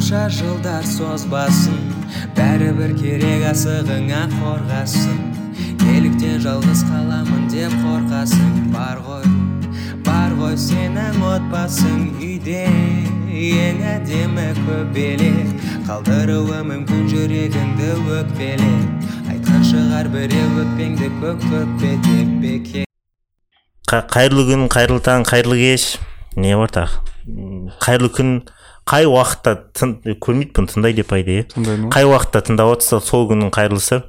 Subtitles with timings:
[0.00, 1.74] қанша жылдар созбасын
[2.32, 5.18] бәрібір керек асығыңа қорғасын.
[5.82, 9.26] Неліктен жалғыз қаламын деп қорқасың бар ғой
[10.06, 12.62] бар ғой сенің отбасың үйде
[13.28, 15.52] ең әдемі көбелек.
[15.84, 17.90] Қалдыруы мүмкін жүрегіңді
[18.22, 22.88] өкпелеп айтқан шығар біреу өкпеңді көк көкпе деп бекер.
[23.84, 25.98] Қа- қайырлы күн қайырлы таң қайырлы кеш.
[26.36, 28.30] Не М, қайырлы күн
[28.90, 31.44] қай уақытта тын көрмейді бұны тыңдай деп пайда иә?
[31.94, 34.02] Қай уақытта тыңдап отырса сол күннің қайырлысы.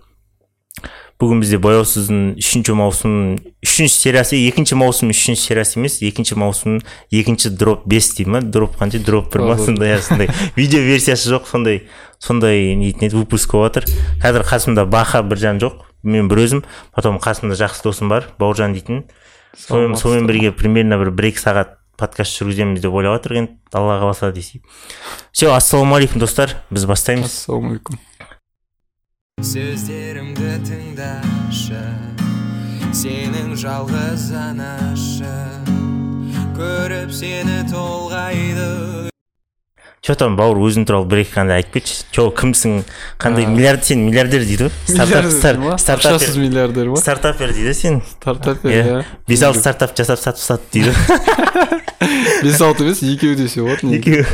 [1.22, 3.17] Бүгін бізде бояусыздың үшінші маусым
[3.62, 6.80] үшінші сериясы екінші маусым үшінші сериясы емес екінші маусым
[7.13, 8.41] екінші дроп бес дей ма?
[8.41, 9.03] Дроп қанша?
[9.05, 9.58] Дроп бір ма?
[9.62, 10.31] Сондай сондай.
[10.55, 11.84] Видео версиясы жоқ сондай
[12.17, 13.86] сондай нетін еді выпуск болып жатыр
[14.23, 16.63] қазір қасымда баха біржан жоқ мен бір өзім.
[16.95, 19.05] Потом қасымда жақсы досым бар бауыржан дейтін.
[19.53, 24.31] Сонымен бірге примерно бір бір екі сағат подкаст жүргіземіз деп ойлап жатырық енді алла қаласа
[24.31, 24.62] десей
[25.31, 26.58] все ассалаумағалейкум достар.
[26.70, 27.31] Біз бастаймыз.
[27.31, 28.00] Ассалаумағалейкум
[29.42, 31.81] сөздерімді тыңдашы
[32.94, 35.31] сенің жалғыз анашы.
[36.58, 39.09] Көріп сені толғайды.
[40.02, 41.98] Че там бауыр өзің туралы бір екі қандай айтып кетші.
[42.14, 42.80] Че кімсің?
[43.22, 44.73] Қандай миллиард сен миллиардер дейді ғой.
[44.89, 45.61] Стартапер.
[45.78, 47.02] Ақшасыз миллиардер ма?
[47.02, 48.02] Стартапер дейді сен.
[48.14, 49.03] Стартап иә иә.
[49.28, 50.94] бес алты стартап жасап сатып сат дейді.
[52.42, 54.25] бес алты емес екеу десе болады екеуі.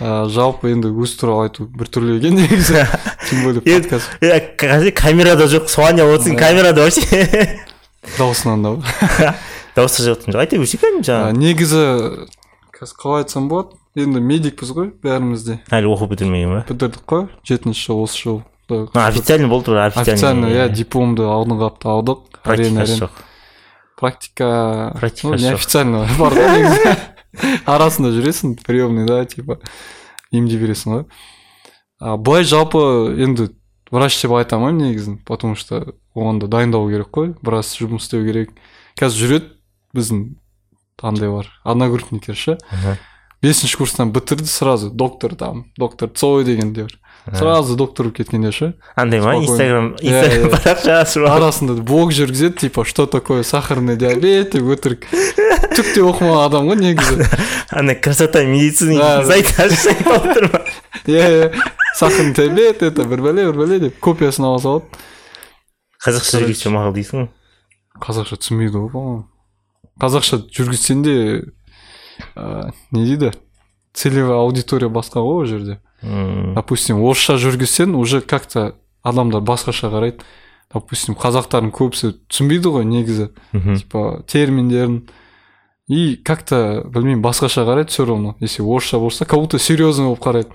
[0.00, 2.82] А, жалпы енді өз туралы айту біртүрлі екен негізі
[3.30, 4.10] тем более подкаст.
[4.20, 7.60] қазір камерада жоқ соған не отырсың камерада вообще.
[8.18, 9.34] Дауысынан да.
[9.76, 11.38] Дауысы жоқтың жоқ айта берсей кәдімгі жаңағы.
[11.38, 11.84] Негізі
[12.74, 16.64] қазір қалай айтсам болады енді медикпіз ғой бәріміз де әлі оқу бітірмеген ба?
[16.66, 18.42] Бітірдік қой жетінші жыл осы жыл
[18.94, 20.50] официально болды официально.
[20.50, 22.24] Иә дипломды алдыңғы апта алдық.
[22.42, 23.22] Практикасы жоқ.
[24.04, 25.58] Практика Практикасы ну, не жоқ.
[25.58, 26.94] официально бар ғой негізі
[27.64, 29.58] арасында жүресің приемный да типа
[30.30, 31.04] емдей бересің ғой
[31.98, 32.84] а былай жалпы
[33.16, 33.48] енді
[33.90, 38.24] врач деп айта алмаймын негізін потому что оған да дайындалу керек қой біраз жұмыс істеу
[38.26, 38.54] керек.
[38.98, 39.50] Қазір жүреді
[39.94, 40.22] біздің
[41.02, 42.58] андай бар одногруппниктер ше.
[43.42, 46.94] Бесінші курстан бітірді сразу доктор там доктор цой дегендер
[47.32, 48.74] сразу доктор болып кеткендер ше?
[48.96, 54.52] Андай ма инстаграм инстаграм парақша ашып алып арасында блог жүргізеді типа что такое сахарный диабет?
[54.52, 55.08] деп өтірік.
[55.74, 57.28] Түк те оқымаған адам ғой негізі.
[57.70, 59.00] Андай красота медицины.
[59.24, 60.60] Сайт ашып тұр ма
[61.06, 61.52] иә иә
[61.96, 64.84] сахарный диабет это бір бәле бір бәле деп копиясын ала салады
[66.04, 67.30] қазақша жүргізсе мақұл дейсің ғой.
[68.04, 69.24] Қазақша түсінбейді ғой по-моему.
[70.02, 71.16] Қазақша жүргізсең де
[72.36, 73.32] ә, не дейді?
[73.94, 75.78] Целевая аудитория басқа ғой ол жерде.
[76.04, 80.20] М, допустим орысша жүргізсең уже как то адамдар басқаша қарайды.
[80.72, 83.76] Допустим қазақтардың көбісі түсінбейді ғой негізі мхм.
[83.78, 85.08] типа терминдерін.
[85.88, 88.36] И как то білмеймін басқаша қарайды все равно.
[88.40, 90.50] Если орысша болса как будто серьезный болып қарайды.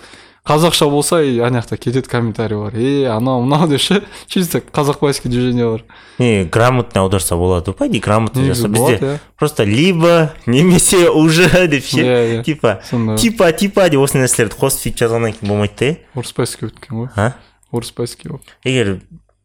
[0.46, 2.74] Қазақша болса и ана жақта кетеді комментарий бар.
[2.74, 5.84] Е анау мынау деп ше чисто қазақбайский движение бар.
[6.18, 9.18] Не грамотно аударса болады ғой по идее грамотно болады бізде иә.
[9.38, 12.44] просто либо немесе уже деп ше иә иә.
[12.44, 12.82] типа
[13.18, 17.10] типа типа деп осындай нәрселерді қосып сөйтіп жазғаннан кейін болмайды да иә орыспайский өткен ғой.
[17.16, 17.34] А?
[17.72, 19.02] Орыспайский болып егер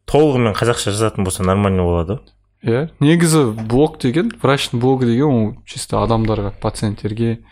[0.07, 2.19] толығымен қазақша жазатын болса нормально болады.
[2.21, 2.35] Ғой
[2.65, 7.43] иә негізі блог деген врачтың блогы деген ол чисто адамдарға пациенттерге.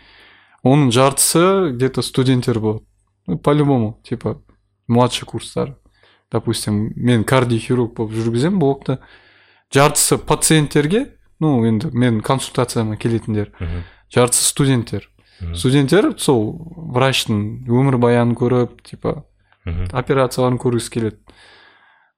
[0.63, 2.85] Оның жартысы где то студенттер болады.
[3.26, 4.40] ну, по любому типа
[4.86, 5.76] младший курстар
[6.30, 8.98] допустим мен кардиохирург болып жүргіземін блогты
[9.74, 13.82] жартысы пациенттерге ну енді мен консультацияма келетіндер Мгм.
[14.14, 15.54] жартысы студенттер Мгм.
[15.54, 16.56] студенттер сол
[16.94, 19.24] врачтың өмірбаянын көріп типа
[19.64, 19.88] Мгм.
[19.92, 21.16] операцияларын көргісі келеді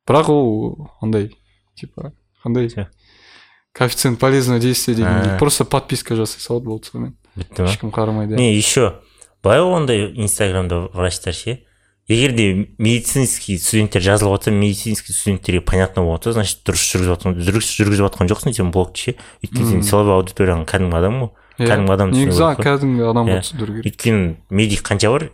[0.07, 1.31] бірақ ол андай
[1.77, 2.13] типа
[2.45, 2.89] қандай Ше.
[3.75, 5.39] коэффициент полезного действия дегендей А.
[5.39, 9.01] просто подписка жасай салады болды сонымен бітті ма ешкім қарамайды не еще
[9.46, 11.60] былай ондай инстаграмда врачтар ше.
[12.08, 17.38] Егер де медицинский студенттер жазылып жатса медицинский студенттерге понятно болып жатса значит дұрыс жүргізіп жатқан
[17.40, 19.16] дұрыс жүргізіп жатқан жоқсың сен блогты ше.
[19.42, 19.88] Өйткені сен Мгм.
[19.88, 21.30] целевой аудиторияң кәдімгі адам ғой.
[21.58, 21.68] Иә.
[21.72, 23.42] кәдімгі адам негізі кәдімгі адамға Иә.
[23.42, 23.86] түсіндіру керек.
[23.90, 25.30] Өйткені медик қанша бар?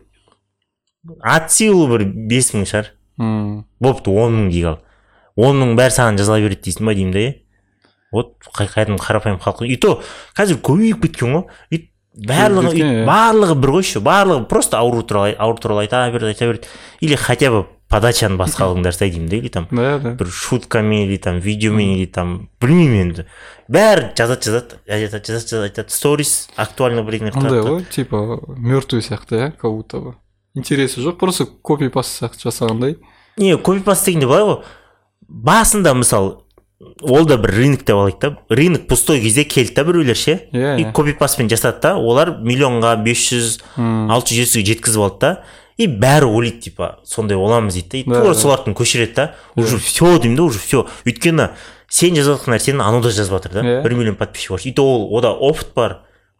[1.25, 2.91] От силы бір бес мың шығар.
[3.19, 4.79] М, болыпты он мың дейік ал.
[5.35, 7.35] Он мың бәрі саған жазыла береді дейсің ба деймін да иә.
[8.13, 9.65] Вот қай- кәдімгі қарапайым халық.
[9.67, 10.01] И то
[10.37, 11.43] қазір көбейіп кеткен ғой.
[12.15, 13.03] Барлығы иә.
[13.07, 16.67] барлығы бір ғой еще барлығы просто ауру туралы ауру туралы айта береді айта береді
[16.99, 20.11] или хотя бы подачаны басқа қылыңдарса деймін да или там да да.
[20.19, 23.25] бір шуткамен или там видеомен или там білмеймін енді.
[23.71, 25.95] Бәрі жазады жазады айтады жазады жазады айтады.
[25.95, 30.15] Сторис актуально бірдеңелер андай ғой типа мертвый сияқты иә как будто бы.
[30.55, 32.97] Интересі жоқ просто копи паст сияқты жасағандай.
[33.37, 34.63] Не копипаст дегенде былай ғой.
[35.27, 36.41] Басында мысалы
[37.01, 40.47] ол да бір рынок деп алайық да рынок пустой кезде келді да біреулер ше.
[40.51, 40.91] Иә, и иә.
[40.91, 41.95] копи пастпен жасады да.
[41.97, 45.31] Олар миллионға бес жүз алты жүз жүзге жеткізіп алды да.
[45.77, 47.97] И бәрі ойлайды типа сондай боламыз дейді да.
[47.97, 48.39] И тура да.
[48.39, 49.27] солардікін көшіреді да.
[49.55, 51.49] Уже все деймін да уже все өйткені
[51.89, 53.61] сен жазып жатқан нәрсені анау да жазып жатыр да.
[53.61, 53.81] Иә.
[53.83, 55.99] бір миллион подписчик бар и то ол ода опыт бар.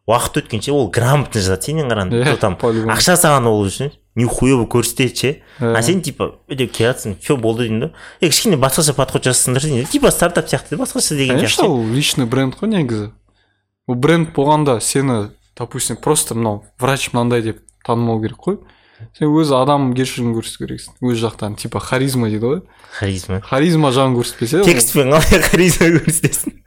[0.10, 1.62] Уақыт өткенше ол грамотно жазады.
[1.70, 3.92] Сенен қарағанда Иә, там ақша саған ол үшін.
[4.16, 5.32] Нихуя болып көрсетеді ше.
[5.60, 5.76] Иә.
[5.78, 7.90] а сен типа өйтіп келе жатрсың все болды деймін да.
[8.20, 12.26] Е кішкене басқаша подход жасасыңдар деймін типа стартап сияқты басқаша деген конечно сияқты ол личный
[12.26, 13.12] бренд қой негізі.
[13.88, 18.60] Ол бренд болғанда сені допустим просто мынау врач мынандай деп танымау керек қой.
[19.18, 21.00] Сен өз адамгершілігін көрсету керексің.
[21.02, 22.60] Өз жақтан типа харизма дейді ғой.
[23.00, 23.40] Харизма.
[23.42, 26.60] Харизма жағын көрсетпесе текстпен қалай харизма көрсетесің?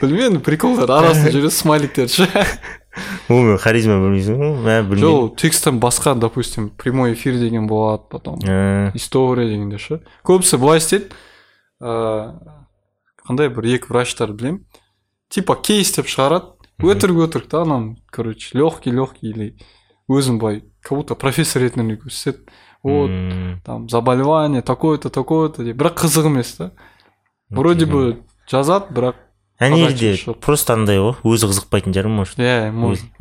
[0.00, 2.26] Білмедім приколдар арасында жүреді смайликтер ше.
[3.28, 8.04] онымен харизма білмейсің ғой мә жоқ білмеймін ол тексттен басқа допустим прямой эфир деген болады
[8.10, 11.12] потом Ә, история дегенде ше көбісі былай істейді
[11.80, 12.56] ыыы
[13.28, 14.64] қандай бір екі врачтар білемін
[15.28, 16.54] типа кейс деп шығарады.
[16.78, 19.48] Өтірік өтірік та анау короче легкий легкий или
[20.08, 22.48] өзін былай как будто профессор ретінде көрсетеді
[22.82, 23.10] вот
[23.64, 25.76] там заболевание такое то такое то деп.
[25.76, 26.70] Бірақ қызық емес та
[27.50, 29.16] вроде бы жазады бірақ
[29.60, 30.38] әне де жоқ.
[30.40, 32.38] просто андай ғой өзі қызықпайтын шығар может.
[32.38, 32.70] Иә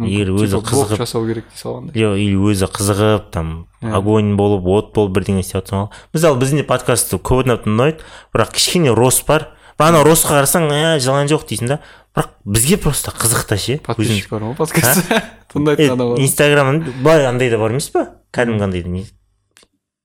[0.05, 1.95] егер өзі қызығып- жасау керек дей салғандай.
[1.97, 6.61] Или или өзі қызығып там огонь болып от болып бірдеңе істеп жатсаң ал мысалы біздің
[6.61, 8.05] де подкастты көп адамдар ұнайды
[8.35, 9.49] бірақ кішкене рост бар.
[9.79, 11.79] Бірақ анау ростқа қарасаң ә жалған жоқ дейсің да
[12.15, 13.79] бірақ бізге просто қызық та ше.
[13.81, 15.23] Подписчик бар ма подкастта.
[15.53, 16.17] Тыңдайтын адам бар.
[16.17, 16.23] ма?
[16.23, 19.07] инстаграм былай андай да бар емес па кәдімгі андай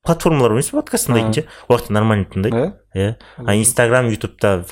[0.02, 4.64] платформалар емес подкаст тыңдайтын ше ол жақта нормально тыңдайды иә иә а инстаграм ютубта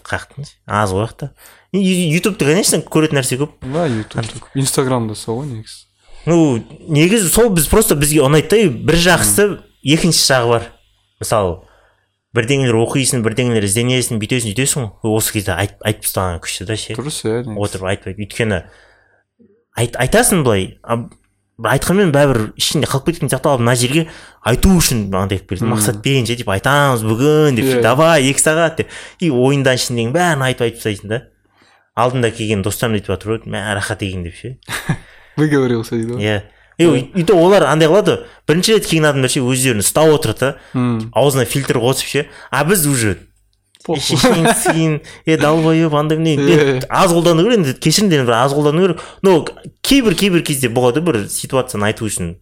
[0.67, 1.31] аз ғой жақта.
[1.73, 3.55] Ютубта конечно көретін нәрсе көп.
[3.63, 4.27] Да ютуб
[4.59, 5.87] инстаграмда сол ғой негізі.
[6.27, 10.69] Ну негізі сол біз просто бізге ұнайды да бір жақсысы екінші жағы бар.
[11.23, 11.61] Мысалы
[12.35, 15.15] бірдеңелер оқисың бірдеңелер ізденесің бүйтесің сөйтесің ғой.
[15.15, 16.99] Осы кезде айт, айтып тастаған күшті да ше.
[16.99, 18.65] Дұрыс иә отырып айтпайды өйткені
[19.79, 20.73] айт, айтасың былай
[21.61, 24.07] бір айтқанмен бәрібір ішінде қалып кеткен сияқты ал мына жерге
[24.49, 27.83] айту үшін андай қылып береді мақсатпен ше типа айтамыз бүгін деп Иә.
[27.85, 28.89] давай екі сағат деп.
[29.21, 31.21] И ойыңда ішіндегі бәрін айтып айтып тастайсың да.
[32.01, 34.57] Алдында келген достарым айтып жатыр ғой мә рахат екен деп ше.
[35.37, 36.41] Выговорился дейді ғой иә.
[36.81, 36.85] И
[37.21, 41.45] и то олар андай қылады бірінші рет келген адамдар ше өздерін ұстап отырады да аузына
[41.45, 43.19] фильтр қосып ше а біз уже
[43.87, 46.85] шешенсің е долбоеб андай Иә, мен иә.
[46.89, 49.45] аз қолдану керек енді кешіріңдер бір аз қолдану керек но
[49.83, 52.37] кейбір кейбір кезде болады бір ситуацияны айту үшін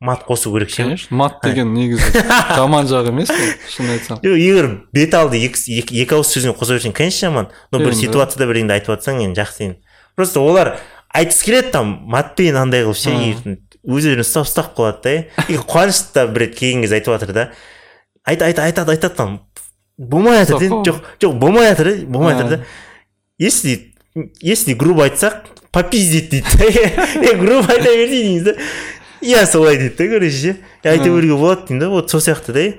[0.00, 0.82] мат қосу керек ше.
[0.84, 2.22] Конечно мат деген негізі
[2.54, 4.20] жаман жағы емес қой шын айтсам.
[4.22, 7.48] Жоқ егер бет алды екі, ауыз сөзбен қоса берсең конечно жаман.
[7.72, 9.80] Но бір ситуацияда бірдеңе айтып жатсаң енді жақсы енді.
[10.14, 10.76] Просто олар
[11.14, 15.44] айтқысы келеді там матпен андай қылып ше өздерін ұстап ұстап қалады да.
[15.48, 17.50] И қуаныш та бір рет келген кезде айтып жатыр да.
[18.22, 19.40] Айт айт айтады айтады там.
[19.98, 22.64] Болмай жатыр да жоқ жоқ болмай жатыр да болмай жатыр да
[23.38, 23.94] если
[24.40, 26.64] если грубо айтсақ попиздеть дейді да.
[27.30, 28.54] Е грубо айта берсей дейміз да.
[29.20, 30.56] Иә солай дейді да короче ше.
[30.84, 32.74] Айта беруге болады деймін да вот сол сияқты да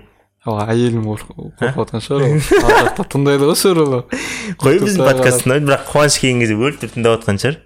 [0.48, 2.38] ал әйелім қорқып жатқан шығар ол.
[2.64, 4.06] Жақта тыңдайды ғой все равно
[4.62, 7.58] қой біздің подкаст тыңдайды бірақ қуаныш келген кезде өліп тұрып тыңдап жатқан шығар.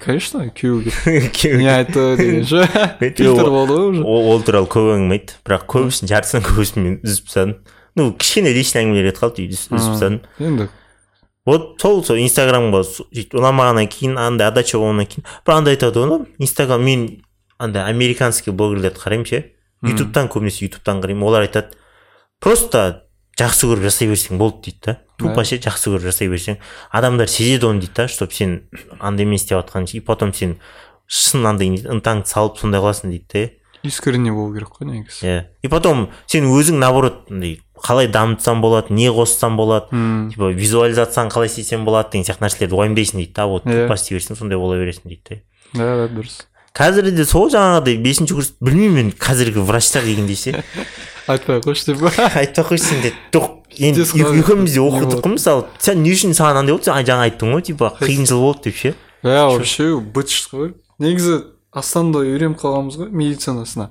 [0.00, 2.62] Конечно Күйеуі не айтты деген ше?
[3.00, 4.04] Фильтр болды ғой уже.
[4.06, 7.56] ол туралы көп әңгіме айтты бірақ көбісін жартысынан көбісін мен үзіп тастадым.
[7.96, 10.68] Ну кішкене личный әңгімелер еді қалды үзіп тастадым енді.
[11.46, 15.24] Вот сол сол инстаграмға сөйтіп ұнамағаннан кейін андай отдача болғаннан кейін.
[15.44, 17.06] Бірақ андай айтады ғой инстаграм мен
[17.58, 19.40] андай американский блогерлерді қараймын ше.
[19.82, 21.26] Ютубтан көбінесе ютубтан қараймын.
[21.26, 21.74] Олар айтады
[22.40, 23.02] просто
[23.40, 24.98] жақсы көріп жасай берсең болды дейді да.
[25.18, 28.60] Тупо ше жақсы көріп жасай берсең адамдар сезеді оны дейді да чтобы сен
[29.00, 30.58] андай емес істеп жатқанын и потом сен
[31.06, 33.44] шын андай ынтаңды салып сондай қыласың дейді да
[33.82, 35.26] искренне болу керек қой негізі.
[35.26, 35.44] Иә.
[35.62, 41.30] И потом сен өзің наоборот андай қалай дамытсам болады не қоссам болады М, типа визуализацияны
[41.30, 43.84] қалай істесем болады деген сияқты нәрселерді уайымдайсың дейді да вот Иә.
[43.84, 45.42] тупо істей берсең сондай бола бересің дейді
[45.74, 46.42] да да да дұрыс.
[46.72, 50.62] Қазір де сол жаңағыдай бесінші курс білмеймін мен қазіргі врачтар дегенде ше
[51.28, 52.02] айтпай ақ қойшы деп
[52.36, 54.02] айтпай ақ қойсын деп жоқ енді
[54.40, 55.66] екеуміз де оқыдық қой мысалы.
[55.78, 56.88] Сен не үшін саған андай болды?
[56.88, 58.94] Сен жаңа айттың ғой типа қиын жыл болды деп ше?
[59.24, 60.72] Иә вообще быт қой.
[60.98, 63.90] Негізі астанада үйреніп қалғанбыз ғой медицинасына.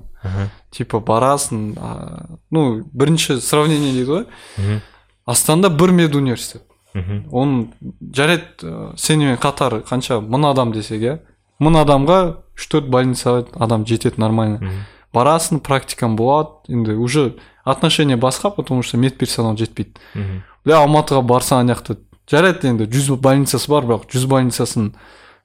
[0.71, 4.81] Типа барасың а, ну бірінші сравнение дейді ғой.
[5.25, 6.63] Астанада бір мед университет
[6.93, 7.67] мхм оның
[8.13, 10.19] жарайды ә, сенімен қатар қанша?
[10.19, 11.17] Мың адам десек иә?
[11.59, 12.19] Мың адамға
[12.57, 14.85] үш төрт больницаға адам жетеді нормально.
[15.13, 16.49] Барасың практикаң болады.
[16.67, 19.99] Енді уже отношение басқа потому что медперсонал жетпейді.
[20.15, 21.97] Мхм бля алматыға барсаң ана жақта
[22.29, 24.91] жарайды енді жүз больницасы бар бірақ жүз больницасын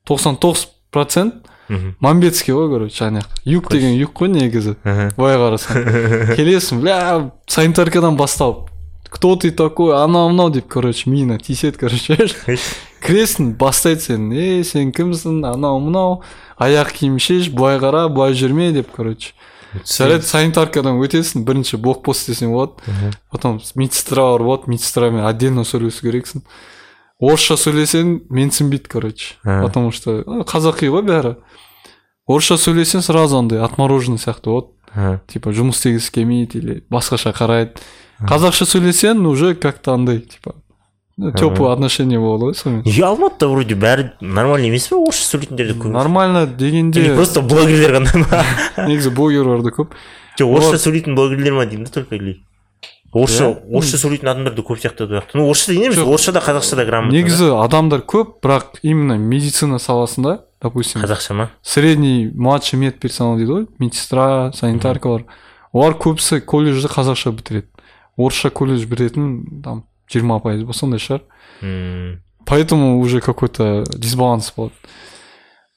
[0.09, 1.97] тоқсан тоғыз процент мхм.
[2.01, 4.77] Мамбетский ғой короче ана жақта юг деген юг қой негізі.
[5.17, 6.37] Былай қарасаң.
[6.39, 6.97] Келесің бля
[7.47, 8.71] санитаркадан басталып.
[9.11, 9.97] Кто ты такой?
[9.97, 12.17] Анау мынау деп короче миына тиіседі короче.
[13.07, 15.45] Кіресің бастайды сені е сен кімсің?
[15.47, 16.23] Анау мынау.
[16.59, 19.33] Аяқ киім шеш былай қара былай жүрме деп короче.
[19.85, 23.17] Жарайды санитаркадан өтесің бірінші блокпост десең болады.
[23.31, 24.71] Потом медсестра бар болады.
[24.73, 26.43] Медсестрамен отдельно сөйлесу керексің.
[27.21, 29.35] Орысша сөйлесең менсінбейді короче.
[29.45, 29.63] А.
[29.63, 31.37] потому что қазақи ғой бәрі.
[32.29, 35.21] Орысша сөйлесең сразу андай отмороженный сияқты болады Ага.
[35.29, 37.77] типа жұмыс істегісі келмейді или басқаша қарайды.
[38.21, 40.55] Қазақша сөйлесең уже как то андай типа
[41.37, 42.85] теплый отношение болады ғой сонымен.
[42.85, 47.41] Неге алматыда вроде бәрі нормально емес па орысша сөйлейтіндер де көп нормально или дегенде просто
[47.41, 48.45] блогерлер ғана ма?
[48.89, 49.93] негізі блогерлар да көп.
[50.41, 52.43] Жоқ орысша сөйлейтін блогерлер ма деймін да только или?
[53.17, 53.77] Орысша Иә.
[53.77, 56.85] орысша сөйлейтін адамдар да көп сияқты жақта ну орысша дейін емес орысша да қазақша да
[56.85, 61.07] грамотно негізі адамдар көп бірақ именно медицина саласында допустим да.
[61.09, 61.51] қазақша ма?
[61.63, 65.25] средний младший медперсонал дейді ғой медсестра санитаркалар
[65.73, 67.69] олар көбісі колледжді қазақша бітіреді.
[68.17, 71.21] Орысша колледж бітіретін там жиырма пайыз ба сондай шығар.
[71.61, 74.73] М, поэтому уже какой то дисбаланс болады.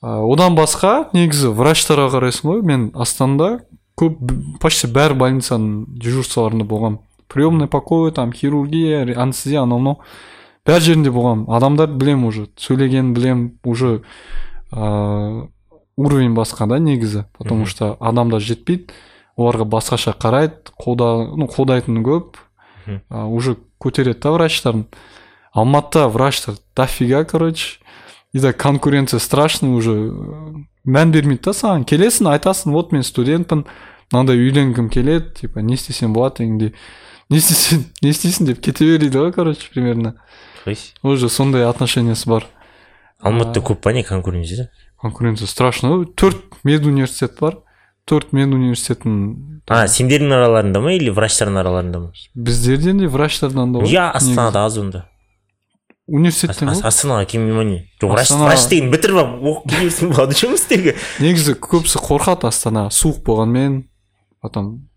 [0.02, 3.66] Одан басқа негізі врачтарға қарайсың ғой мен астанада
[4.00, 4.16] көп
[4.64, 7.00] почти бәр больницаның дежурстволарында болғам
[7.30, 10.02] приемный покой там хирургия анестезия анау мынау
[10.66, 14.02] бәр жерінде болғам адамдар білем уже сөйлегенін білем уже
[14.72, 15.48] ыыы
[16.00, 17.26] уровень басқа да негізі.
[17.38, 18.88] Потому что адамдар жетпейді
[19.36, 22.40] оларға басқаша қарайды қолда ну қолдайтыны көп.
[23.10, 24.86] А, уже көтереді да врачтарын.
[25.52, 27.80] Алматыда врачтар дофига короче.
[28.32, 29.92] И да конкуренция страшный уже.
[30.86, 31.84] Мән бермейді да саған.
[31.84, 33.66] Келесің айтасың вот мен студентпін
[34.14, 36.74] мынандай үйленгім келеді типа не істесем болады дегендей.
[37.30, 40.16] Не істесең не істейсің деп кете бер дейді ғой короче примерно.
[41.04, 42.48] Уже сондай отношениесі бар.
[43.22, 44.72] Алматыда көп па не конкуренция
[45.02, 45.94] конкуренция страшно.
[45.94, 47.60] Ғой төрт мед университет бар.
[48.10, 52.12] Төрт мед университетін а сендердің араларында ма или врачтардың араларында ма?
[52.34, 55.04] Біздерден де врачтардан да неге астанада аз онда.
[56.08, 56.82] Университеттен ғой.
[56.90, 60.64] Астанаға келмей ма не жоқ врач врач деген бітіріп алып оқып келе берсең болады жұмыс
[60.64, 63.84] істеуге негізі көбісі қорқады астанаға суық болғанмен.
[64.42, 64.90] Потом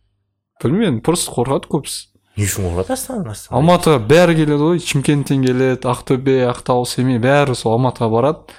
[0.63, 2.12] білмеймін просто қорқады көбісі.
[2.37, 7.55] Не үшін қорқады астанадан астана алматыға бәрі келеді ғой шымкенттен келеді ақтөбе ақтау семей бәрі
[7.59, 8.55] сол алматыға барады.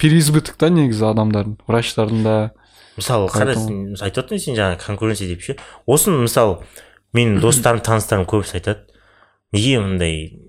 [0.00, 2.36] Переизбыток та негізі адамдардың врачтардың да.
[2.98, 5.56] Мысалы қара Поэтому- сен мысалы айтып отырсың сен жаңа конкуренция деп ше?
[5.86, 6.58] Осыны мысалы
[7.14, 8.80] менің достарым таныстарым көбісі айтады.
[9.54, 10.40] Неге мындай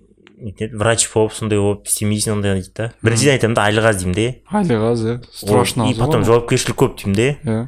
[0.73, 2.91] врач болып сондай болып істемейсің ондай дейді да?
[3.05, 4.27] Біріншіден айтамын да айлығы аз деймін де.
[4.51, 7.27] Айлығы аз иә страшно и потом жауапкершілік көп деймін де.
[7.45, 7.67] Иә.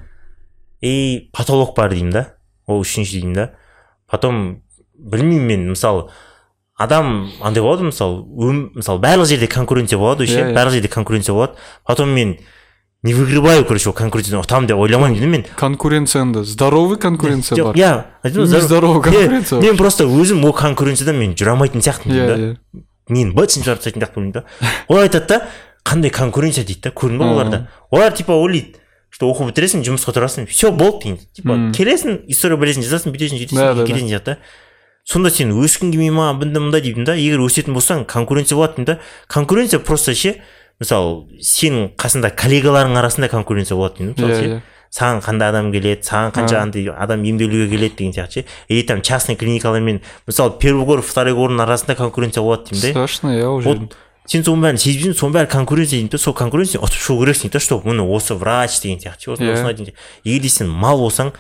[0.82, 2.26] И потолок бар деймін да
[2.66, 3.46] ол үшінші деймін да.
[4.10, 4.64] Потом
[5.08, 6.10] білмеймін мен мысалы
[6.78, 10.54] адам андай болады ғой, мысалы өм, мысалы барлық жерде конкуренция болады ше Иә, иә.
[10.56, 11.54] барлық жерде конкуренция болады.
[11.86, 12.38] Потом мен
[13.04, 15.46] не выгребаю короче ол конкуренциядан ұтамын деп ойламаймын деймін мен.
[15.56, 17.76] конкуренцияда здоровый конкуренция бар?
[17.76, 22.58] иә нездоровый Иә, конкуренция мен просто өзім ол конкуренциядан мен жүре алмайтын сияқтымын иә деймін
[22.74, 22.82] да.
[23.10, 24.44] Мені бытшын шығарып тастайтын сияқты ойлаймын да.
[24.90, 25.48] Олар айтады да
[25.86, 28.76] қандай конкуренция дейді да көрдің ба оларда олар типа ойлайды
[29.10, 33.86] что оқу бітіресің жұмысқа тұрасың все болды деген типа келесің история білесің жазасың бүйтесің сөйтесің
[33.88, 34.38] кетесің сияқты да.
[35.08, 38.86] Сонда сен өскің келмей ма мындай мындай деймін да егер өсетін болсаң конкуренция болады деймін
[38.86, 38.98] да.
[39.28, 40.36] Конкуренция просто ше
[40.80, 44.50] мысалы сенің қасында коллегаларың арасында конкуренция болады деймін мысалы иә ше.
[44.58, 44.62] иә.
[44.98, 48.46] Саған қандай адам келеді саған қанша андай адам емделуге келеді деген сияқты ше.
[48.70, 53.34] Или там частный клиникалармен мысалы первый город второй гордың арасында конкуренция болады деймін да страшно
[53.36, 53.98] иә ол вот
[54.28, 56.18] сен соның бәрін сезбейсің соның бәрі конкуренция дейді да.
[56.20, 59.56] Сол конкуренция ұтып шығу керексің дейді да что міне осы врач деген сияқты ше осындай
[59.56, 59.74] Иә.
[59.78, 59.96] деген сияқты.
[60.24, 61.32] егер де сен мал болсаң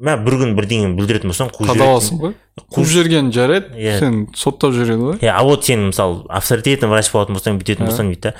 [0.00, 2.34] мә бір күн бірдеңені бүлдіретін болсаң қуып қадаласың ғой.
[2.74, 3.98] қуып жіберген жарайды Иә.
[3.98, 5.18] сен соттап жібереді ғой.
[5.22, 7.90] Иә а вот сен мысалы авторитетный врач болатын болсаң бүйтетін Иә.
[7.90, 8.34] болсаң дейді да.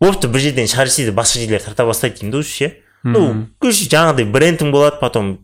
[0.00, 2.72] Бопты бір жерден шығарып жіберді басқа жерлер тарта бастайды деймін да уже ше.
[3.04, 5.38] Ну короче жаңағыдай брендің болады потом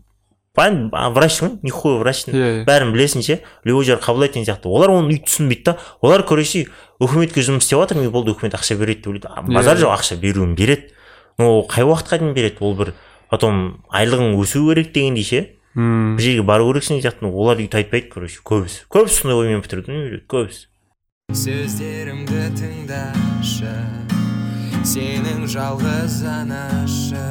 [0.54, 2.64] врач ғой нихуя врач Иә, иә.
[2.68, 4.68] бәрін білесің ше любой жер қабылдайды деген сияқты.
[4.68, 5.78] Олар оны өйтіп түсінбейді да.
[6.02, 6.66] Олар короче
[7.00, 9.28] үкіметке жұмыс істеп жатыр болды үкімет ақша береді деп ойлайды.
[9.32, 10.92] А, базар Иә, жоқ ақша беруін береді.
[11.38, 12.56] Но ол қай уақытқа дейін береді?
[12.60, 12.92] Ол бір
[13.32, 15.40] потом айлығың өсу керек дегендей ше
[15.74, 16.18] Мм.
[16.18, 18.84] бір жерге бару керексің деген сияқты олар өйтіп айтпайды короче көбісі.
[18.92, 20.66] Көбісі сондай оймен бітіреді көбісі.
[21.32, 23.72] Сөздерімді тыңдашы
[24.84, 27.24] сенің жалғыз анашы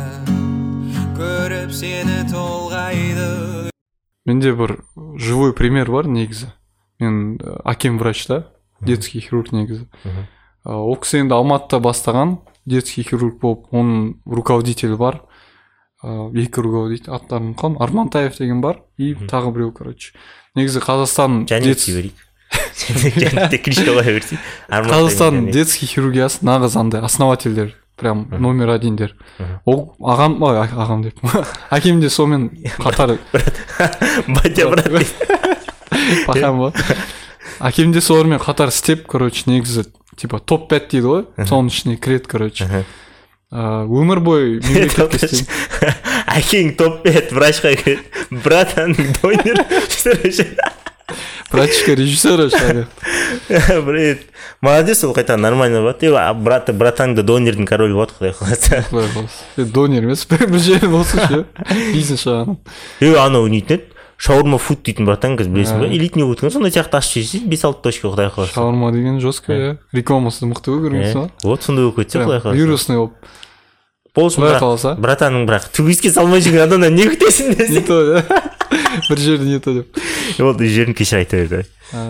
[1.20, 3.70] көріп сені толғайды.
[4.26, 4.80] Менде бір
[5.22, 6.50] живой пример бар негізі.
[6.98, 8.48] Мен ә, әкем врач та
[8.82, 9.86] детский хирург негізі.
[10.66, 15.22] А, ол кісі енді алматыда бастаған детский хирург болып оның руководителі бар.
[16.04, 18.82] Ә, екі руководитель аттарын ұмытқанмын армантаев деген бар.
[18.98, 20.14] И тағы біреу короче.
[20.56, 22.16] Негізі қазақстан берейік
[24.72, 29.16] қазақстан детский хирургиясы нағыз андай основательдер прям номер одиндер.
[29.66, 31.22] Ол ағам ой ағам деп.
[31.72, 32.50] Әкем де сонымен
[32.82, 33.18] қатар.
[34.28, 34.90] Батя брат
[36.26, 36.74] пахам ба
[37.62, 39.86] әкем де солармен қатар істеп короче негізі
[40.18, 41.24] типа топ пять дейді ғой.
[41.38, 42.86] Соның ішіне кіреді короче.
[43.52, 44.60] Өмір бойы
[46.40, 49.60] әкең топ пять врачқа кіреді братаның донер
[51.52, 52.86] братишка режиссер шаги
[53.48, 54.22] привет
[54.62, 59.66] молодец ол қайтадан нормально болады брат братаң да донердің королі болады құдай қаласа құдай қаласа
[59.76, 61.44] донер емес бір жері болсыншы
[61.92, 62.56] бизнес жағынан
[63.04, 65.90] е анау нейтін еді шаурма фуд дейтін братан қазір білесің ба?
[65.90, 65.96] А.
[65.98, 68.54] элитный өткен сондай сияқты ашып жесең бес алты точка құдай қаласа.
[68.54, 71.32] Шаурма деген жестко иә рекламасы мықты ғой көргенсің ба?
[71.32, 72.58] Е, вот сондай болып кетсе құдай қаласа.
[72.58, 73.32] вирусный болып.
[74.14, 74.96] Болсын құдай қаласа.
[75.02, 78.00] Братаның бірақ туристке салмай жүрген адамнан не күтесің не десең то
[79.10, 80.02] бір жерде не то деп.
[80.38, 81.66] Ол жерін кешір айта берді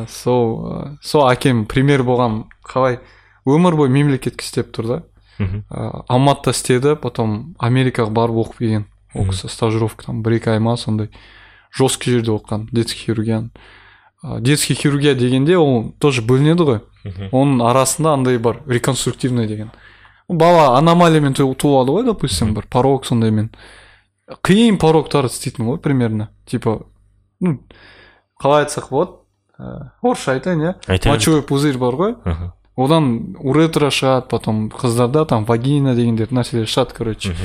[0.09, 2.99] сол сол әкем премьер болған қалай?
[3.47, 4.97] Өмір бойы мемлекетке істеп тұр да.
[5.39, 5.63] Мгм.
[5.69, 8.85] А, алматыда істеді потом америкаға барып оқып келген.
[9.15, 11.09] Ол кісі стажировка там бір екі ай ма сондай.
[11.77, 13.49] Жесткий жерде оқыған детский хирургияны.
[14.39, 16.81] Детский хирургия дегенде ол тоже бөлінеді ғой.
[17.31, 19.71] Оның арасында андай бар реконструктивный деген.
[20.29, 23.49] Бала аномалиямен ту- туады ғой допустим бір порог сондаймен.
[24.43, 26.29] Қиын порогтарды істейтін ғой примерно.
[26.45, 26.83] Типа
[27.39, 27.59] ну
[28.41, 29.11] қалай айтсақ болады
[29.59, 30.75] ыыы орысша айтайын иә.
[31.11, 32.15] Мочевой пузырь бар ғой.
[32.77, 37.35] Одан уретра шығады потом қыздарда там вагина дегендер нәрселер шығады короче.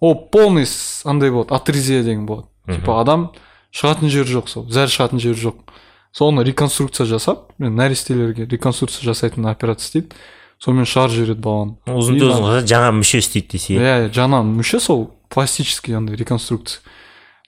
[0.00, 0.66] Ол полный
[1.04, 2.48] андай болады атрезия деген болады.
[2.66, 3.32] Типа адам
[3.72, 5.72] шығатын жері жоқ сол зәр шығатын жері жоқ.
[6.12, 10.16] Соны реконструкция жасап мен нәрестелерге реконструкция жасайтын операция істейді
[10.60, 11.76] сонымен шығарып жібереді баланы.
[11.88, 13.78] Ұзын жаңа мүше істейді десе.
[13.78, 16.84] Иә иә жаңа мүше сол пластический андай реконструкция.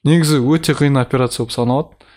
[0.04, 2.08] Негізі өте қиын операция болып саналады.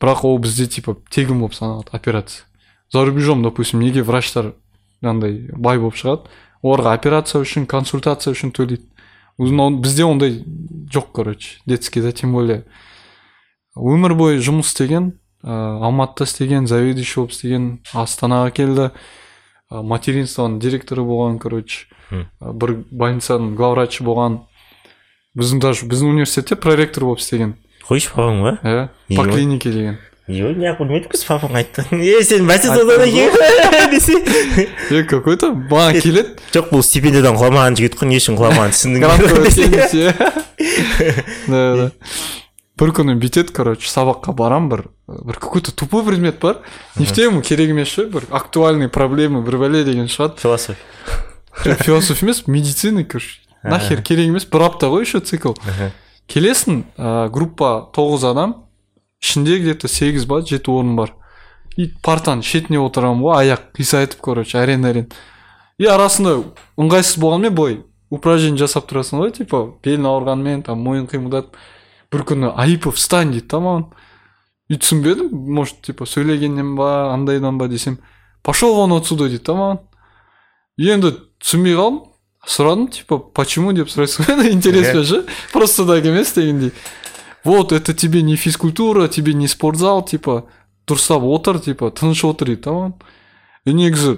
[0.00, 2.46] Бірақ ол бізде типа тегін болып саналады операция.
[2.90, 4.54] За рубежом допустим неге врачтар
[5.02, 6.32] андай бай болып шығады?
[6.64, 8.88] Оларға операция үшін консультация үшін төлейді.
[9.38, 10.40] Бізде ондай
[10.92, 12.64] жоқ короче детскийде тем более.
[13.80, 15.12] Өмір бойы жұмыс істеген
[15.44, 18.90] ыыы алматыда істеген заведующий болып істеген астанаға келді.
[19.70, 21.86] Ы, материнствоның директоры болған короче.
[22.10, 24.40] Ы, бір больницаның главврачы болған.
[25.38, 27.54] Біздің даже біздің университетте проректор болып істеген.
[27.88, 28.52] Қойшы папаң ба?
[28.66, 29.98] Иә по клинике деген.
[30.30, 31.84] Ой неғып білмедік біз папаң айтты?
[31.96, 33.30] Е сен бәсе содан екен
[33.90, 34.18] десе.
[34.90, 36.36] Е какой то маған келеді.
[36.52, 39.38] жоқ бұл стипендиядан құламаған жігіт қой не үшін құламағанын түсіндің грантқа
[41.50, 41.90] да да.
[42.80, 46.58] Бір күні бүйтеді короче сабаққа барам бір бір какой то тупой предмет бар.
[46.96, 50.78] Не в тему керек емес ше бір актуальный проблемы бір бәле деген шығады философия.
[51.54, 53.40] Философия емес медицина короче.
[53.62, 55.52] Нахер керек емес бір апта ғой еще цикл.
[56.26, 58.54] Келесің ә, группа тоғыз адам
[59.20, 61.12] ішінде где то сегіз ба жеті орын бар.
[61.76, 65.12] И партаның шетіне отырамын ғой аяқ қисайтып короче әрең әрең
[65.80, 66.36] и арасында
[66.80, 67.76] ыңғайсыз болғанмен былай
[68.12, 71.56] упражнение жасап тұрасың ғой типа белің ауырғанымен там мойын қимылдатып
[72.11, 73.85] бір күні айыпов встань дейді да маған
[74.69, 77.99] и түсінбедім может типа сөйлегеннен ба андайдан ба десем
[78.43, 79.79] пошел вон отсюда дейді да маған
[80.77, 82.03] и енді түсінбей қалдым
[82.45, 86.71] сұрадым типа почему деп сұрайсың ғой интересно же просто так емес дегендей
[87.43, 90.45] вот это тебе не физкультура тебе не спортзал типа
[90.87, 92.93] дұрыстап отыр типа тыныш отыр дейді да маған
[93.65, 94.17] и негізі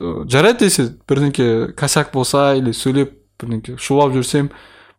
[0.00, 4.52] ы, жарайды десе бірдеңке косяк болса или сөйлеп бірдеңке шулап жүрсем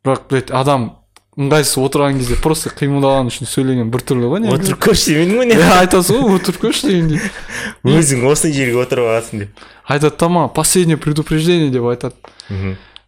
[0.03, 1.03] бірақ блять адам
[1.38, 4.58] ыңғайсыз отырған кезде просто қимылдаған үшін сөйлеген біртүрлі ғой негізі.
[4.58, 7.20] Отырып көрші демендің ғой не иә айтасың ғой отырып көрші дегендей
[7.98, 9.62] өзің осы жерге отырып аласың деп.
[9.86, 12.16] Айтады да маған последнее предупреждение деп айтады.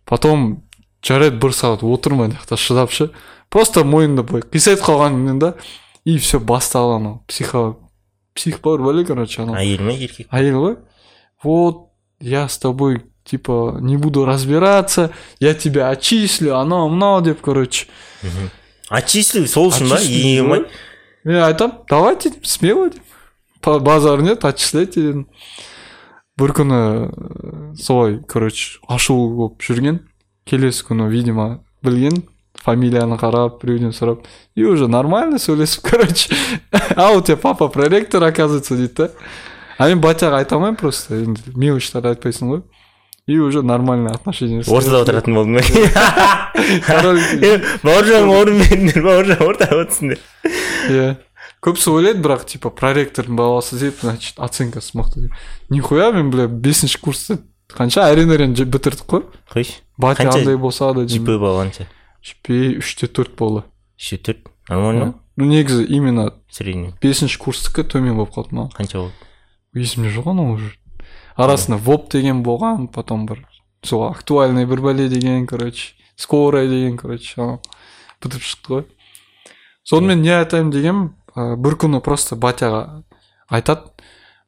[0.07, 0.63] Потом
[1.03, 3.11] жарайды бір сағат отырмай мына жақта шыдап ше.
[3.51, 5.55] Просто мойнымды былай қисайтып қалғанмен да
[6.05, 7.23] и все басталды анау.
[7.27, 7.79] Психо
[8.35, 9.59] псих бар бәле короче анау.
[9.59, 10.31] Әйел ма еркек?
[10.31, 10.77] Әйел ғой.
[11.43, 11.89] Вот
[12.21, 17.88] я с тобой типа не буду разбираться я тебя отчислю анау мынау деп короче
[18.90, 20.66] отчислю сол үшін ба Отчислю ема ғой.
[21.24, 23.02] мен айтамын давайте деп смело деп
[23.62, 25.26] Па- базар нет отчисляйте дедім
[26.38, 26.80] бір күні
[27.10, 30.04] э, солай короче ашулы болып жүрген
[30.46, 32.22] келесі күні видимо білген
[32.66, 34.22] фамилияны қарап біреуден сұрап
[34.56, 36.36] и уже нормально сөйлесіп короче
[36.96, 39.10] а у тебя папа проректор оказывается дейді да
[39.80, 42.62] а мен батяға айта алмаймын просто енді мелочьтарды айтпайсың ғой
[43.31, 46.53] и уже нормальный отношение ортада отыратын болдың ба
[46.87, 47.53] Король- Е,
[47.85, 50.49] бауыржан орын беріңдер бауыржан ортада отырсын деп
[50.91, 51.07] иә
[51.63, 55.33] көбісі ойлайды бірақ типа проректордың баласы деп значит оценкасы мықты деп
[55.71, 57.39] нихуя мен бля бесінші курсты
[57.71, 61.87] қанша әрең әрең бітірдік қой қойшы батя Қанша андай болса да жп болғанша
[62.25, 63.63] жп үште төрт болды
[64.01, 65.15] үште төрт нормально?
[65.37, 66.93] Ну негізі именно средний.
[67.01, 69.15] бесінші курстікі төмен болып қалды маған қанша болды
[69.85, 70.73] есімде жоқ анау уже
[71.41, 73.45] арасында воп деген болған потом бір
[73.83, 77.61] сол актуальный бір бәле деген короче скорая деген короче анау
[78.21, 78.85] бітіріп шықты ғой.
[79.85, 83.03] Сонымен не айтайын дегенмін ә, бір күні просто батяға
[83.49, 83.91] айтады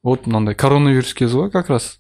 [0.05, 1.98] вот мынандай коронавирус кезі ғой как раз.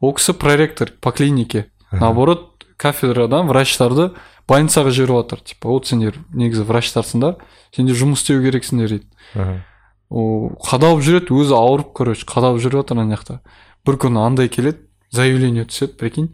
[0.00, 1.66] Ол кісі проректор по клинике.
[1.90, 4.12] Наоборот кафедрадан врачтарды
[4.48, 5.40] больницаға жіберіп жатыр.
[5.42, 7.40] Типа вот сендер негізі врачтарсыңдар
[7.74, 9.64] сендер жұмыс істеу керексіңдер дейді.
[10.08, 13.40] Ол қадалып жүреді өзі ауырып короче қадалып жүріп жатыр ана жақта.
[13.87, 14.77] бір күні андай келеді
[15.11, 16.29] заявление түседі прикинь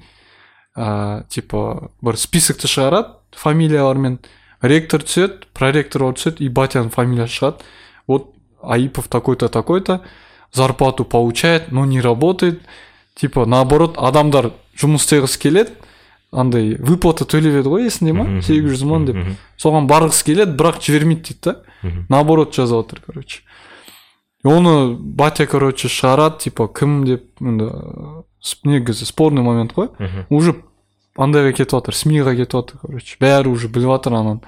[0.78, 4.20] ә, типа бір списокты шығарады фамилиялармен
[4.62, 7.68] ректор түседі проректор түседі и батяның фамилиясы шығады
[8.08, 10.02] вот аипов такой то такой то
[10.54, 12.62] зарплату получает но не работает
[13.16, 15.72] типа наоборот адамдар жұмыс істегісі келеді
[16.32, 18.42] андай выплата төлеп еді ғой есіңде ма Мгм.
[18.46, 19.36] сегіз жүз мың деп Мгм.
[19.58, 22.06] соған барғысы келеді бірақ жібермейді дейді да Мгм.
[22.10, 23.42] наоборот жазып жатыр короче И
[24.45, 27.71] Оны батя короче шығарады типа кім деп енді
[28.65, 29.89] негізі спорный момент қой
[30.29, 30.55] уже
[31.17, 33.17] андайға кетіп жатыр смиға кетіп жатыр короче.
[33.21, 34.41] Бәрі уже біліп жатыр анан.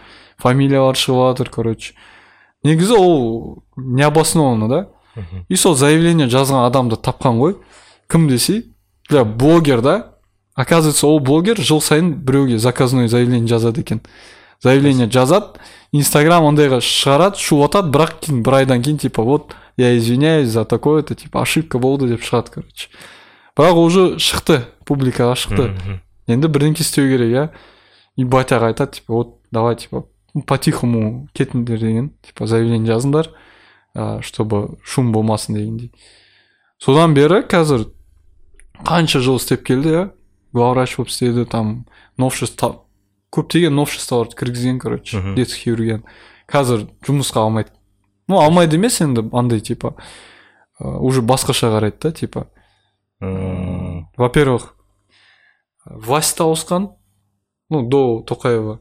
[0.43, 1.95] Фамилиялар шығып жатыр короче.
[2.65, 4.89] Негізі ол необоснованно да?
[5.49, 7.57] И сол заявление жазған адамды тапқан ғой.
[8.11, 8.65] Кім десе
[9.09, 10.17] бля блогер да?
[10.55, 14.01] Оказывается ол блогер жыл сайын біреуге заказной заявление жазады екен.
[14.61, 15.61] Заявление жазады
[15.93, 20.65] инстаграм андайға шығарады шулап жатады бірақ кейін бір айдан кейін типа вот я извиняюсь за
[20.65, 22.89] такое то типа ошибка болды деп шығады короче.
[23.57, 26.01] Бірақ уже шықты публикаға шықты.
[26.27, 27.49] Енді бірдеңке істеу керек иә?
[28.17, 30.07] И батяға айтады типа вот давай типа
[30.47, 33.31] по тихому кетіңдер деген типа заявление жазыңдар
[33.95, 35.93] ә, чтобы шум болмасын дегендей
[36.79, 37.87] содан бері қазір
[38.85, 40.11] қанша жыл істеп келді иә?
[40.53, 41.87] Главврач болып істеді там
[42.17, 42.85] новшество
[43.33, 46.05] көптеген новшестволарды кіргізген короче детский хирургияны
[46.49, 47.76] қазір жұмысқа алмайды.
[48.29, 49.95] Ну алмайды емес енді андай типа
[50.81, 52.47] ә, уже басқаша қарайды да типа.
[53.21, 54.75] Во первых
[55.87, 56.91] власть ауысқан
[57.71, 58.81] ну до тоқаева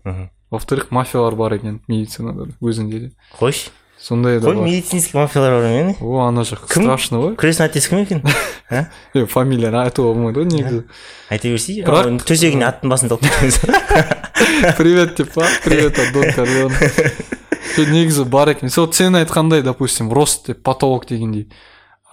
[0.51, 3.11] во вторых мафиялар бар екен медицинада да, өзінде де.
[3.39, 3.69] Қойшы.
[3.97, 6.83] Сондай да қой медицинский мафиялар бар екен о ана жақ Кім?
[6.83, 7.35] страшно ғой.
[7.39, 8.21] Күресін әтесі кім екен?
[9.15, 10.83] Е фамилияны айтуға болмайды ғой негізі.
[11.29, 13.61] Айта берсей Бірақ- төсегіне аттың басын кетеміз.
[14.77, 16.73] привет деп па привет от дон
[17.83, 18.69] негізі бар екен.
[18.69, 21.49] Сол сен айтқандай допустим рост деп потолок дегендей.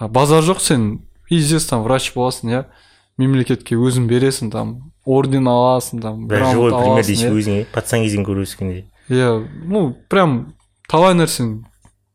[0.00, 1.00] Базар жоқ сен
[1.68, 2.64] там врач боласың иә?
[3.18, 7.38] Мемлекетке өзің бересің там орден аласың там живой пример дейсің иә.
[7.38, 10.54] өзіңе пацан кезден көріп өскендей иә ну прям
[10.88, 11.64] талай нәрсені.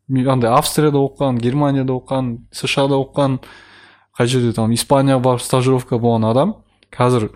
[0.10, 3.40] Андай австрияда оқыған германияда оқыған сша да оқыған
[4.18, 6.56] қай жерде там испанияға барып стажировка болған адам.
[6.90, 7.30] Қазір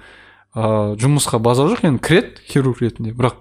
[0.55, 3.11] ыыы жұмысқа базар жоқ енді кіреді хирург ретінде.
[3.11, 3.40] Бірақ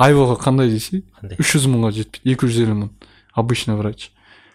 [0.00, 1.36] айлығы қандай десе Қандай?
[1.40, 2.90] үш жүз мыңға жетпейді екі жүз елу мың.
[3.36, 4.10] Обычный врач.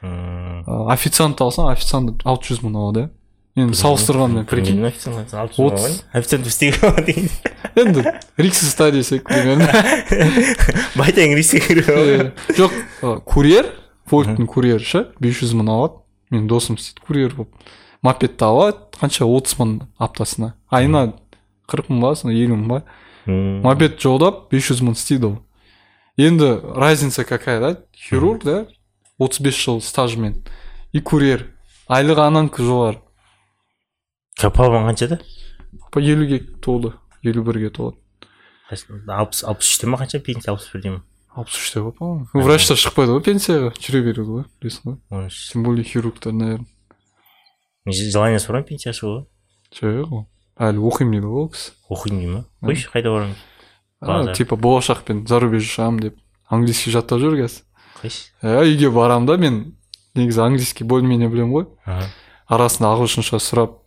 [0.06, 3.10] Официант алсаң официант алты жүз мың алады иә.
[3.56, 4.82] Енді салыстырғанмен прикинь.
[6.12, 6.50] официант
[6.82, 7.30] ғой деген
[7.80, 8.04] енді
[8.38, 9.70] рикс стадиясы примерно.
[11.40, 13.70] Риске кіріп Е, жоқ курьер
[14.12, 16.02] вольттың курьері ше бес жүз мың алады.
[16.34, 17.56] Менің досым істейді курьер болып.
[18.04, 20.54] Мопедті алады қанша отыз мың аптасына.
[20.70, 21.14] Айына
[21.72, 22.82] қырық мың ба сондай елу мың ба
[23.26, 25.38] мопед жолдап бес жүз мың істейді ол
[26.18, 27.72] енді разница какая да?
[27.96, 28.68] Хирург да?
[29.18, 30.44] отыз бес жыл стажмен
[30.92, 31.52] и курьер.
[31.88, 33.02] Айлығы ананікі жоғары
[34.42, 35.20] папам қаншада
[35.92, 36.94] по елуге толды.
[37.24, 37.98] Елу бірге толады.
[38.70, 40.20] Алпыс алпыс үште ма қанша?
[40.20, 41.04] Пенсия алпыс бірде ма
[41.36, 43.74] алпыс үште ғой по моему врачтар шықпайды ғой пенсияға.
[43.78, 45.30] Жүре береді ғой білесің ғой.
[45.30, 46.68] Тем более хирургтар наверное
[47.86, 49.26] желаниесі бар ма пенсия шығуға.
[49.76, 50.26] Жоқ ол
[50.60, 51.72] әлі оқимын дейді ғой ол кісі.
[51.90, 54.34] Оқимын дей ма қойшы қайда барамын?
[54.36, 57.64] Типа болашақпен зарубежье шығамын деп английский жаттап жүр қазір.
[58.02, 58.30] Қойшы.
[58.44, 59.76] Иә үйге барамын да мен.
[60.16, 61.66] Негізі английский более менее білемін ғой.
[62.48, 63.82] Арасында ағылшынша сұрап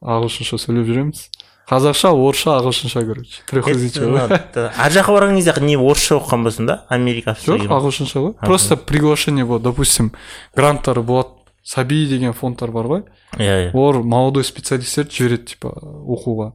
[0.00, 1.26] ағылшынша сөйлеп жүреміз.
[1.68, 3.42] Қазақша орысша ағылшынша короче.
[3.50, 8.32] Ар жаққа барған кезде не орысша оқыған болсын да америка жоқ ағылшынша ғой.
[8.40, 10.12] Просто приглашение болады допустим
[10.54, 11.35] гранттар болады.
[11.66, 13.02] Саби деген фондтар бар ғой.
[13.34, 13.70] Иә иә.
[13.74, 16.52] Олар молодой специалисттерді жібереді типа оқуға.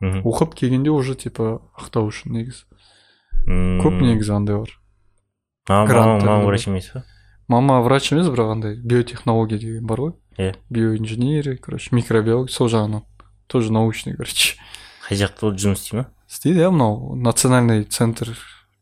[0.00, 0.24] Мгм.
[0.24, 2.64] оқып келгенде уже типа ақтау үшін негізі
[3.46, 4.72] көп негізі андай бар.
[5.68, 7.04] Мама врач емес па
[7.48, 10.12] мама врач емес бірақ андай биотехнология деген бар ғой.
[10.36, 10.56] Иә.
[10.68, 13.04] биоинженерия короче микробиология сол жағынан.
[13.46, 14.58] Тоже научный короче.
[15.08, 16.06] Қай жақта ол жұмыс істей ма?
[16.28, 18.36] Істейді иә мынау национальный центр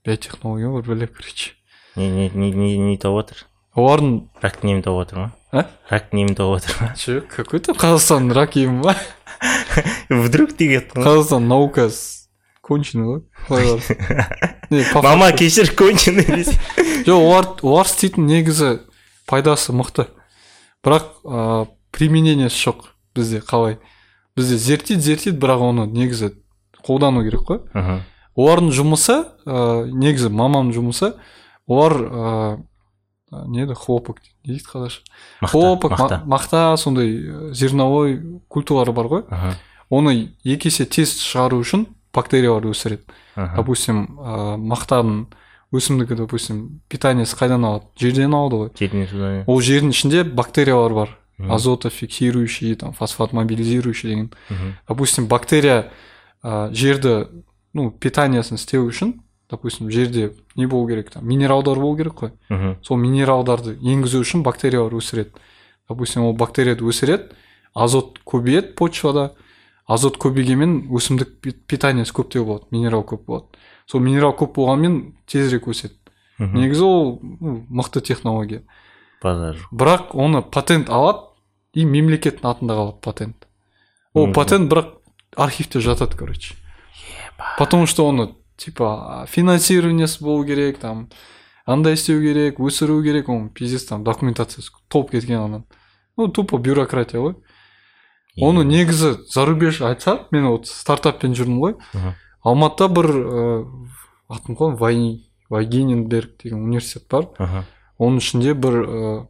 [0.05, 1.53] биотехнология бар бөлек короче.
[1.95, 5.33] Не не не не не тауып жатыр олардың рак немін тауып жатыр ма?
[5.53, 8.95] А рак немін тауып жатыр ма че какой то қазақстан рак емі ба?
[10.11, 12.29] Вдруг деп қазақстан наука с-
[12.63, 13.23] конченый ғой
[15.03, 16.57] мама кешір конченый десе
[17.07, 18.79] жоқ олар олар істейтін негізі
[19.27, 20.07] пайдасы мықты.
[20.85, 23.77] Бірақ ыыы применениесі жоқ бізде қалай?
[24.37, 26.33] Бізде зерттейді зерттейді бірақ оны негізі
[26.87, 27.61] қолдану керек қой.
[28.39, 31.13] Олардың жұмысы ә, негізі мамамның жұмысы
[31.69, 32.57] олар а,
[33.47, 35.01] не еді хлопок не дейді қазақша
[35.43, 35.53] мақта.
[35.89, 39.23] мақта мақта сондай э, зерновой культуралар бар ғой.
[39.91, 43.03] Оны екі есе тез шығару үшін бактериялар өсіреді.
[43.57, 45.27] Допустим ә, мақтаның
[45.73, 47.87] өсімдігі допустим питаниесі қайдан алады?
[47.97, 48.71] Жерден алады ғой.
[49.47, 51.19] Ол жердің ішінде бактериялар бар.
[51.39, 54.31] Азотофиксирующий там фосфат мобилизирующий деген.
[54.89, 55.91] Допустим бактерия
[56.43, 57.29] ә, жерді
[57.73, 61.27] ну питаниясын істеу үшін допустим жерде не болу керек там.
[61.27, 62.33] Минералдар болу керек қой.
[62.83, 65.31] Сол минералдарды енгізу үшін бактериялар өсіреді.
[65.89, 67.33] Допустим ол бактерияды өсіреді
[67.75, 69.33] азот көбейеді почвада.
[69.89, 73.47] Азот көбейгенмен өсімдік пи- питаниясы көптеу болады минерал көп болады.
[73.87, 75.95] Сол минерал көп болғанмен тезірек өседі.
[76.39, 76.59] Мгм.
[76.59, 78.63] негізі ол ну, мықты технология.
[79.23, 81.29] Базар бірақ оны патент алады
[81.75, 83.47] и мемлекеттің атында қалады патент.
[84.15, 84.97] Ол патент бірақ
[85.37, 86.55] архивте жатады короче.
[87.59, 91.09] Потому что оны типа финансированиесі болу керек там
[91.67, 95.65] андай істеу керек өсіру керек оның пиздец там документациясы толып кеткен анан
[96.17, 97.35] ну тупо бюрократия ғой.
[98.41, 101.77] Оны негізі зарубеж айтса мен вот стартаппен жүрдім ғой.
[102.43, 103.57] Алматыда бір ыыы
[104.33, 104.99] атын қой вай
[105.51, 107.29] вайгененберг деген университет бар.
[107.39, 107.67] Аха.
[107.99, 109.29] оның ішінде бір ыыы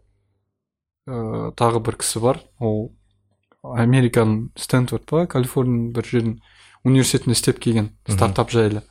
[1.06, 2.40] ыыы, тағы бір кісі бар.
[2.58, 2.94] Ол
[3.62, 6.38] американың стэнфорд па калифорнияның бір жердің
[6.84, 8.82] университетінде істеп келген стартап жайлы.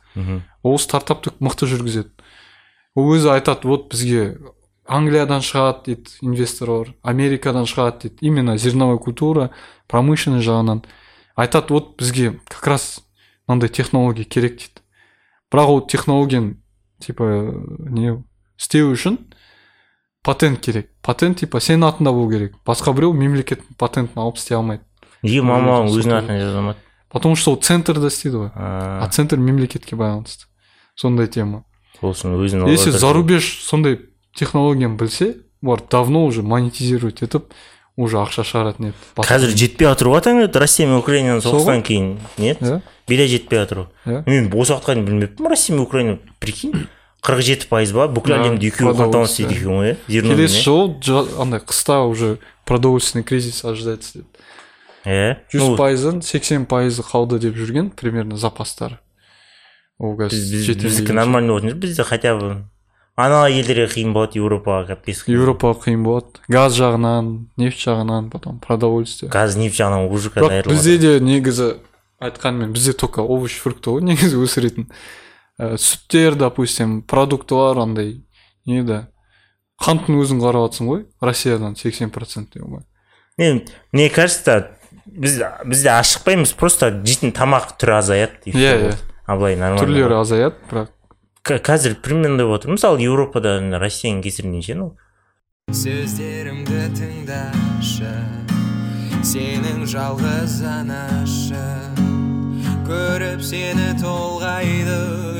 [0.62, 2.10] Ол стартапты мықты жүргізеді.
[2.94, 4.38] Ол өзі айтады вот бізге
[4.84, 8.16] англиядан шығады дейді инвесторлар америкадан шығады дейді.
[8.20, 9.50] Именно зерновой культура
[9.88, 10.84] промышленный жағынан
[11.36, 13.00] айтады вот бізге как раз
[13.46, 14.80] мынандай технология керек дейді.
[15.52, 16.56] Бірақ ол технологияны
[17.00, 17.24] типа
[17.88, 18.22] не
[18.58, 19.18] істеу үшін
[20.22, 20.88] патент керек.
[21.02, 22.56] Патент типа сенің атында болу керек.
[22.64, 24.84] Басқа біреу мемлекеттің патентін алып істей алмайды.
[25.22, 29.36] Неге мамаң Өзі өзінің атына жаза алмады потому что ол центрда істейді ғой а центр
[29.36, 30.48] мемлекетке байланысты
[30.96, 31.64] сондай тема.
[32.00, 34.00] Сол үшін өзін если зарубеж сондай
[34.34, 37.52] технологияны білсе олар давно уже монетизировать етіп
[37.96, 42.62] уже ақша шығаратын еді қазір жетпей жатыр ғой таңертең россия мен украинаның соғыстан кейін нет?
[42.64, 46.88] Иә бида жетпей жатыр ғой иә мен осы уақытқа дейін білмеппін россия мен украина прикинь.
[47.22, 51.60] Қырық жеті пайыз ба бүкіл әлемді екеуі қамтамасыз етеді екен ғой иә келесі жылы андай
[51.60, 54.18] қыста уже продовольственный кризис ожидается.
[54.18, 54.26] деп
[55.04, 58.98] иә жүз Ну, пайызын сексен пайызы қалды деп жүрген примерно запастары
[59.98, 62.52] ол қазір біздікі нормально болатын шығар бізде хотя бы
[63.16, 65.36] ана елдерге қиын болады еуропаға капец қиын.
[65.36, 66.40] еуропаға қиын болады.
[66.48, 69.30] Газ жағынан нефть жағынан потом продовольствие.
[69.30, 71.76] Газ нефть жағынан уже бірақ бізде де негізі
[72.20, 74.88] айтқанмен бізде только овощ фрукты ғой негізі өсіретін.
[75.60, 78.24] Ә, сүттер допустим продуктылар андай
[78.64, 79.02] не еді
[79.82, 82.56] қанттың өзін қарап жатрсың ғой россиядан сексен процент
[83.36, 84.78] мен мне кажется
[85.12, 88.96] біз бізде ашықпаймыз просто жейтін тамақ түрі азаяды и Иә, иә.
[89.26, 94.74] а былай нормально түрлері азаяды бірақ қазір примерно болып отыр мысалы еуропада россияның кесірінен ше
[94.78, 94.92] ну
[95.72, 98.12] сөздерімді тыңдашы
[99.22, 101.62] сенің жалғыз анашы
[102.88, 105.38] көріп сені толғайды.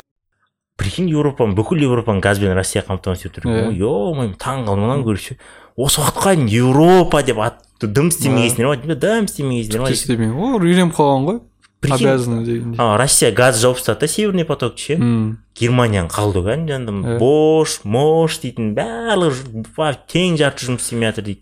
[0.78, 5.22] Прикинь еуропаны бүкіл еуропаны газбен россия қамтамасыз етіп тұр е мойым таң қалдым мынаны көріп
[5.26, 5.37] ше
[5.76, 8.94] осы уақытқа дейін еуропа деп атты дым істемегейсіңдер ма?
[8.94, 9.90] Дым істемегейсіңдер ма?
[9.90, 11.40] істемеймін олар үйреніп қалған ғой.
[11.82, 12.78] Обязаны дегендей.
[12.78, 14.94] А, россия газ жауып тастады да северный поток ше?
[14.94, 17.18] М, германияның қалды ғой Иә.
[17.18, 21.40] бош мош дейтін барлығы тең жарты жұмыс істемей жатыр дейді.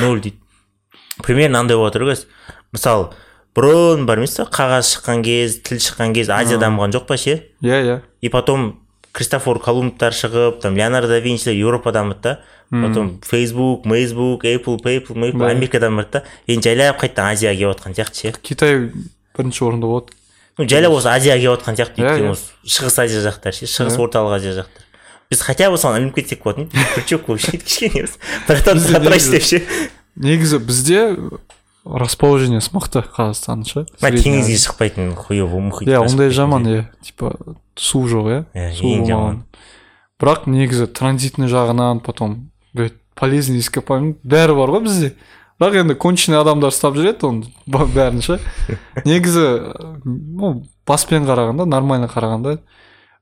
[0.00, 0.38] Ноль дейді.
[1.22, 2.16] Примерно андай болып жатыр ғой.
[2.72, 3.10] Мысалы
[3.54, 7.50] бұрын бар емес қағаз шыққан кез тіл шыққан кез азия дамыған жоқ па ше?
[7.60, 8.00] Иә иә.
[8.22, 8.80] И потом
[9.12, 12.38] кристофор колумбтар шығып там леонардо да винчилер еуропа дамыды да.
[12.70, 16.22] Потом фейсбук мейсбук apple пейпл мейпл америка дамыды да.
[16.46, 18.32] Енді жайлап қайтадан азияға келіп жатқан сияқты ше.
[18.42, 18.78] Китай
[19.36, 20.16] бірінші орында болады.
[20.58, 24.38] Ну жайлап осы азияға келіп жатқан сияқты өйткені осы шығыс азия жақтар ше шығыс орталық
[24.38, 24.88] азия жақтар
[25.32, 27.16] біз хотя бы соған ілініп кетсек болатын еді.
[27.26, 28.06] Болып ше кішкене
[28.48, 29.62] қатырайшы негізі- деп ше.
[30.16, 31.16] негізі бізде
[31.84, 36.84] расположениесі мықты қазақстанның ше мына теңізге шықпайтын хуевый мұхит иә ондай жаман иә.
[37.02, 37.34] Типа
[37.74, 38.40] су жоқ иә.
[38.54, 39.42] Иә, су болмаған.
[40.22, 42.52] Бірақ негізі транзитный жағынан потом
[43.18, 45.14] полезный ископаемый бәрі бар ғой бізде.
[45.58, 48.38] Бірақ енді конченый адамдар ұстап жүреді оны бәрін ше.
[49.08, 49.46] Негізі
[50.04, 50.54] ну
[50.86, 52.56] баспен қарағанда нормально қарағанда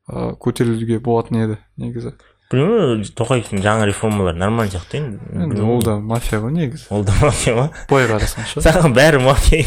[0.08, 2.12] ә, көтерілуге болатын еді негізі.
[2.50, 6.86] Білмеймін тоқаевтың жаңа реформалары нормально сияқты енді енді ол да мафия ғой негізі.
[6.90, 7.68] Ол да мафия ма?
[7.90, 9.64] Былай қарасаң ше саған бәрі мафия.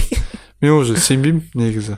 [0.62, 1.98] Мен уже сенбеймін негізі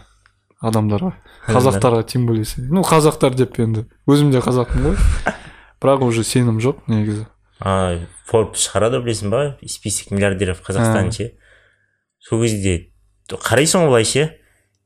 [0.62, 1.13] адамдарға.
[1.48, 3.86] Қазақтарға тем более ну қазақтар деп енді.
[4.10, 4.95] Өзім де қазақпын ғой.
[5.82, 7.28] Бірақ уже сенім жоқ негізі.
[7.60, 9.43] А форбс шығарады білесің ба?
[9.67, 11.12] Список миллиардеров казахстан А.
[11.12, 11.32] ше.
[12.19, 12.89] Сол кезде
[13.30, 14.26] қарайсың ғой былай ше?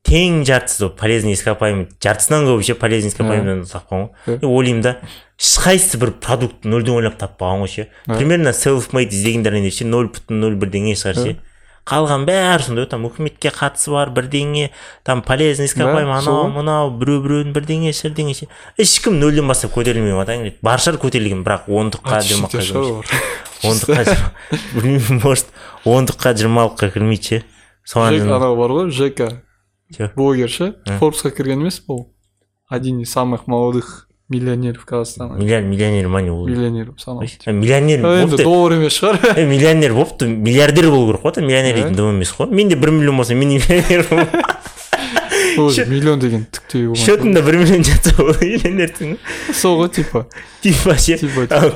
[0.07, 1.89] Тең жартысы сол полезный ископаемый.
[2.01, 4.95] Жартысынан көбі ше полезный ископаемыйдан тапқан ғой ойлаймын да
[5.39, 7.87] ешқайсысы бір продукт нөлден ойлап таппаған ғой ше.
[8.07, 11.35] Примерно self made іздегендерден ше нөл бүтін нөл бірдеңе шығар ше.
[11.89, 14.69] Қалған бәрі сондай ғой там үкіметке қатысы бар бірдеңе
[15.03, 16.51] там полезный ископаемый анау ғой.
[16.53, 18.47] мынау біреу біреудің бірдеңе шірдеңе ше.
[18.77, 22.61] Ешкім нөлден бастап көтерілмей жатқан келеді бар шығар көтерілген бірақ ондыққа жиырмаққа
[23.69, 24.17] ондыққа
[24.75, 25.49] білмеймін может
[25.85, 27.43] ондыққа жиырмалыққа кірмейді ше.
[27.89, 29.31] Соған анау бар ғой жека.
[30.15, 32.13] Блогер ше форбсқа кірген емес ол
[32.67, 35.33] один из самых молодых миллионеров казахстана.
[35.33, 39.45] Миллион миллионер ма не ол миллионер саналады Э, миллионер енді болыпты доллар емес шығар Э,
[39.45, 41.41] миллионер болыпты миллиардер болу керек қой да.
[41.41, 44.05] миллионер дейтін дым емес қой менде бір миллион болса мен не миллионер
[45.89, 47.05] миллион деген түктей болмайды.
[47.05, 49.53] счетымда бір миллион жатса ол миллионерсің ғой.
[49.53, 50.27] сол ғой типа
[50.61, 51.17] типа ше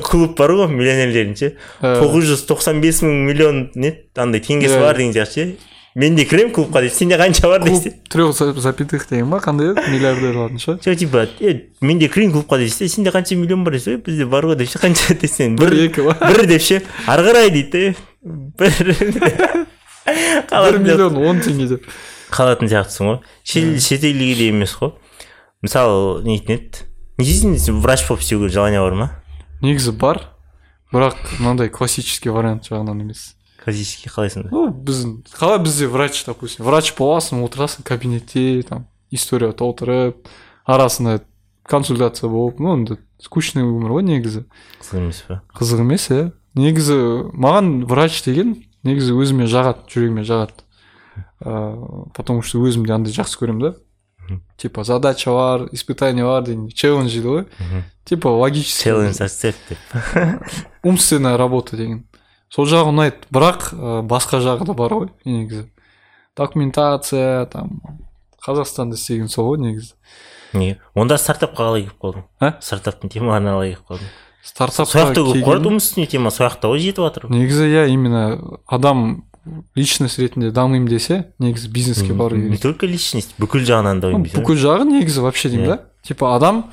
[0.04, 4.97] клуб бар ғой миллионерлердің ше тоғыз жүз тоқсан бес мың миллион не андай теңгесі бар
[4.97, 9.06] деген сияқты ше мен де кіремін клубқа дейді сенде қанша бар десе трех за- запятых
[9.10, 13.12] деген ба қандай еді миллиардерлардың ше жоқ типа е мен де кірейін клубқа десе сенде
[13.14, 16.16] қанша миллион бар десе «Ой, бізде бар ғой деп ше қанша десең бір екі ба
[16.22, 17.96] бір деп ше ары қарай дейді
[18.58, 18.74] бір
[20.50, 21.86] бір миллион он теңге деп
[22.34, 24.96] қалатын сияқтысың ғой шет шетелге де емес қой
[25.64, 26.90] мысалы нетін еді
[27.22, 29.10] не дейсің врач болып істеуге желание бар ма
[29.62, 30.24] негізі бар
[30.94, 36.93] бірақ мынандай классический вариант жағынан емес классический қалайсың ну біздің қалай бізде врач допустим врач
[36.97, 40.28] боласың отырасың кабинетте там история толтырып
[40.65, 41.21] арасында
[41.63, 44.43] консультация болып ну енді скучный өмір ғой негізі.
[44.82, 46.32] Қызық емес па қызық емес иә.
[46.60, 46.97] Негізі
[47.34, 50.60] маған врач деген негізі өзіме жағады жүрегіме жағады.
[51.43, 53.73] Ыыы потому что өзім де андай жақсы көремін да.
[54.58, 57.45] Типа задача бар испытание бар деген челлендж дейді ғой.
[58.06, 58.89] Типа логический.
[58.89, 59.78] Челлендж деп.
[60.84, 62.06] Умственная работа деген.
[62.54, 65.66] Сол жағы ұнайды бірақ ә, басқа жағы да бар ғой негізі.
[66.38, 67.82] Документация там
[68.46, 69.94] қазақстанда істеген сол ғой негізі.
[70.54, 72.24] Неге онда стартапқа қалай келіп қалдың?
[72.42, 74.10] А стартаптың темаларына қалай келіп қалдың?
[74.44, 77.30] Стартапқа сол жақта көп қой келген- умственный тема сол жақта ғой жетіп жатыр.
[77.32, 79.24] Негізі иә именно адам
[79.76, 82.62] личность ретінде дамимын десе негізі бизнеске бару не керек.
[82.62, 85.68] Только личность бүкіл жағынан да ойын бүкіл жағы негізі вообще деймін Иә.
[85.78, 85.80] да.
[86.04, 86.72] Типа адам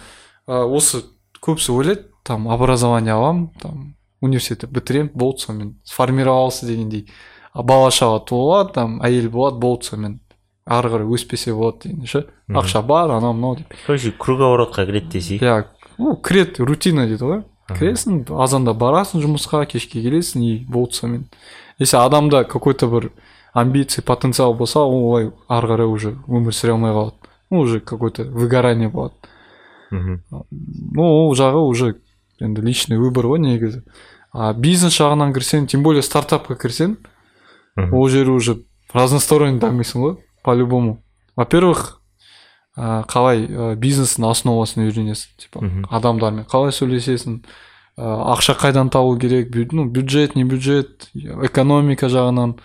[0.48, 1.04] ә, осы
[1.40, 3.89] көбісі ойлайды там образование аламын там
[4.20, 7.08] университетті бітіремін болды сонымен сформировался дегендей.
[7.52, 10.20] А бала шаға туылады там әйел болады болды сонымен
[10.66, 12.26] ары қарай өспесе болады деген ше.
[12.48, 13.74] Ақша бар анау мынау деп.
[13.86, 15.38] Короче круговоротқа кіреді десей.
[15.38, 15.64] Иә
[15.98, 17.42] ну кіреді рутина дейді ғой.
[17.70, 21.26] Кіресің азанда барасың жұмысқа кешке келесің и болды сонымен
[21.78, 23.10] если адамда какой то бір
[23.52, 27.16] амбиция потенциал болса ол олай ары қарай уже өмір сүре алмай қалады.
[27.50, 29.14] Ну уже какой то выгорание болады.
[29.90, 30.22] Мхм.
[30.30, 31.96] Ну ол жағы уже
[32.38, 33.82] енді личный выбор ғой негізі.
[34.32, 36.96] А бизнес жағынан кірсең тем более стартапқа кірсең
[37.92, 38.60] ол жер уже
[38.94, 41.02] разносторонне дамисың ғой по любому
[41.36, 42.00] во первых
[42.76, 49.52] ә, қалай ә, бизнестің основасын үйренесің типа адамдармен қалай сөйлесесің ә, ақша қайдан табу керек
[49.72, 52.56] ну бюджет не бюджет экономика жағынан.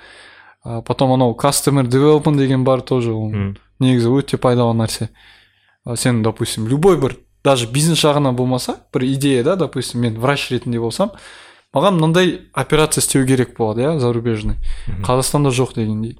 [0.66, 3.32] Ә, потом анау customer development деген бар тоже ол
[3.80, 5.10] негізі өте пайдалы нәрсе.
[5.96, 10.80] Сен допустим любой бір даже бизнес жағынан болмаса бір идея да допустим мен врач ретінде
[10.80, 11.12] болсам
[11.76, 14.56] маған мынандай операция істеу керек болады иә зарубежный.
[15.04, 16.18] Қазақстанда жоқ дегендей.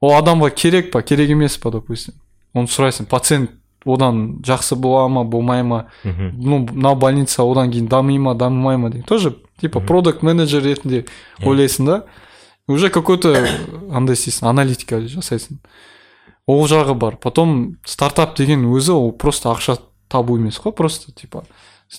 [0.00, 1.02] Ол адамға керек па?
[1.02, 2.14] Керек емес па допустим?
[2.54, 3.52] Оны сұрайсың пациент
[3.86, 5.86] одан жақсы бола ма болмай ма?
[6.04, 9.06] Ну мынау больница одан кейін дами ма дамымай ма деген.
[9.06, 11.04] Тоже типа продукт менеджер ретінде
[11.42, 12.04] ойлайсың да.
[12.68, 13.34] Уже какой то
[13.90, 15.58] андай істейсің аналитика жасайсың.
[16.46, 17.16] Ол жағы бар.
[17.16, 21.44] Потом стартап деген өзі ол просто ақша табу емес қой просто типа.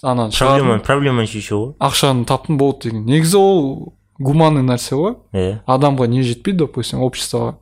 [0.01, 3.05] Ана проблема проблеманы шешу ғой ақшаны таптың болды деген.
[3.05, 7.57] Негізі ол гуманный нәрсе ғой иә адамға не жетпейді допустим обществоға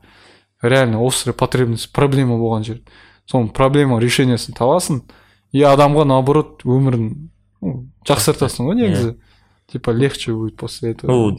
[0.62, 2.80] реально острая потребность проблема болған жер.
[3.30, 5.02] Соның проблема решениесін табасың
[5.52, 7.30] и адамға наоборот өмірін
[8.08, 9.14] жақсартасың ғой негізі.
[9.72, 11.36] Типа легче будет после этого.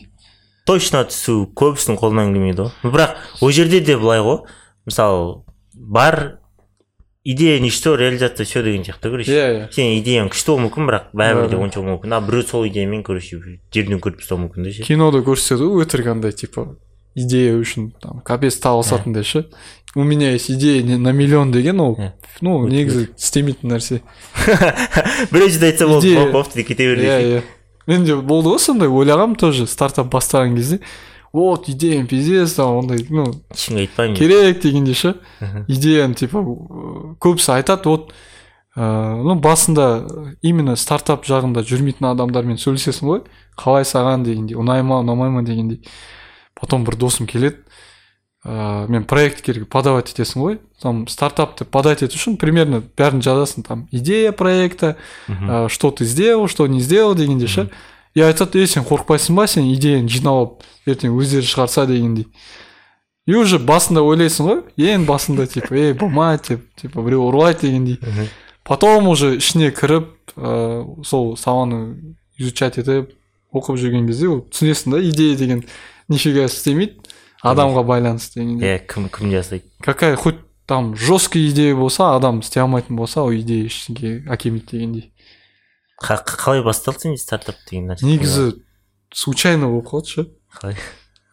[0.66, 2.94] Точно түсу көбісінің қолынан келмейді ғой.
[2.94, 4.46] Бірақ ол жерде де былай ғой.
[4.86, 6.40] Мысалы бар
[7.24, 9.32] идея ничто реализация все деген сияқты короче.
[9.32, 9.68] Иә иә.
[9.72, 12.14] Сенің идеяң күшті болуы мүмкін бірақ бәрібір де онша болмауы мүмкін.
[12.16, 13.40] А біреу сол идеямен короче
[13.74, 14.84] жерден көріп тастауы мүмкін да ше.
[14.84, 16.76] Кинода көрсетеді ғой өтірік андай типа
[17.16, 19.46] идея үшін там капец табысатындай ше
[19.96, 22.12] у меня есть идея на миллион деген ол Иә.
[22.42, 24.02] ну негізі істемейтін нәрсе.
[25.32, 27.42] Біреу жерде айтса болды болды деп кете береді иә иә.
[27.86, 30.80] Менде болды ғой сондай ойлағанмын тоже стартап бастаған кезде.
[31.34, 35.16] Вот идеям пиздец там ондай ну ешкімге айтпаймын керек дегенде ше
[35.68, 36.46] идеяны типа
[37.20, 38.14] көбісі айтады вот
[38.78, 40.06] ыыы ну басында
[40.42, 43.24] именно стартап жағында жүрмейтін адамдармен сөйлесесің ғой
[43.58, 45.82] қалай саған дегендей ұнай ма ұнамай ма дегендей
[46.54, 47.62] потом бір досым келеді
[48.46, 53.88] ә, мен проектке подавать етесің ғой там стартапты подать ету үшін примерно бәрін жазасың там
[53.92, 57.70] идея проекта ә, что ты сделал что не сделал дегенде ше
[58.16, 59.70] и айтады ей сен қорықпайсың ба сен?
[59.74, 62.28] идеяны жинап алып ертең өздері шығарса дегендей.
[63.26, 68.00] И уже басында ойлайсың ғой ең басында типа ей болмайды деп типа біреу ұрлайды дегендей.
[68.64, 73.12] Потом уже ішіне кіріп ә, сол саланы изучать етіп
[73.54, 75.64] оқып жүрген кезде ол түсінесің да идея деген
[76.10, 77.00] нифига істемейді
[77.44, 78.76] адамға байланысты дегендей.
[78.76, 83.34] Иә кім кім жасайды какая хоть там жесткий идея болса адам істей алмайтын болса ол
[83.36, 85.13] идея ештеңеге әкелмейді дегендей.
[86.02, 88.06] Қалай басталды сенде стартап деген нәрсе?
[88.06, 88.64] Негізі
[89.14, 90.26] случайно болып қалды ше.
[90.54, 90.78] Қалай?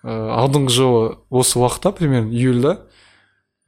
[0.02, 2.86] Ә, алдыңғы жылы осы уақытта примерно июльда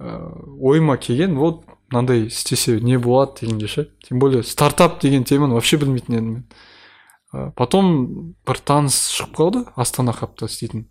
[0.01, 3.89] ә, ойыма келген вот мынандай істесе не болады дегенде ше.
[4.07, 6.47] Тем более стартап деген теманы вообще білмейтін едім мен.
[7.33, 10.87] Ә, потом бір таныс шығып қалды астана хабта істейтін.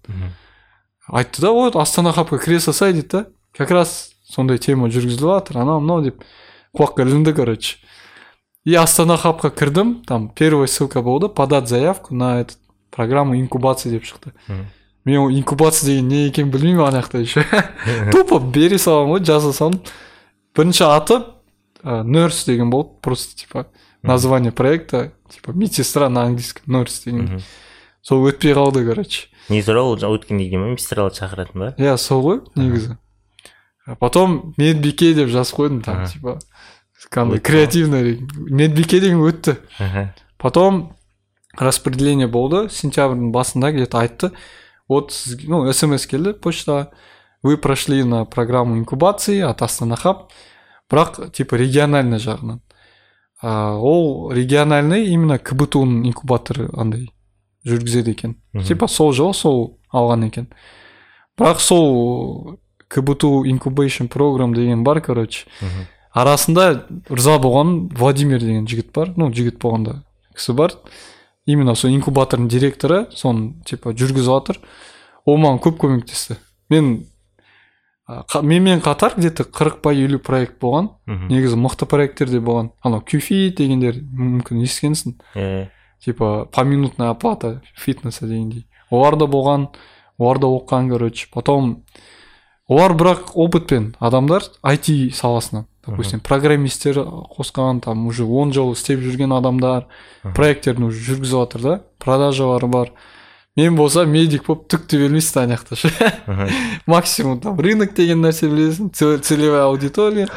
[1.08, 3.26] Айтты да вот астана хабқа кіре салсай дейді да.
[3.54, 6.24] Как раз сондай тема жүргізіліп жатыр анау мынау деп
[6.78, 7.78] құлаққа ілінді короче.
[8.66, 10.04] И астана хабқа кірдім.
[10.06, 11.30] Там первая ссылка болды.
[11.30, 12.58] Подать заявку на этот
[12.92, 14.34] программу инкубации деп шықты.
[15.04, 17.46] Мен ол инкубация деген не екенін білмеймін ана жақта еще.
[18.12, 19.82] Тупо бере саламын ғой жаза салдым
[20.56, 21.24] бірінші аты
[21.82, 22.92] ә, nurse деген болды.
[23.02, 23.66] Просто типа
[24.04, 27.42] название проекта типа медсестра на английском nurse деген.
[28.04, 29.30] Сол өтпей қалды короче.
[29.50, 31.74] Не туралы ол өткенде деген ба мистерларды шақыратын ба?
[31.82, 32.98] Иә сол ғой негізі.
[34.00, 36.38] Потом медбике деп жазып қойдым там типа.
[37.11, 37.43] кәдімгі Өтті.
[37.45, 40.15] креативный медбике деген өтті Аха.
[40.39, 40.97] потом
[41.59, 44.31] распределение болды сентябрьдің басында где то айтты
[44.89, 46.89] вот сізге ну смс келді почтаға
[47.43, 50.31] вы прошли на программу инкубации от астана хаб
[50.91, 52.61] бірақ типа региональный жағынан
[53.43, 57.09] а, ол региональный именно кбту ның инкубаторы андай
[57.67, 58.65] жүргізеді екен Мгм.
[58.65, 60.49] типа сол жылы сол алған екен
[61.39, 65.87] бірақ сол кбту инкубейшн программ деген бар короче Мгм.
[66.14, 69.14] Арасында ырза болған владимир деген жігіт бар.
[69.18, 70.02] Ну жігіт болғанда
[70.36, 70.76] кісі бар.
[71.48, 74.60] Именно сол инкубатордың директоры соны типа жүргізіп жатыр
[75.26, 76.38] ол маған көп көмектесті.
[76.70, 77.08] Мен
[78.08, 80.90] қа- менімен қатар где то қырық па елу проект болған.
[81.30, 82.72] Негізі мықты проекттер де болған.
[82.84, 85.16] Анау кюфит дегендер мүмкін естігенсің.
[85.36, 85.70] Иә,
[86.04, 88.68] типа поминутная оплата фитнеса дегендей.
[88.92, 89.70] Олар да болған
[90.20, 91.28] олар да оқыған короче.
[91.34, 91.84] Потом
[92.68, 95.66] олар бірақ опытпен адамдар IT саласынан.
[95.86, 97.00] Допустим программисттер
[97.38, 99.88] қосқан там уже он жыл істеп жүрген адамдар
[100.36, 102.92] проекттерін уже жүргізіп жатыр да продажалары бар.
[103.58, 105.90] Мен болса медик болып түк те білмейсің ана жақта ше
[106.88, 110.30] максимум там рынок деген нәрсе білесің цел- целевая аудитория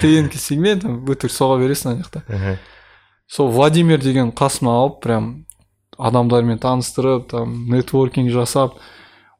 [0.00, 2.58] клиентский сегмент өтірік соға бересің ана жақта
[3.28, 5.46] сол владимир деген қасыма алып прям
[5.98, 8.74] адамдармен таныстырып там нетворкинг жасап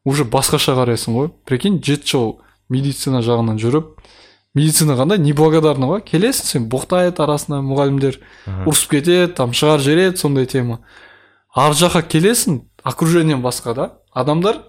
[0.04, 1.30] уже басқаша қарайсың ғой.
[1.44, 2.28] Прикинь жеті жыл
[2.70, 3.95] медицина жағынан жүріп
[4.56, 5.20] медицина қандай?
[5.20, 8.18] Неблагодарный ғой келесің сен боқтайды арасында мұғалімдер
[8.64, 10.80] ұрысып кетеді там шығарып жібереді сондай тема.
[11.54, 13.86] Ар жаққа келесің окружением басқа да.
[14.12, 14.62] Адамдар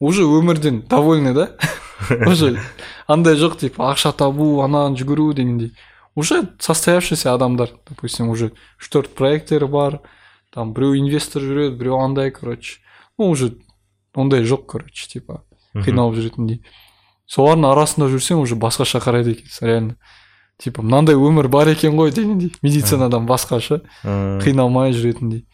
[0.00, 1.50] уже өмірден довольны да.
[2.26, 2.58] Уже
[3.06, 5.72] андай жоқ типа ақша табу анаған жүгіру дегендей.
[6.14, 10.00] Уже состоявшийся адамдар допустим уже үш төрт проекттері бар
[10.52, 12.80] там біреу инвестор жүреді біреу андай короче.
[13.18, 13.54] Ну уже
[14.14, 16.62] ондай жоқ короче типа қиналып жүретіндей.
[17.30, 19.96] Солардың арасында жүрсең уже басқаша қарайды екенсің реально.
[20.58, 22.52] Типа мынандай өмір бар екен ғой дегендей.
[22.62, 25.46] Медицинадан басқаша қиналмай жүретіндей.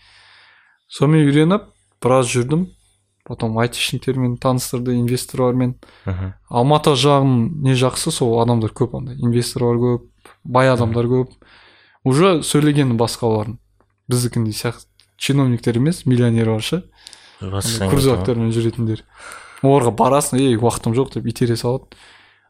[0.88, 1.70] Сонымен үйреніп
[2.02, 2.66] біраз жүрдім.
[3.24, 5.76] Потом айтишниктермен таныстырды инвесторлармен.
[6.48, 9.16] Алматы жағының не жақсы сол адамдар көп андай.
[9.22, 10.06] Инвесторлар көп
[10.44, 11.32] бай адамдар көп.
[12.04, 13.58] Уже сөйлегені басқа олардың
[14.10, 14.88] біздікіндей сияқты
[15.20, 16.82] чиновниктер емес миллионерлар ше.
[17.40, 19.04] Крузактармен жүретіндер.
[19.62, 21.84] Оларға барасың ей уақытым жоқ деп итере салады.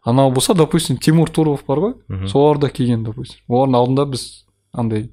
[0.04, 1.94] Анау болса допустим тимур туров бар ғой.
[2.28, 3.40] Солар да келген допустим.
[3.48, 5.10] Олардың алдында біз андай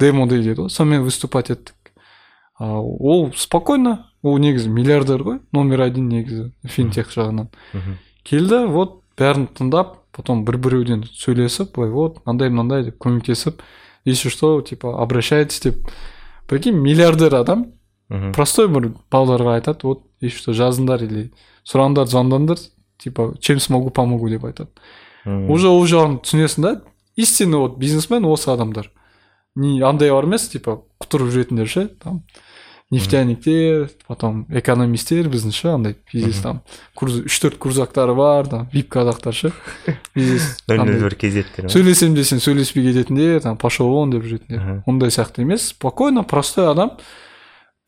[0.00, 0.68] демо дейді ғой.
[0.70, 1.74] Сонымен выступать еттік.
[2.58, 7.50] А, ол спокойно ол негізі миллиардер ғой номер один негізі финтех жағынан.
[8.24, 13.60] Келді вот бәрін тыңдап потом бір біреуден сөйлесіп былай вот мынандай мынандай деп көмектесіп
[14.04, 15.90] если что типа обращайтесь деп.
[16.46, 17.72] Прикинь миллиардер адам
[18.12, 18.32] Мгм.
[18.36, 21.30] простой бір балдарға айтады вот если что жазыңдар или
[21.64, 22.58] сұраңдар звондаңдар
[22.98, 24.68] типа чем смогу помогу деп айтады.
[25.24, 26.82] Уже ол жағын түсінесің да
[27.16, 28.90] истинный вот бизнесмен осы адамдар.
[29.54, 32.22] Не андайлар емес типа құтырып жүретіндер ше там
[32.92, 36.60] нефтяниктер потом экономисттер біздің ше андай бизнес там
[36.94, 39.52] курс үш төрт крузактары бар там вип казактар ше.
[40.14, 40.98] Бизнес нөл андай.
[40.98, 41.72] нөл бір кезеттер ма?
[41.72, 44.82] сөйлесем десең сөйлеспей кететіндер там пошел вон деп жүретіндер.
[44.86, 45.68] Ондай сияқты емес.
[45.72, 46.98] Спокойно простой адам.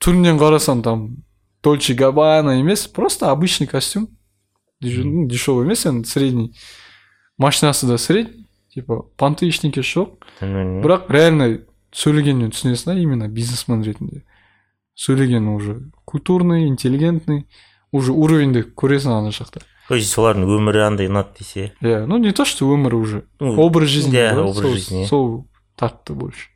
[0.02, 1.18] түрінен қарасаң там
[1.64, 4.08] дольче габбана емес просто обычный костюм
[4.82, 6.54] Деш- ну, дешевый емес енді средний
[7.38, 10.10] машинасы да средний типа понты ештеңкесі жоқ
[10.42, 10.82] білмеймін.
[10.84, 11.48] бірақ реально
[11.92, 14.24] сөйлегеннен түсінесің да именно бизнесмен ретінде
[14.96, 17.46] сөйлегені уже культурный интеллигентный
[17.92, 22.46] уже уровеньді көресің ана жақта короче солардың өмірі андай ұнады десе иә ну не то
[22.46, 25.08] что өмірі уже Ну, образ жизни иә, бар, образ сол- жизни, иә.
[25.08, 26.48] сол тартты больше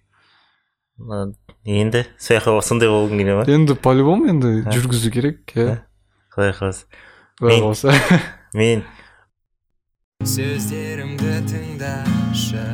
[1.00, 1.34] Ы,
[1.69, 3.45] Енді сол жаққа сондай болғың келе ма?
[3.49, 4.73] Енді по любому енді Ә.
[4.73, 5.81] жүргізу керек иә.
[6.33, 6.87] Құдай қаласа.
[7.41, 7.93] Құдай Мен- қаласа.
[8.55, 8.85] мен
[10.25, 12.65] сөздерімді тыңдашы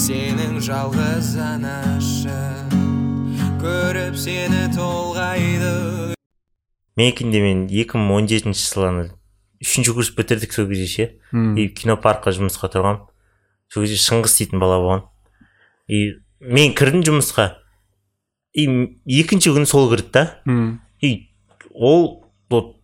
[0.00, 2.38] сенің жалғыз анашы
[3.60, 6.14] көріп сені толғайды.
[6.96, 9.04] Менікінде мен 2017 жылы ана
[9.60, 11.06] үшінші курс бітірдік сол кезде ше.
[11.58, 13.04] И кинопаркқа жұмысқа тұрғанмын
[13.72, 15.02] сол кезде шыңғыс дейтін бала болған.
[15.88, 17.50] И мен кірдім жұмысқа.
[18.54, 18.66] И
[19.06, 20.24] екінші күні сол кірді да.
[21.00, 21.30] И
[21.74, 22.76] ол вот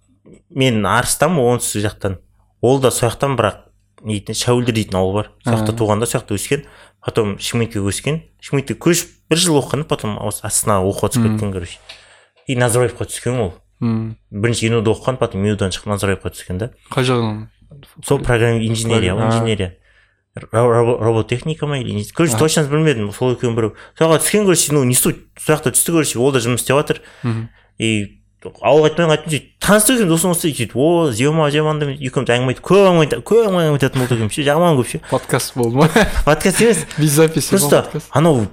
[0.50, 2.18] мен арыстанмын оңтүстік жақтан.
[2.62, 3.62] Ол да сол жақтан бірақ
[4.02, 5.30] не дейтін шәуілдір дейтін ауыл бар.
[5.44, 5.76] Сол жақта А.
[5.76, 6.64] туғанда сол жақта өскен.
[7.04, 8.22] Потом шымкентке өскен.
[8.40, 11.78] Шымкентте көшіп бір жыл оқыған потом осы астанаға оқуға түсіп кеткен короче.
[12.46, 13.52] И назарбаевқа түскен ол.
[13.80, 16.70] Бірінші инуда оқыған потом инудан шығып назарбаевқа түскен да.
[16.90, 17.48] Қай жағынан?
[18.04, 19.76] Сол программа инженерия инженерия.
[20.36, 24.72] Ро- ро- роботехника ма или не- короче точно білмедім сол екеуінің сол жаққа түскен короче
[24.72, 25.16] ну не суть.
[25.40, 27.00] Сол жақта түсті короче ол да жұмыс істеп жатыр.
[27.78, 32.28] И ауылға айтпай қайттым сөйтіп танысты екен досым осы сөйтіп о зема зема анда екеуміз
[32.30, 35.56] әңгіме айтып көп әңгіме айтып көп әңгіме айтатын болдық екеуміз ше жаман көп ше подкаст
[35.56, 35.88] болды ма?
[36.28, 36.84] Подкаст емес.
[36.98, 37.82] Без записи просто
[38.12, 38.46] анау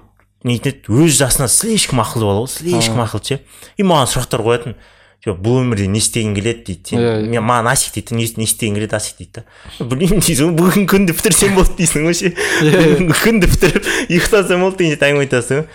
[0.43, 3.39] не еді өз жасына слишком ақылды бала ғой слишком ақылды ше.
[3.77, 4.75] И маған сұрақтар қоятын.
[5.23, 6.99] Типа бұл өмірде не істегің келеді дейді сен.
[6.99, 7.29] Иә, иә.
[7.31, 9.45] мен маған асик дейді не, не істегің келеді асик дейді да.
[9.79, 12.83] Білмеймін дейсің ғой бүгінгі күнді бітірсем болды дейсің ғой ше Иә, иә.
[12.83, 15.67] бүгінгі күнді бітіріп ұйықтасам болды деген әңгіме айтасың ғой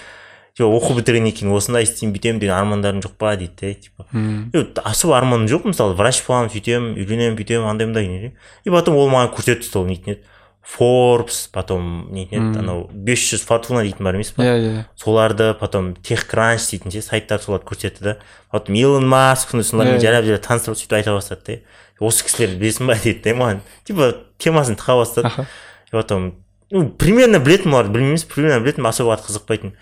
[0.59, 4.82] типа оқу бітіргеннен кейін осындай істеймін бүйтемін деген армандарың жоқ па дейді да типа.
[4.84, 8.32] Особо арманым жоқ мысалы врач боламын сөйтемін үйленемін бүйтемін андай мындай
[8.64, 10.26] и потом ол маған көрсетті сол нетін еді
[10.69, 12.29] форбс потом Мм.
[12.29, 16.93] еді анау бес жүз фортуна дейтін бар емес па иә иә соларды потом техкранч дейтін
[16.93, 18.16] ше сайттар соларды көрсетті да.
[18.51, 22.99] Потом илон маск солармен жайлап жайлап таныстырып сөйтіп айта бастады да осы кісілерді білесің ба
[23.01, 25.47] дейді да маған типа темасын тыға бастады.
[25.89, 26.35] И потом
[26.71, 29.73] ну примерно білетінмін оларды білмеймін емес примерно білетінмін особо аты қызықпайтын.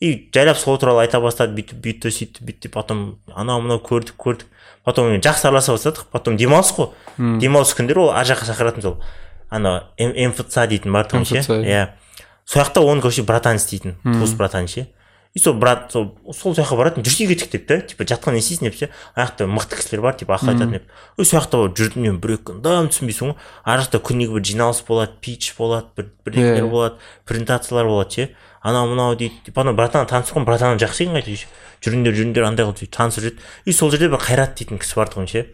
[0.00, 4.46] И жайлап сол туралы айта бастады бүйтіп бүйтті сөйтті бүйтті потом анау мынау көрдік көрдік.
[4.84, 6.92] Потом жақсы араласа бастадық потом демалыс қой.
[7.16, 8.98] Демалыс күндері ол ар жаққа шақыратын сол.
[9.54, 11.40] Ана мфц дейтін бар тұғын ше?
[11.62, 11.86] Иә.
[12.44, 14.88] сол жақта оның короче братан істейтін туыс братан ше.
[15.34, 18.68] И сол брат сол сол жаққа баратын жүрсей кеттік деп та типа жатқан не істейсің
[18.68, 18.90] деп ше.
[19.16, 20.84] Ана жақта мықты кісілер бар типа ақыл айтатын деп.
[21.18, 23.34] И сол жақта барып жүрдім мен бір екі күн дым түсінбейсің ғой.
[23.64, 26.70] Ар жақта күніге бір жиналыс болады пич болады бір бірдеңелер Иә.
[26.70, 26.94] болады
[27.26, 28.28] презентациялар болады ше.
[28.62, 31.34] Анау мынау дейді потом братан танысып қалдым братаным жақсы екен қайта
[31.82, 33.42] жүріңдер жүріңдер андай қылып сөйтіп танысып жүреді.
[33.66, 35.46] И сол жерде бір қайрат дейтін кісі бар тұғын ше.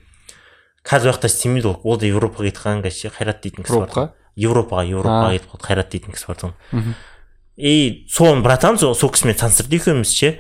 [0.87, 4.07] Қазір жақта істемейді ол ол да европаға кетіп қалған қазір қайрат дейтін кісі бар Европаға?
[4.41, 5.33] европаға европаға А.
[5.37, 6.95] кетіп қалды қайрат дейтін кісі бар тұғын
[7.61, 10.31] и соның братан сол, сол кісімен таныстырды екеуміз ше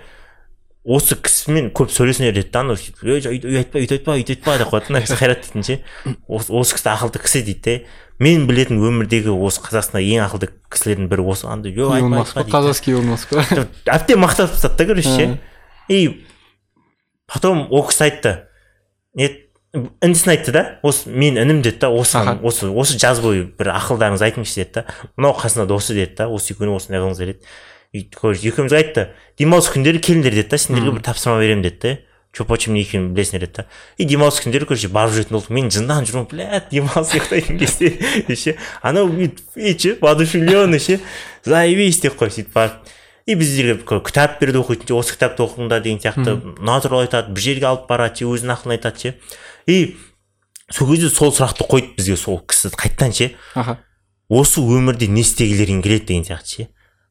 [0.88, 4.54] осы кісімен көп сөйлесіңдер деді да анау сөйтіп ей үй айтпа өйтіп айтпа өйтіп айтпа
[4.62, 5.76] деп қояды мына кісі қайрат дейтін ше
[6.24, 7.74] осы, осы кісі ақылды кісі дейді де
[8.20, 12.50] мен білетін өмірдегі осы қазақстандағы ең ақылды кісілердің бірі осы андай жоқ айтпа айтпа па
[12.56, 15.38] казахский әбден мақтап тастады да короче ше Ә.
[15.92, 16.24] и
[17.28, 18.34] потом ол кісі айтты
[19.14, 19.28] не
[19.72, 20.62] інісін айтты да?
[20.82, 22.38] Осы мен інім деді да осы Аха.
[22.42, 24.84] осы осы жаз бойы бір ақылдарыңызды айтыңызшы деді да.
[25.16, 27.46] Мынау қасында досы деді да осы күні осындай қылыңыздар деді.
[27.92, 29.08] И короче екеумізге айтты
[29.38, 31.96] демалыс күндері келіңдер деді да сендерге бір тапсырма беремін деді да
[32.32, 33.66] че почем не екенін білесіңдер деді да.
[33.96, 35.50] И демалыс күндері короче барып жүретін болдық.
[35.54, 41.00] Мен жынданып жүрмін блядь демалыс ұйықтайтын кезде ше анау бүйтіп ше воодушевленный ше
[41.44, 42.90] заебись деп қой сөйтіп барып.
[43.26, 46.38] И біздерге кітап берді оқитын ше осы кітапты оқыңдар деген сияқты.
[46.58, 49.14] Мына туралы айтады бір жерге алып барады ше өзінің ақылын айтады ше
[49.66, 49.96] и
[50.70, 52.70] сол кезде сол сұрақты қойды бізге сол кісі.
[52.74, 53.32] Қайтадан ше?
[53.54, 53.78] Аха.
[54.30, 56.68] Осы өмірде не істегілерің келеді деген сияқты ше.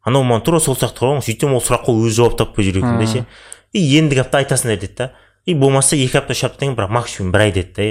[0.07, 3.07] Анау маған тура сол сұрақты қойған сөйтсем ол сұраққа өзі жауап таппай жүр екен да
[3.09, 3.25] ше.
[3.73, 5.11] И ендігі апта айтасыңдар деді да.
[5.45, 7.89] И болмаса екі апта үш аптадан кейін бірақ максимум бір ай деді да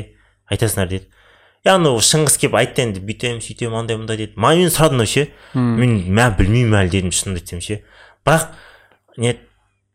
[0.54, 1.10] айтасыңдар деді.
[1.66, 4.38] И анау шыңғыс келіп айтты енді бүйтемін сөйтемін андай мындай деді.
[4.40, 5.28] Маған мен сұрады мынау ше.
[5.54, 7.82] Мен мә білмеймін әлі дедім шынымды айтсам ше.
[8.24, 8.48] Бірақ
[9.18, 9.36] не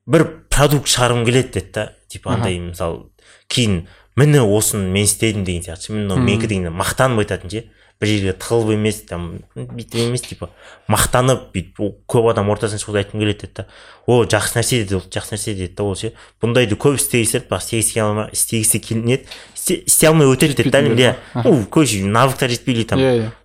[0.06, 1.86] бір продукт шығарғым келеді деді да.
[2.12, 3.08] Типа андай мысалы
[3.48, 7.64] кейін міне осыны мен істедім деген сияқты ше, міне мынау менікі деген мақтанып айтатын ше.
[8.02, 10.50] Бір жерге тығылып емес там бүйтіп емес типа
[10.92, 11.78] мақтанып бүйтіп
[12.10, 13.66] көп адам ортасына шығуды айтқым келеді деді да.
[14.08, 16.12] О жақсы нәрсе деді ол жақсы нәрсе деді да ол ше.
[16.44, 19.24] Бұндайды көп істегісі келеді бірақ істегісі істегісі келмеді
[19.56, 23.00] істе істей алмай өтеді деді да иә ну короче навыктар жетпей или там.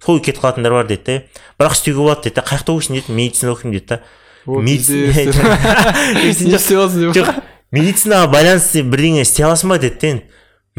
[0.04, 1.22] Сол кетіп қалатындар бар деді да.
[1.60, 2.42] Бірақ істеуге болады деді да.
[2.48, 3.12] Қай жақта оқисың деді?
[3.12, 4.00] Медицина оқимын деді да.
[4.64, 5.12] Медицина-
[7.14, 7.30] жоқ
[7.70, 10.24] медицинаға байланысты бірдеңе істей аласың ба деді да енді.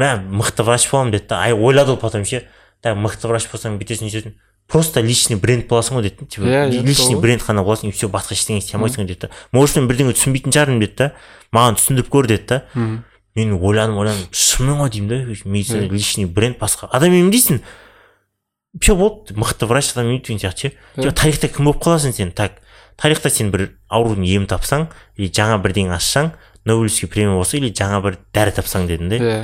[0.00, 2.46] Мә мықты врач боламын деді да ай ойлады ол потом ше.
[2.80, 4.32] Так мықты врач болсаң бүйтесің өйтесің.
[4.70, 6.26] Просто личный бренд боласың ғой деді.
[6.30, 9.88] Типа личный бренд қана боласың и все басқа ештеңе істей алмайсың деді да может мен
[9.90, 11.08] бірдеңе түсінбейтін шығармын деді да
[11.52, 12.62] маған түсіндіріп көр деді да
[13.34, 17.60] мен ойладым ойладым шынымен ғой деймін да медицина личный бренд басқа адам емдейсің
[18.80, 21.10] все болды мықты врач адам емдейді деген сияқты ше.
[21.10, 22.30] Тарихта кім болып қаласың сен?
[22.30, 22.62] Так
[22.96, 24.86] тарихта сен бір аурудың емін тапсаң
[25.16, 26.30] или жаңа бірдеңе ашсаң
[26.64, 29.18] нобелевский премия болса или жаңа бір дәрі тапсаң дедім де.
[29.18, 29.40] Иә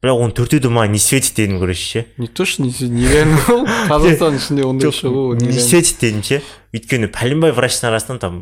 [0.00, 2.06] бірақ оның төртеуі де маған не светит дедім короче ше.
[2.16, 6.38] Не то что не нереально ол қазақстанның ішінде ондай шығу не светит дедім ше.
[6.72, 8.38] Өйткені пәленбай врачтың арасынан там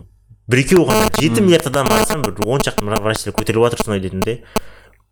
[0.46, 4.22] бір екеуі ғана жеті миллиард адам арасынан бір он шақты врачтар көтеріліп жатыр сондай дедім
[4.22, 4.36] де.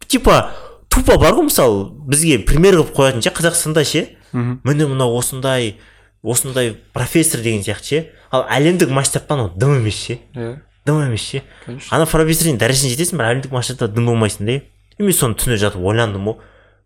[0.07, 0.53] Типа
[0.89, 4.05] тупо бар ғой мысалы бізге пример қылып қоятын ше қазақстанда ше.
[4.33, 5.81] Міне мынау осындай
[6.23, 8.05] осындай профессор деген сияқты ше.
[8.31, 10.21] Ал әлемдік масштабтан ол дым емес ше.
[10.35, 10.61] Иә.
[10.87, 11.43] Дым емес ше.
[11.91, 14.61] Ана профессордың дәрежесіне жетесің бірақ әлемдік масштабта дым болмайсың да
[14.99, 16.41] и мен соны түнде жатып ойландым ғой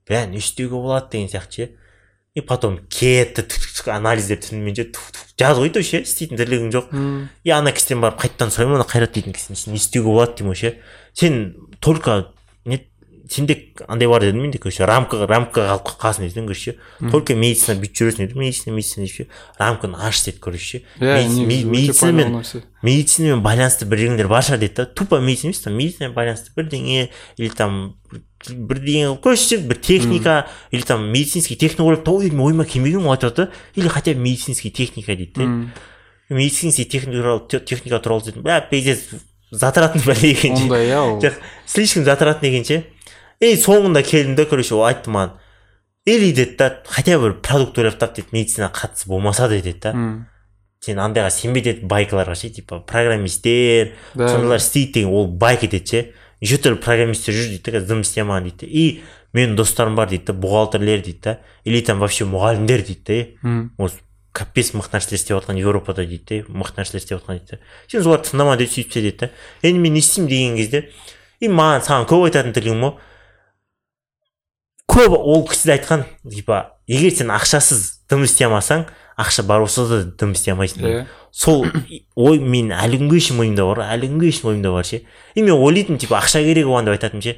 [0.08, 1.70] бә не істеуге болады деген сияқты ше.
[2.34, 3.44] И потом кетті
[3.90, 6.92] анализдер түнімен ше туф, туф, жаз ғой то ше істейтін тірлігің жоқ.
[7.44, 10.60] И ана кісіден барып қайтадан сұраймын ана қайрат дейтін кісіден не істеуге болады деймін ғой
[10.60, 10.74] ше.
[11.12, 12.32] Сен только
[13.30, 13.54] сенде
[13.88, 16.76] андай бар дедім мен де короче рамка рамкаға алып қалсын дедім короче.
[17.12, 19.26] Только медицина бүйтіп жүресің деді медицина медицина деп ше.
[19.58, 20.82] Рамканы аш деді короче.
[21.70, 22.32] Медицинамен
[22.82, 24.86] медицинамен байланысты бірдеңелер бар шығар дейді да.
[24.86, 27.96] Тупо медицина емес там медицинамен байланысты бірдеңе или там
[28.48, 33.30] бірдеңе короче бір техника или там медицинский техника ойлап тауып едім ойыма келмеген ғой айтып
[33.30, 38.42] жатыр или хотя бы медицинский техника дейді да медицинский техника туралы те- техника туралы дедім.
[38.42, 39.00] Бә пиздец
[39.50, 41.34] затратный бәле екен ондай иә ол жоқ
[41.66, 42.84] слишком затратный екен ше.
[43.40, 45.30] И соңында келдім да короче ол айтты маған
[46.06, 49.78] или деді да хотя бы бір продукт ойлап тап деді медицинаға қатысы болмаса да деді
[49.80, 49.92] да
[50.80, 54.28] сен андайға сенбе деді байкаларға ше типа программисттер Да.
[54.28, 58.00] сондайлар істейді деген ол байка деді ше неше түрлі программисттер жүр дейді да қазір дым
[58.00, 59.02] істей алмаған дейді и
[59.34, 63.04] менің достарым бар дейді да бухгалтерлер дейді да или там вообще мұғалімдер дейді
[63.36, 64.00] да осы
[64.32, 68.02] капец мықты нәрселер істеп жатқан еуропада дейді да мықты нәрселер істеп жатқан дейді да сен
[68.02, 69.30] соларды тыңдама деді сөйтіп деді да
[69.62, 70.82] енді мен не істеймін деген кезде
[71.40, 72.94] и маған саған көп айтатын тірлігім ғой
[74.90, 78.88] көп ол кісі де айтқан типа егер сен ақшасыз дым істей алмасаң
[79.20, 81.04] ақша бар болса да дым істей алмайсың деген.
[81.04, 81.06] иә.
[81.30, 81.66] Сол
[82.16, 85.02] ой мен әлі күнге шейін ойымда бар әлі күнге шейін ойымда бар ше.
[85.34, 87.36] И мен ойлайтынмын типа ақша керек оған деп айтатынмын ше.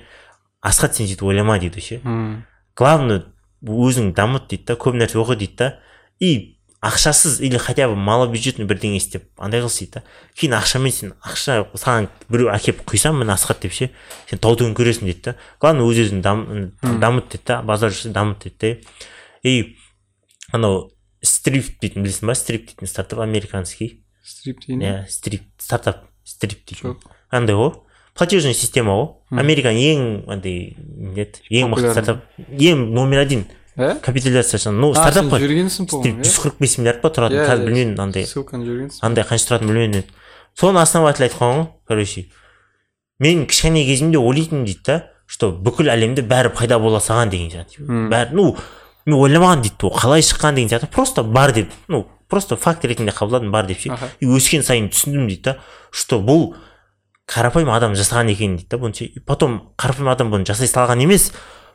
[0.62, 2.00] Асхат сен сөйтіп ойлама дейді ше.
[2.76, 3.24] Главное
[3.62, 5.80] өзің дамыт дейді да көп нәрсе оқы дейді да.
[6.20, 10.02] И ақшасыз или хотя бы малобюджетный бірдеңе істеп андай қылсын дейді да.
[10.34, 13.92] Кейін ақшамен сен ақша саған біреу әкеліп құйса міне асхат деп ше
[14.28, 15.36] сен тау түгін көресің дейді да.
[15.62, 16.42] Главное өз өзіңді дам,
[16.82, 19.76] дамыт дейді да базар жүрсе дамыт дейді да и
[20.50, 20.90] анау
[21.22, 22.34] стрифт дейтін білесің ба?
[22.34, 24.02] Стрифт дейтін стартап американский.
[24.26, 27.76] Стрип деген иә стрип стартап стрип дейтін жоқ андай ғой.
[28.18, 29.08] Платежная система ғой.
[29.40, 31.46] Американың ең андай не еді?
[31.48, 33.46] Ең мықты стартап ең номер один.
[33.76, 35.40] Иә капитализациясы ну а стартап қой.
[35.42, 37.38] жүргенсің по жүз моему қырық бес миллиард па тұратын?
[37.38, 37.66] Иә, қазір иә.
[37.66, 38.26] білмеймін андай.
[38.26, 40.04] ссылканы жүргенсің андай қанша тұратынын білмедім енді
[40.58, 42.26] соның основатель айтқан ғой короче.
[43.18, 44.96] Мен кішкене кезімде ойлайтынмын дейді да
[45.26, 47.86] что бүкіл әлемде бәрі пайда бола салған деген сияқты.
[48.12, 48.56] Бәрі ну
[49.06, 50.90] мен ойламаған дейді ол қалай шыққан деген сияқты.
[50.92, 53.96] Просто бар деп ну просто факт ретінде қабылдадым бар деп ше.
[54.20, 55.56] И өскен сайын түсіндім дейді да
[55.90, 56.54] что бұл
[57.28, 59.04] қарапайым адам жасаған екен дейді да бұны ше.
[59.06, 61.30] И потом қарапайым адам бұны жасай салған емес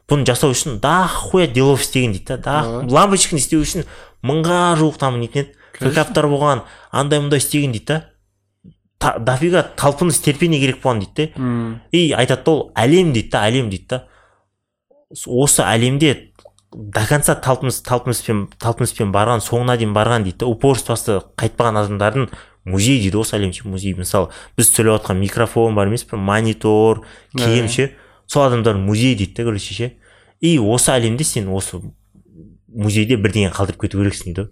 [0.07, 3.87] бұны жасау үшін дохуя делов істеген дейді да лампочканы істеу үшін
[4.23, 5.49] мыңға жуық там нетін
[5.81, 8.03] еді болған андай мындай істеген дейді да.
[9.19, 13.69] Дофига талпыныс терпение керек болған дейді да и айтады да ол әлем дейді да әлем
[13.69, 14.03] дейді да.
[15.27, 16.31] Осы әлемде
[16.71, 22.27] до конца талпыныс талпыныспен талпыныспен барған соңына дейін барған дейді да упорствосы қайтпаған адамдардың
[22.65, 23.93] музей дейді осы әлем ше музей.
[23.93, 27.05] Мысалы біз сөйлеп жатқан микрофон бар емес пе монитор
[27.37, 27.91] киім ше.
[28.27, 29.91] Сол адамдардың музей дейді да короче ше.
[30.39, 31.79] И осы әлемде сен осы
[32.67, 34.49] музейде бірдеңе қалдырып кету керексің дейді.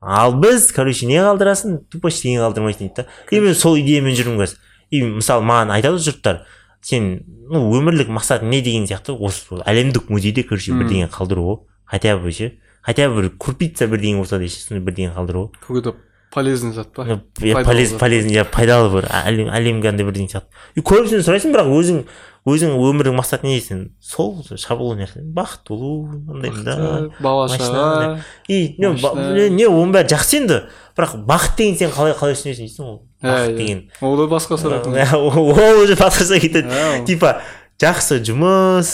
[0.00, 1.80] Ал біз короче не қалдырасың?
[1.90, 3.06] Тупо ештеңе қалдырмайсың дейді да.
[3.30, 4.60] И мен сол идеямен жүрмін қазір.
[4.90, 6.42] И мысалы маған айтады ғой жұрттар
[6.82, 12.18] сен ну өмірлік мақсат не деген сияқты осы әлемдік музейде короче бірдеңе қалдыру ғой хотя
[12.18, 12.58] бы ше.
[12.82, 15.96] Хотя бы бір крупица бірдеңе болса да сондай бірдеңе қалдыру ғой какой то
[16.32, 21.22] полезный зат па иә, полезный иә пайдалы бір әлем әлемге андай бірдеңе сияқты и көбісінен
[21.22, 22.00] сұрайсың бірақ өзің
[22.48, 27.10] өзің өмірің мақсаты не сен сол шабуыл нәрсе бақытты болу андай да.
[27.22, 28.18] Бала шаға
[28.48, 30.58] и не, оның бәрі жақсы енді.
[30.98, 33.56] Бірақ бақыт деген сен қалай қалай түсінесің дейсің ғой бақыт иә.
[33.60, 33.82] деген.
[34.02, 34.90] Ол да басқа сұрақ.
[34.90, 36.66] Иә, ол уже басқаша кетеді.
[36.68, 37.36] Ол- типа
[37.80, 38.92] жақсы жұмыс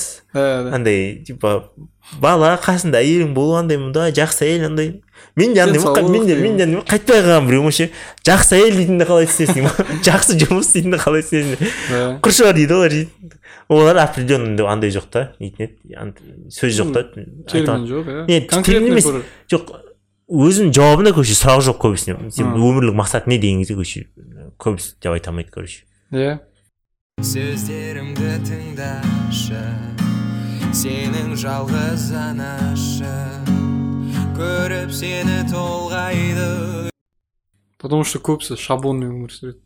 [0.75, 1.71] андай типа
[2.23, 5.01] бала қасында әйелің болу андай мындай жақсы әйел андай.
[5.37, 6.57] Мен Денсаулық мен де деген.
[6.59, 7.91] мен қайтпай қалған біреуім ше
[8.27, 9.69] жақсы әйел дейтінді қалай түсінесің
[10.09, 13.37] жақсы жұмыс дейтінді қалай түсінесің құршылар дейді олар дейді
[13.69, 16.15] олар определенный андай жоқ та нетін еді.
[16.51, 17.05] Сөз жоқ та.
[17.51, 18.63] Термин жоқ иә.
[18.63, 19.11] Термин емес.
[19.53, 19.75] жоқ
[20.29, 22.31] өзінің жауабында короче сұрақ жоқ көбісіне.
[22.33, 24.07] Сен өмірлік мақсат не деген кезде короче
[24.59, 25.85] көбісі деп айта алмайды короче.
[26.13, 26.41] Иә.
[27.21, 29.88] Сөздерімді тыңдашы.
[30.79, 33.11] Сенің жалғыз анашы
[34.37, 36.91] көріп сені толғайды.
[37.83, 39.59] Потому что көбісі шаблонный өмір сүреді.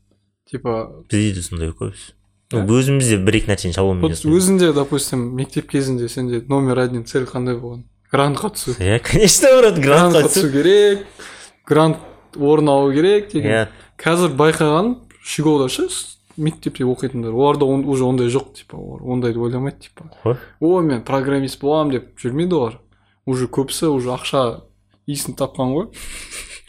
[0.49, 2.15] Типа бізде де сондай көбісі.
[2.57, 7.29] Ну өзіміз де бір екі нәрсені шаблонмен өзіңде допустим мектеп кезінде сенде номер один цель
[7.29, 7.85] қандай болған?
[8.09, 11.05] Грантқа түсу иә конечно брат грантқа түсу керек.
[11.69, 12.01] Грант
[12.41, 13.53] орын алу керек деген.
[13.53, 13.69] Иә
[14.01, 15.91] қазір байқағаным щеголда ше
[16.37, 20.11] мектепте оқитындар оларда он- уже ондай жоқ типа олар ондайды ойламайды типа.
[20.61, 22.79] О мен программист боламын деп жүрмейді олар
[23.27, 24.63] уже көбісі уже ақша
[25.07, 25.89] иісін тапқан ғой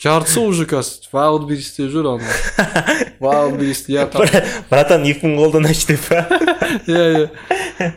[0.03, 2.33] жартысы уже қазір вайлдберристе жүр ана
[3.19, 4.05] вайлдберрист иә
[4.69, 6.27] братан iphone қолданайыншы деп па
[6.87, 7.29] иә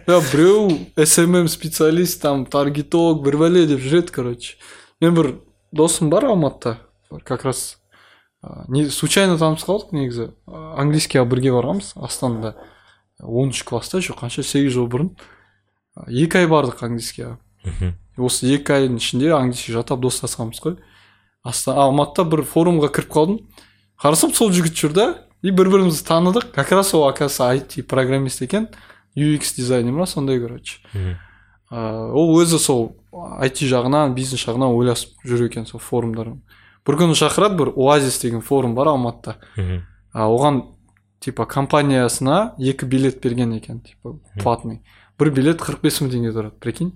[0.07, 0.71] иә біреу
[1.05, 4.55] смм специалист там таргетолог бір бәле деп жүреді короче.
[5.01, 5.35] Мен бір
[5.73, 6.79] досым бар алматыда
[7.25, 7.79] как раз
[8.69, 10.31] не случайно танысып қалдық негізі.
[10.47, 12.55] А, английскийге бірге барғанбыз астанада.
[13.21, 15.11] Оныншы класста еще қанша сегіз жыл бұрын.
[16.07, 17.95] Екі ай бардық английскийге Мгм.
[18.17, 20.77] осы екі айдың ішінде английский жаттап достасқанбыз ғой
[21.43, 23.39] аста алматыда бір форумға кіріп қалдым.
[23.99, 25.07] Қарасам сол жігіт жүр да
[25.43, 26.53] и бір бірімізді таныдық.
[26.53, 28.69] Как раз ол оказывается IT программист екен.
[29.17, 30.79] UX дизайнер ма сондай короче.
[31.71, 32.97] Ол өзі сол
[33.41, 36.35] IT жағынан бизнес жағынан ойласып жүр екен сол форумдар
[36.87, 39.37] бір күні шақырады бір оазис деген форум бар алматыда.
[40.13, 40.63] А, оған
[41.21, 44.83] типа компаниясына екі билет берген екен типа платный.
[45.19, 46.93] Бір билет қырық бес мың теңге тұрады прикинь.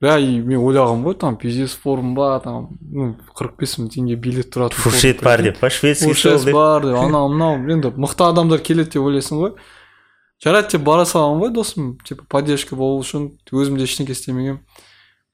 [0.00, 4.16] Бля и мен ойлағанмын ғой там пиздец форум ба там ну қырық бес мың теңге
[4.20, 8.60] билет форум, фуршет бар деп па шведский фуршет бар деп анау мынау енді мықты адамдар
[8.60, 9.54] келеді деп ойлайсың ғой.
[10.44, 14.60] Жарайды деп бара саламын ғой досым типа поддержка болу үшін өзім де ештеңке істемегенмін.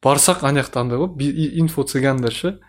[0.03, 2.61] Барсақ ана жақта андай ғой инфо цыгандар ше.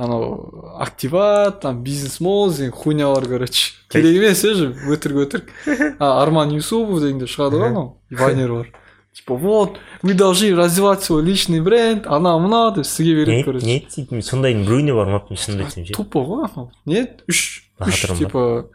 [0.00, 5.50] анау активат там бизнес моз деген хуйнялар короче керек емес уже өтірік өтірік
[5.98, 8.70] а арман юсупов дегенде шығады ғой анау вайнер бар
[9.12, 13.44] типа вот вы должны развивать свой личный бренд анау мынау деп сізге не береді не
[13.44, 17.42] короче дейтін сондайдың біреуіне бармаппын шынымды айтсам ше тупо ғой анау не үш
[17.80, 18.24] үш Бахатрам ба?
[18.24, 18.70] типа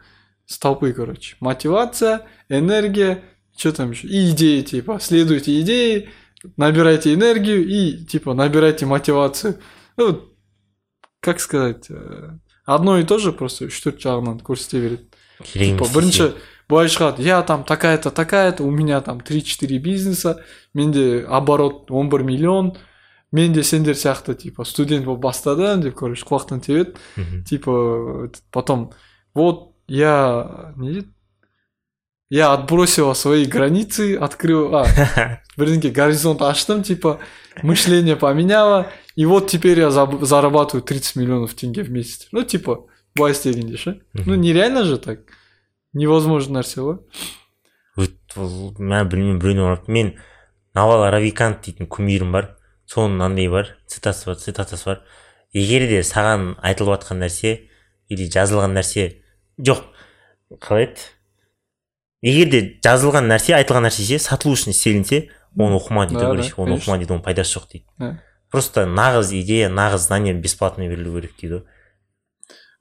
[0.46, 3.24] столпы короче мотивация энергия
[3.56, 6.08] что там еще и идеи типа следуйте идеи
[6.56, 9.58] набирайте энергию и типа набирайте мотивацию
[9.96, 10.29] ну
[11.20, 12.30] как сказать э,
[12.64, 15.06] одно и то же просто үш төрт жағынан көрсете береді
[15.42, 16.26] керек типа емес бірінші
[16.68, 20.42] былай шығады я там такая-то такая-то у меня там 3-4 бизнеса
[20.74, 22.76] менде оборот 11 миллион
[23.32, 27.44] мен де сендер сияқты типа студент болып бастадым деп короче құлақтан тебеді Мгм.
[27.44, 27.70] типа
[28.26, 28.92] этот, потом
[29.34, 31.08] вот я не дейді
[32.30, 34.86] я отбросила свои границы открыл а
[35.56, 37.20] бірдеңке горизонт аштым типа
[37.62, 42.27] мышление поменяла и вот теперь я зарабатываю 30 миллионов тенге в месяц.
[42.31, 42.85] Ну типа
[43.15, 45.19] былай істегенде ше ну нереально же так.
[45.93, 46.99] Невозможно нәрсе ғой
[48.37, 50.13] ол- мен білмеймін біреуіне барып мен
[50.73, 52.55] навал равикант дейтін кумирім бар.
[52.87, 53.77] Соның андай бар.
[53.87, 55.01] Цитатасы бар цитатасы бар.
[55.53, 57.67] Егер де саған айтылып жатқан нәрсе
[58.09, 59.23] или жазылған нәрсе
[59.59, 59.83] жоқ
[60.59, 61.03] қалай еді?
[62.23, 65.27] Егер де жазылған нәрсе айтылған нәрсе ше сатылу үшін істелінсе
[65.59, 66.23] оны оқыма дейді
[66.55, 67.85] оны оқыма дейді оның пайдасы жоқ дейді.
[68.51, 71.63] Просто нағыз идея нағыз знание бесплатно берілу керек дейді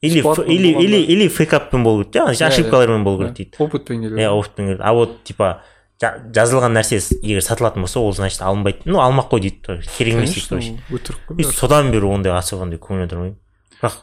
[0.02, 3.56] или или или или фейкаппен болу керек жаңағы Иә, ошибкалармен болу керек дейді.
[3.58, 4.20] опытпен келеді.
[4.22, 4.82] Иә опытпен келеді.
[4.82, 5.62] А вот типа
[6.00, 8.80] жа- жазылған нәрсе егер сатылатын болса ол значит алынбайды.
[8.86, 12.62] Ну алмақ қой дейді керек емес дейді короче өтірік и қой содан бері ондай особо
[12.64, 13.36] андай көңіл аудармаймын
[13.82, 13.98] бірақ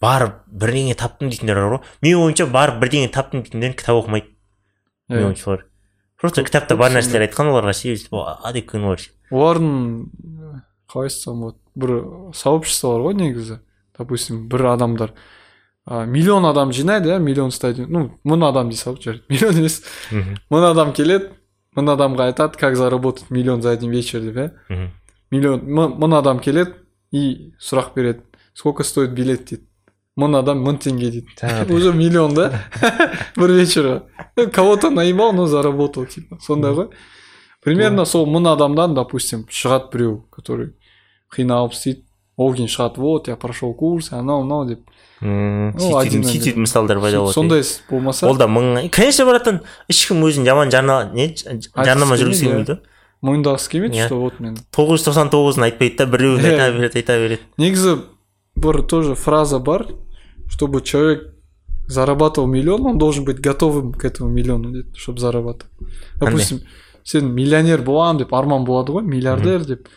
[0.00, 1.80] барып бірдеңе таптым дейтіндер бар ғой.
[2.04, 4.28] Менің ойымша барып бірдеңе таптым дейтіндер кітап оқымайды.
[5.08, 5.26] Менің Иә.
[5.32, 5.64] ойымша олар.
[6.20, 10.06] Просто кітапта бар нәрселер айтқан оларға ше бар ше олардың
[10.90, 11.92] қалай айтсам болады бір
[12.34, 13.58] сообщество бар ғой негізі.
[13.98, 15.12] Допустим бір адамдар
[15.86, 17.90] миллион адам жинайды иә миллион стадион.
[17.90, 19.82] Ну мың адам дей салып жарайды миллион емес.
[20.10, 21.32] Мың адам келеді
[21.76, 24.90] мың адамға айтады как заработать миллион за один вечер деп иә.
[25.30, 26.74] Миллион мың адам келеді
[27.12, 28.22] и сұрақ береді.
[28.54, 29.64] Сколько стоит билет дейді.
[30.18, 31.36] Мың адам мың теңге дейді.
[31.72, 32.50] Уже миллион да?
[33.36, 34.02] Бір вечерға
[34.38, 36.38] Ну, кого-то наебал но заработал типа.
[36.40, 36.88] Сондай ғой.
[37.67, 40.73] примерно сол мың адамдан допустим шығады біреу который
[41.35, 42.03] қиналып істейді
[42.37, 44.79] ол кейін шығады вот я прошел курс анау мынау деп
[45.21, 46.61] Мм, Ну, сөйтіп один сөйтіп один.
[46.65, 51.11] мысалдар пайда болады сондай іс болмаса ол да мың конечно братан ешкім өзін жаман жарна
[51.13, 52.79] не жарнама Айтқысы жүргісі келмейді, келмейді
[53.23, 54.07] мойындағысы келмейді Иә.
[54.07, 56.51] что вот мен тоғыз жүз тоқсан тоғызын айтпайды да біреуін Иә.
[56.59, 57.95] айта береді айта береді негізі
[58.57, 59.87] бір тоже фраза бар
[60.51, 61.29] чтобы человек
[61.87, 65.71] зарабатывал миллион он должен быть готовым к этому миллиону дейді чтобы зарабатывать
[66.19, 66.59] допустим
[67.08, 69.88] сен миллионер боламын деп арман болады ғой миллиардер деп.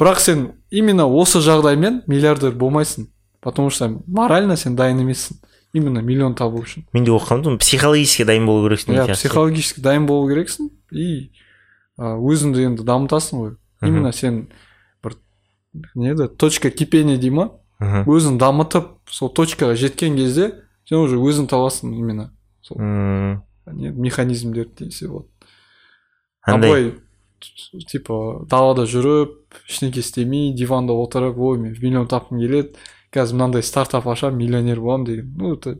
[0.00, 3.08] Бірақ сен именно осы жағдаймен миллиардер болмайсың
[3.40, 5.40] потому что морально сен дайын емессің
[5.72, 6.84] именно миллион табу үшін.
[6.92, 11.30] Мен де оқығанмын психологически дайын болу керексің иә психологически дайын болу керексің и
[11.98, 13.54] өзіңді енді дамытасың ғой.
[13.82, 14.48] Именно сен
[15.02, 15.16] бір
[15.94, 17.50] не еді точка кипения дей ма?
[17.80, 20.52] Өзін дамытып сол точкаға жеткен кезде
[20.84, 22.30] сен уже өзің табасың именно
[22.60, 22.76] сол
[23.70, 25.28] механизмдерді десе болады
[26.50, 26.90] а андай былай
[27.40, 29.36] т- типа далада жүріп
[29.68, 32.74] ештеңке істемей диванда отырып ой мен миллион тапқым келеді
[33.14, 35.32] қазір мынандай стартап ашамын миллионер боламын деген.
[35.36, 35.78] Ну это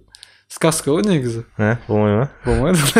[0.48, 1.44] сказка ғой негізі.
[1.58, 2.30] А, болмай ма?
[2.44, 2.80] Болмайды.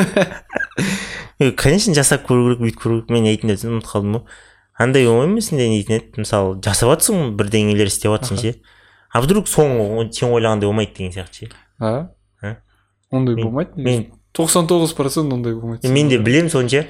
[1.41, 4.25] Е, конечно жасап көру керек бүйтіп көру керек мен айтайын деп ұмытып қалдым ғой.
[4.77, 8.53] Андай оңай емес не дейтін еді мысалы жасап жатрсың бірдеңелер істеп жатрсың ше?
[9.09, 11.49] А вдруг соңғы сен ойлағандай болмайды деген сияқты ше?
[11.81, 12.11] А?
[12.45, 12.57] А?
[13.11, 14.05] ондай болмайды мен
[14.37, 16.85] тоқсан тоғыз процент ондай болмайды мен де білемін соны ше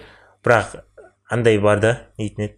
[0.44, 0.80] бірақ
[1.30, 2.56] андай бар да не дейтін еді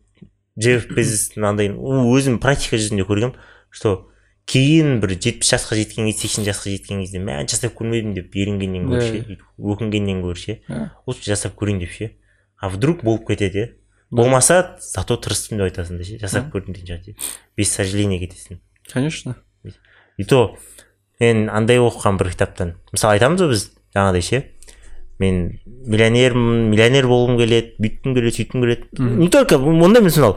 [0.59, 3.37] джефф безостың андай өзім практика жүзінде көргем
[3.70, 4.12] что
[4.47, 8.89] кейін бір жетпіс жасқа жеткен кезде сексен жасқа жеткен кезде мә жасап көрмедім деп еренгеннен
[8.91, 10.59] гөрі ше өкінгеннен гөрі ше
[11.07, 12.11] лучше жасап көрейін деп ше.
[12.59, 13.70] А вдруг болып кетеді иә
[14.11, 16.18] болмаса зато тырыстым деп айтасың да ше.
[16.18, 17.16] Жасап көрдім деген ше
[17.57, 18.61] без сожаления кетесің.
[18.93, 19.37] Конечно.
[20.16, 20.59] И то
[21.20, 24.43] мен андай оқыған бір кітаптан мысалы айтамыз ғой біз жаңағыдай ше
[25.19, 28.89] мен миллионермін миллионер болғым келеді бүйткім келеді сөйткім келеді.
[28.99, 30.37] Не только ондай емес мысалы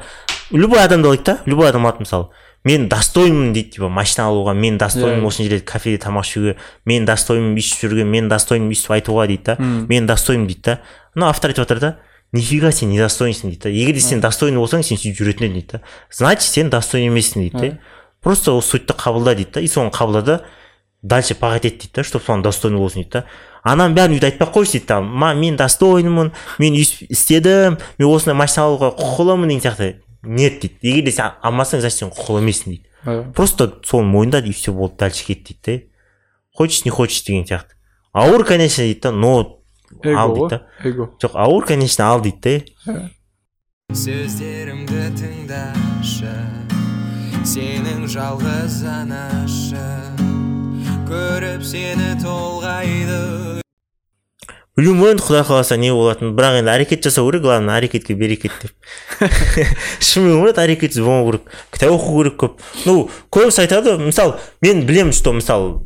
[0.51, 2.29] любой адамды алайық та любой адам алады мысалы.
[2.65, 6.55] Мен достойнмын дейді типа машина алуға мен достойнмын осындай жерде кафеде тамақ ішуге
[6.85, 10.79] мен достойнмын бүйтіп жүруге мен достойнмын бүйтіп айтуға дейді да мен достойнмын дейді да
[11.13, 11.91] но автор айтып жатыр да
[12.33, 15.77] нифига сен недостойнсың дейді да егер де сен достойный болсаң сен сөйтіп жүретін едің дейді
[15.77, 17.79] да значит сен достойный емессің дейді да
[18.25, 20.41] просто осы сутьті қабылда дейді да и соны қабылда да
[21.01, 23.25] дальше пахать ет дейді да чтобы соған достойный болсын дейді да
[23.65, 28.09] ананың бәрін өйтіп айтпай ақ қойшы дейді да ма мен достойнмын мен өйстіп істедім мен
[28.09, 29.89] осындай машина алуға құқылымын деген сияқты.
[30.25, 30.77] Нет дейді.
[30.81, 33.33] Егер де сен алмасаң значит сен құқылы емессің дейді.
[33.35, 35.81] Просто соны мойында и все болды дальше кет дейді да
[36.55, 37.73] хочешь не хочешь деген сияқты.
[38.13, 39.59] Ауыр конечно дейді да но
[40.03, 40.67] ал дейді да.
[40.83, 41.09] эго.
[41.21, 43.09] Жоқ ауыр конечно ал дейді да
[43.93, 46.33] сөздерімді тыңдашы
[47.45, 50.34] сенің жалғыз анашы.
[51.05, 53.61] Көріп сені толғайды.
[54.75, 58.73] Білмеймін енді құдай қаласа не болатынын бірақ енді әрекет жасау керек главное әрекетке берекет деп.
[60.03, 62.57] Шынымен ойлады әрекетсіз болмау керек кітап оқу керек көп.
[62.83, 64.35] Ну көбісі айтады мысалы
[64.65, 65.84] мен білемін что мысалы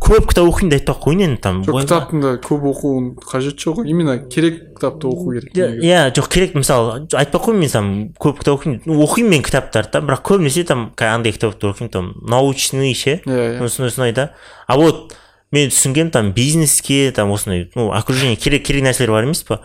[0.00, 3.66] көп кітап оқимын деп айтпай ақ қояйын енді там жоқ кітаптың да көп оқуын қажеті
[3.66, 7.72] жоқ ғой именно керек кітапты оқу керек Иә, жоқ керек мысалы айтпай ақ қояйын мен
[7.74, 12.12] там көп кітап оқимын оқимын мен кітаптарды да бірақ көбінесе там андай кітаптар оқимын там
[12.24, 13.64] научный ше иә иә.
[13.64, 14.30] осындай осындай да.
[14.66, 15.14] А вот
[15.52, 19.60] мен түсінгенім там бизнеске там осындай ну окружение керек керек нәрселер бар емес па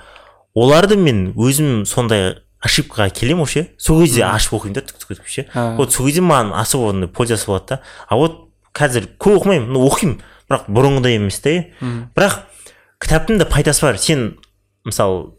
[0.53, 5.45] оларды мен өзім сондай ошибкаға келемін ше сол кезде ашып оқимын да түк түк ше.
[5.53, 7.81] Вот сол кезде маған особо ондай пользасы болады да.
[8.09, 8.44] А вот
[8.75, 10.19] қазір көп оқымаймын ну оқимын
[10.49, 12.11] бірақ бұрынғыдай емес иә Мгм.
[12.15, 12.39] бірақ
[13.01, 13.97] кітаптың да пайдасы бар.
[13.97, 14.37] Сен
[14.85, 15.31] мысалы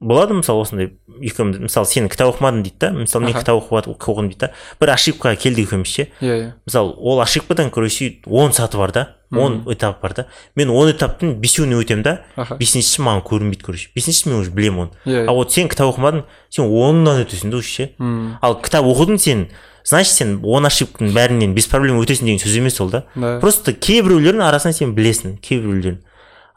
[0.00, 4.30] болады мысалы осындай екеуміз мысалы сен кітап оқымадың дейді да мысалы мен кітап оқып оқыдым
[4.32, 4.52] дейді да.
[4.80, 6.08] бір ошибкаға келдік екеуміз ше.
[6.20, 6.52] Иә иә.
[6.66, 10.26] Мысалы ол ошибкадан короче он саты бар да он этап бар да.
[10.56, 12.14] Мен он этаптың бесеуіне өтемін да.
[12.58, 13.90] Бесіншісі маған көрінбейді короче.
[13.94, 14.90] Бесіншісі мен уже білемін оны.
[15.04, 17.90] Иә а вот сен кітап оқымадың сен онынан өтесің да уже ше.
[18.40, 19.48] Ал кітап оқыдың сен
[19.84, 23.04] значит сен он ошибканың бәрінен без проблем өтесің деген сөз емес ол да.
[23.40, 26.02] Просто кейбіреулердің арасынан сен білесің кейбіреулерін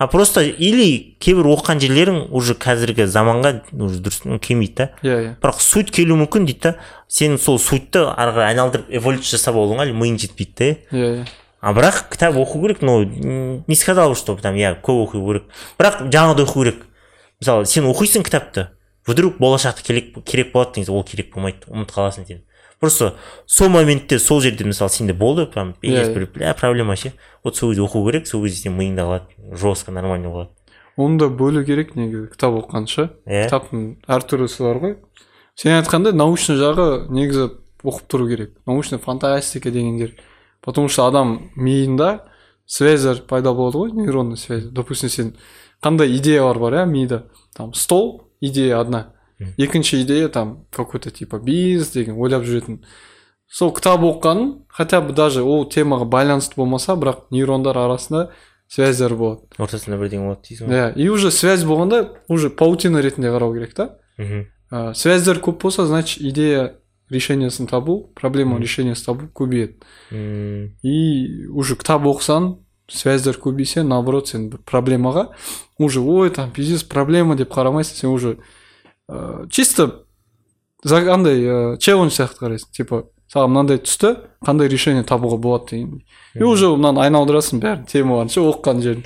[0.04, 4.88] а просто или кейбір оқыған жерлерің уже қазіргі заманға уже дұрыс келмейді да.
[5.04, 5.34] Иә иә.
[5.40, 6.74] Бірақ суть келуі мүмкін дейді да.
[7.08, 11.28] Сен сол сутьті ары қарай айналдырып эволюция жасап алуыңа миың жетпейді да иә иә.
[11.62, 15.44] А бірақ кітап оқу керек но не сказал что там иә көп оқу керек.
[15.80, 16.84] Бірақ жаңағыдай оқу керек.
[17.40, 18.70] Мысалы сен оқисың кітапты
[19.08, 22.44] вдруг болашақта керек, керек болады деген ол керек болмайды ұмытып қаласың сен.
[22.84, 23.14] Просто
[23.48, 26.14] сол моментте сол жерде мысалы сенде болды прям Иә, есть иә.
[26.14, 27.14] бір бля проблема ше.
[27.44, 30.50] Вот сол кезде оқу керек сол кезде сен миыңда қалады жестко нормально болады
[30.98, 33.46] оны да бөлу керек негізі кітап оқығанша иә.
[33.48, 34.96] Кітаптың әртүрлісі бар ғой.
[35.56, 37.48] Сен айтқандай научный жағы негізі
[37.84, 38.52] оқып тұру керек.
[38.68, 40.14] Научная фантастика дегендер.
[40.62, 42.28] Потому что адам миында
[42.66, 44.66] связьдер пайда болады ғой нейронный связь.
[44.66, 45.36] Допустим сен
[45.82, 47.26] қандай идеялар бар иә мида?
[47.56, 49.13] Там стол идея одна.
[49.58, 52.84] Екінші идея там какой то типа бизнес деген ойлап жүретін.
[53.48, 58.32] Сол кітап оқығаның хотя бы даже ол темаға байланысты болмаса бірақ нейрондар арасында
[58.68, 59.46] связьдер болады.
[59.58, 60.74] Ортасында бірдеңе болады дейсің ғой?
[60.74, 64.00] Иә и уже связь болғанда уже паутина ретінде қарау керек та.
[64.18, 66.80] Мхм ә, связьдер көп болса значит идея
[67.12, 69.76] решениесін табу проблема решениесін табу көбейеді.
[70.10, 72.58] М, и уже кітап оқысаң
[72.90, 75.30] связьдер көбейсе наоборот сен бір проблемаға
[75.78, 78.38] уже ой там пиздец проблема деп қарамайсың сен уже
[79.10, 80.06] ә, чисто
[80.84, 82.72] за- андай ә, челлендж сияқты қарайсың.
[82.72, 86.02] Типа саған мынандай түсті қандай решение табуға болады деген
[86.36, 89.04] и уже мынаны айналдырасың бәрін темаларын ше оқыған жерін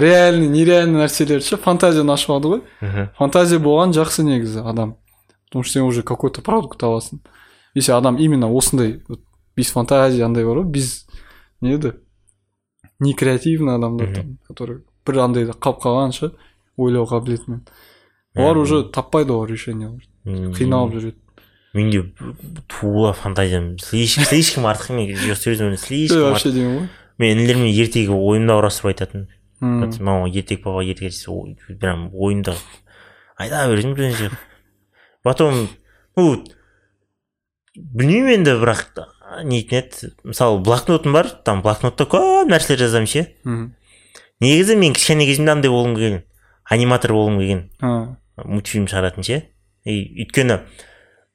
[0.00, 2.62] реальный нереальный нәрселерді ше фантазияны ашпады ғой.
[2.80, 3.10] Мгм.
[3.18, 4.96] фантазия болған жақсы негізі адам.
[5.50, 7.20] Потому что сен уже какой то продукт аласың.
[7.74, 9.20] Если адам именно осындай вот
[9.56, 11.06] без фантазии андай бар ғой без
[11.60, 11.92] не еді?
[12.98, 16.32] Не креативный адамдар там который бір андайда қалып қалған ше
[16.78, 17.60] ойлау қабілетімен.
[18.36, 21.16] Олар уже таппайды ғой решениялар М, қиналып жүреді
[21.74, 22.02] менде
[22.68, 28.56] тула фантазиям слишком слишком артық мен серьезно слишком вообще деймін ғой мен інілермен ертегі ойымда
[28.60, 29.26] құрастырып айтатын
[30.04, 31.12] мама ертек папа ертек
[31.80, 32.54] прям ойымда
[33.38, 34.30] айта бердім
[35.22, 35.68] потом
[36.16, 36.44] ну
[37.76, 38.84] білмеймін енді бірақ
[39.44, 43.26] не дейтін еді мысалы блокнотым бар там блокнотта көп нәрселер жазамын ше
[44.40, 46.22] негізі мен кішкене кезімде андай болғым келген
[46.70, 47.62] аниматор болғым келген
[48.44, 49.42] мультфильм шығаратын ше?
[49.84, 50.60] И өйткені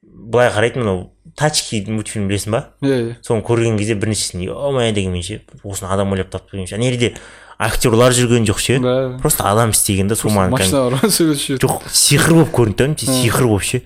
[0.02, 1.04] былай қарайтын мынау
[1.38, 2.64] тачки мультфильм білесің ба?
[2.82, 3.16] Иә иә.
[3.26, 7.14] Соны көрген кезде біріншісін е дегенмен ше осыны адам ойлап тапты деген ше ана жерде
[7.58, 8.80] актерлар жүрген жоқ ше?
[9.22, 13.84] Просто адам істеген да жүреді жоқ сиқыр болып көрінді да сиқыр болып ше.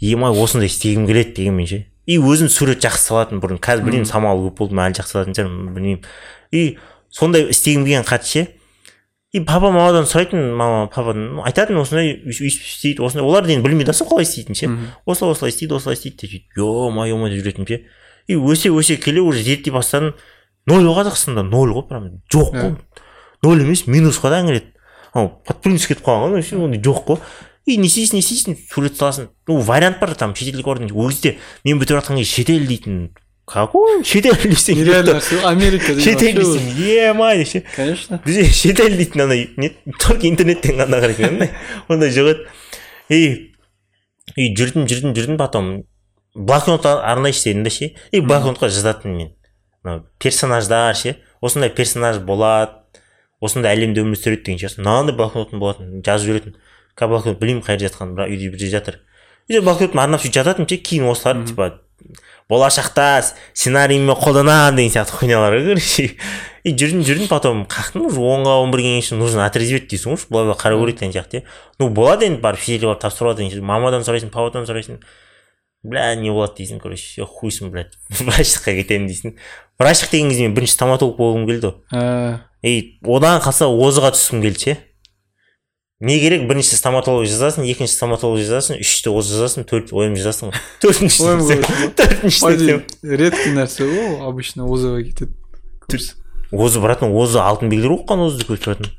[0.00, 4.40] Емай осындай істегім келеді дегенмен ше и өзім сурет жақсы салатын бұрын қазір білмеймін самал
[4.48, 6.00] көп болды ма әлі жақсы салатын шығармын білмеймін.
[6.50, 6.78] И
[7.12, 8.46] сондай істегім келген хат ше
[9.32, 13.94] и папа мамадан сұрайтын мама пападан айтатын осындай өйстіп істейді осындай олар енді білмейді да
[13.94, 14.70] сол қалай істейтінін ше?
[15.06, 17.78] Осылай осылай істейді осылай істейді деп сөйтіп е мое мое деп жүретінмін ше?
[18.26, 20.16] И өсе өсе келе уже зерттей бастадым.
[20.66, 22.74] Ноль ғой қазақстанда ноль ғой прям жоқ қой.
[22.74, 23.06] Иә.
[23.42, 24.74] ноль емес минусқа да кіреді
[25.14, 27.18] ау под плюс кетіп қалған ғой ондай жоқ қой.
[27.66, 29.30] И не істейсің не істейсің сурет саласың.
[29.46, 33.14] Ну вариант бар там шетелдік орын ол кезде мен бітіріп жатқан кезде шетел дейтін
[33.50, 35.18] какой шетел десең нереально
[35.50, 38.22] америка шетел десең емай ше конечно.
[38.24, 41.54] Бізде шетел дейтін андай не только интернеттен ғана қарайтын андай
[41.88, 42.46] ондай жоқ еді
[43.10, 43.50] и
[44.36, 45.72] и жүрдім жүрдім жүрдім потом
[46.34, 47.92] блокнот арнайы істедім да ше.
[48.10, 49.32] И блокнотқа жазатынмын мен.
[49.82, 51.16] Мынау персонаждар ше.
[51.40, 52.72] Осындай персонаж болады.
[53.40, 56.56] Осындай әлемде өмір сүреді деген ше мынандай блокнотым болатын жазып жүретін
[56.94, 58.98] қазір блокнот білмеймін қай жерде жатқанын бірақ үйде бір жерде жатыр.
[59.48, 61.70] И блокнотыма арнап сөйтіп жататынмын ше кейін осыларды типа
[62.50, 63.22] болашақта
[63.54, 66.06] сценарийіммен қолданамын деген сияқты хуйнялар ғой короче
[66.64, 70.26] и жүрдім жүрдім потом қақтым уже онға он бірге келген үшін нужно отрезвить дейсің ғой
[70.28, 71.44] былай былай қарау керек деген сияқты иә.
[71.78, 75.00] Ну болады енді барып шетелге барып тапсырып алады мамадан сұрайсың пападан сұрайсың.
[75.86, 77.96] Бля не болады дейсің короче хуйсың блядь.
[78.10, 79.36] Врачтыққа кетемін дейсің.
[79.80, 81.72] Врачтық деген кезде мен бірінші стоматолог болғым келді.
[81.94, 84.76] Ғой ә, и одан қалса озыға түскім келді ше.
[86.00, 90.62] Не керек бірінші стоматолог жазасың екінші стоматолог жазасың үшінші оз жазасың төрт ойым жазасың ғой.
[90.82, 91.28] Төртінші
[92.00, 93.84] төртінші редкий нәрсе.
[93.84, 96.10] Ғой ол обычно озыға кетеді.
[96.50, 98.90] Озы братан озы алтын белгілер оқыған озды көп тұратын.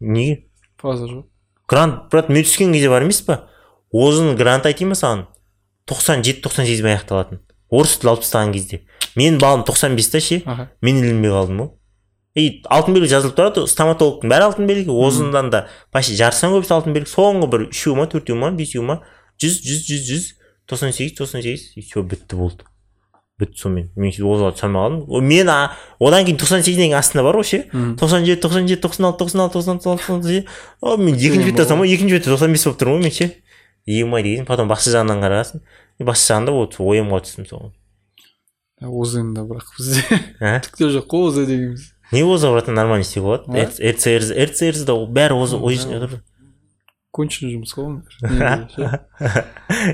[0.00, 0.44] Неге?
[0.82, 1.26] Фаза жоқ.
[1.68, 3.46] Грант брат мен түскен кезде бар емес па
[3.90, 5.26] озының грант айтайын ба саған?
[5.90, 7.40] тоқсан жеті тоқсан сегізбен аяқталатын.
[7.70, 8.82] Орыс тілі алып тастаған кезде.
[9.18, 10.40] Менің балым тоқсан бесте ше.
[10.82, 11.70] Мен ілінбей қалдым ғой.
[12.38, 16.94] И алтын белгі жазылып тұрады стоматологтың бәрі алтын белгі озындан да почти жартысынан көбісі алтын
[16.94, 19.00] белгі соңғы бір үшеуі ма төртеуі ма бесеуі ма
[19.42, 20.28] жүз жүз жүз жүз
[20.70, 22.68] тоқсан сегіз тоқсан сегіз и все бітті болды
[23.40, 27.40] бітті сонымен мен сөйтіп түсе алмай қалдым мен а, одан кейін тоқсан сегіздің астында бар
[27.40, 27.62] ғой ше
[27.98, 30.46] тоқсан жеті тоқсан жеті тоқсан алты тоқсан алты тоқсан алты тоқсан алты
[30.80, 33.30] о мен екінші бетте алсам ғой екінші бетте тоқсан бес болып тұрмын ғой мен ше
[33.86, 35.64] емай деген потом басқа жағынан қарағансың
[36.04, 37.72] басқа жағында вот ойымға түстім соған
[38.80, 40.20] озы енді бірақ бізде
[40.66, 43.92] түк те жоқ қой озы дегеніміз не оза братан нормально істеуге болады А?
[43.92, 45.58] рцрз рцрз да бәрі оза
[47.10, 47.86] конченый жұмыс қой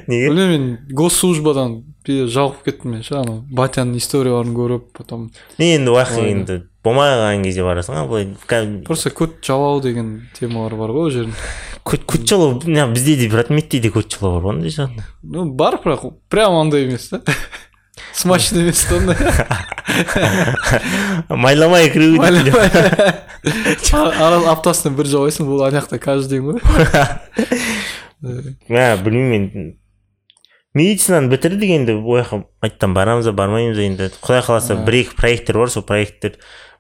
[0.07, 0.65] неге білмеймін мен
[0.97, 7.15] госслужбадан жалығып кеттім мен ше анау батяның историяларын көріп потом не енді уақыт енді болмай
[7.15, 11.33] қалған кезде барасың ғой былай просто код жалау деген темалар бар ғой ол жерде
[11.89, 12.61] көт көт жалау
[12.93, 16.61] бізде де брат медте де көт жалау бар ғой андай жағында ну бар бірақ прям
[16.61, 17.23] андай емес та
[18.17, 19.17] смачный ондай
[21.29, 22.17] майламай кіру
[24.57, 26.59] аптасына бір жабайсың бұл ана жақта каждый день ғой
[28.73, 29.77] мә білмеймін енді
[30.77, 34.11] медицинаны бітірдік енді ол жаққа қайтадан барамыз ба бармаймыз ба енді.
[34.21, 36.37] Құдай қаласа бір екі проекттер бар сол проекттер.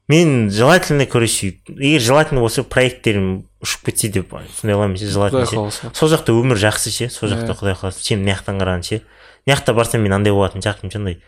[0.08, 6.12] Мен желательно короче егер желательно болса проекттерім ұшып кетсе деп сондай қыламын ше желательно сол
[6.12, 9.00] жақта өмір жақсы ше сол жақта құдай қаласа чем мына жақтан қарағанда ше.
[9.46, 11.20] Мына жақта барсам мен андай болатын сияқтымын андай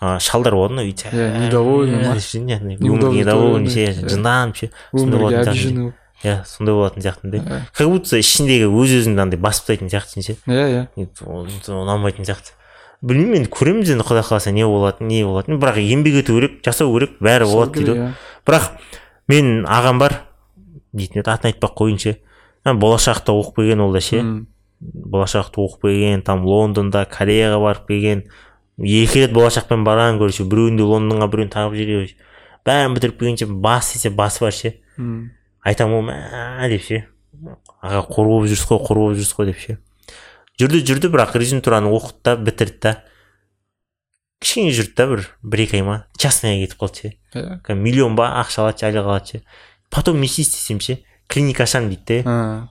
[0.00, 2.04] а, шалдар болады ғой үйде Иә, недовольный
[2.76, 5.92] өмірге недовольный ше жынданып ше сондай өмірге обиженный
[6.22, 7.60] иә сондай болатын сияқтымын да.
[7.74, 10.36] Как будто ішіндегі өз өзіңді андай басып тастайтын сияқтысың ше.
[10.46, 11.08] Иә иә
[11.66, 12.54] ұнамайтын сияқты.
[13.02, 16.92] Білмеймін енді көреміз енді құдай қаласа не болатынын не болатынын бірақ еңбек ету керек жасау
[16.94, 17.98] керек бәрі болады дейді ғой.
[17.98, 18.12] иә.
[18.46, 18.68] бірақ
[19.26, 20.20] мен ағам бар
[20.92, 22.16] дейтін еді атын айтпай ақ қояйын ше
[22.62, 24.22] а, болашақта оқып келген ол да ше.
[24.82, 28.24] М, болашақта оқып келген там лондонда кореяға барып келген
[28.78, 32.16] екі рет болашақпен барған короче біреуінде лондонға біреуін тағып жіберген
[32.66, 34.74] бәрін бітіріп келгенше бас десе басы бар ше.
[35.62, 37.04] Айтамын ғой мә деп ше.
[37.82, 39.78] Аға қор болып жүрсіз ғой қор болып жүрсіз ғой деп ше.
[40.60, 42.94] Жүрді жүрді бірақ резидентураны оқыды да бітірді да.
[44.42, 47.12] Кішкене жүрді да бір бір екі ай ма частныйға кетіп қалды ше.
[47.34, 47.74] Иә.
[47.74, 49.42] Миллион ба ақша алады ше айлық алады ше.
[49.90, 50.98] Потом не істейсіз десем ше.
[51.28, 52.68] Клиника ашамын дейді да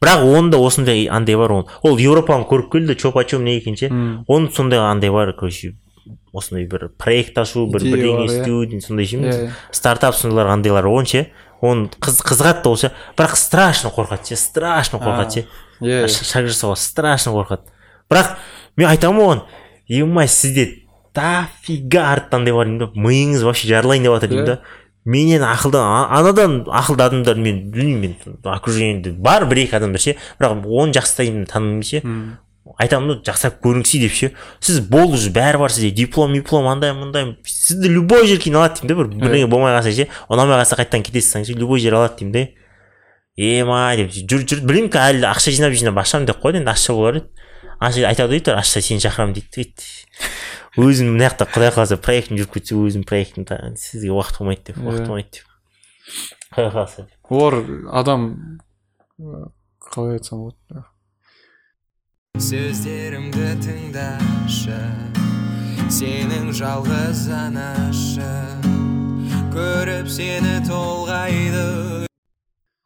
[0.00, 1.68] Бірақ онда осындай андай бар ол.
[1.82, 5.74] Ол европаны көріп келді че почем не екен ше оның сондай андай бар короче
[6.32, 8.40] осындай бір проект ашу бір бірдеңе иә.
[8.40, 9.50] істеу сондай ше иә иә.
[9.72, 11.30] стартап сондайлар андайлар он ше.
[11.60, 12.92] Оны қыз қызығады да ол ше.
[13.16, 15.46] Бірақ страшно қорқады ше страшно қорқады ше.
[15.80, 17.72] Иә шаг жасауға страшно қорқады.
[18.10, 18.36] Бірақ
[18.76, 19.40] мен айтамын оған
[19.88, 24.60] емай сізде дофига артта андай бар деймін да миыңыз вообще жарылайын деп жатыр деймін да
[25.06, 28.36] менен ақылды а- анадан ақылды адамдар мен білмеймін мен.
[28.44, 32.02] Окружениемде бар бір екі адамдар ше бірақ оны жақсылаймын танымаймын ше.
[32.82, 34.32] Айтамын да жақсылап көрінгісі деп ше.
[34.60, 35.92] Сіз болды уже бәрі бар сізде.
[35.94, 37.36] Диплом диплом андай мындай.
[37.46, 40.08] Сізді любой жерге алады деймін да бір бірдеңе болмай қалса ше.
[40.28, 42.48] Ұнамай қалса қайтадан кетесіз ше любой жер алады деймін да.
[43.36, 44.66] Ема деп жүр жүр.
[44.66, 47.30] Білмеймін әлі ақша жинап жинап ашамын деп қойды енді ашса болар еді.
[47.78, 49.88] Айтады ғой әйтеуір ашса сені шақырамын дейді дейді.
[50.76, 53.46] Өзім мына жақта құдай қаласа проектім жүріп кетсе өзім проектім
[53.80, 55.06] сізге уақыт болмайды деп уақыт Иә.
[55.06, 55.46] болмайды деп.
[56.52, 57.54] Құдай қаласа олар
[57.92, 58.26] адам
[59.80, 60.84] қалай айтсам болады
[62.36, 64.80] сөздерімді тыңдашы
[65.88, 68.28] сенің жалғыз анашы
[69.56, 72.06] көріп сені толғайды.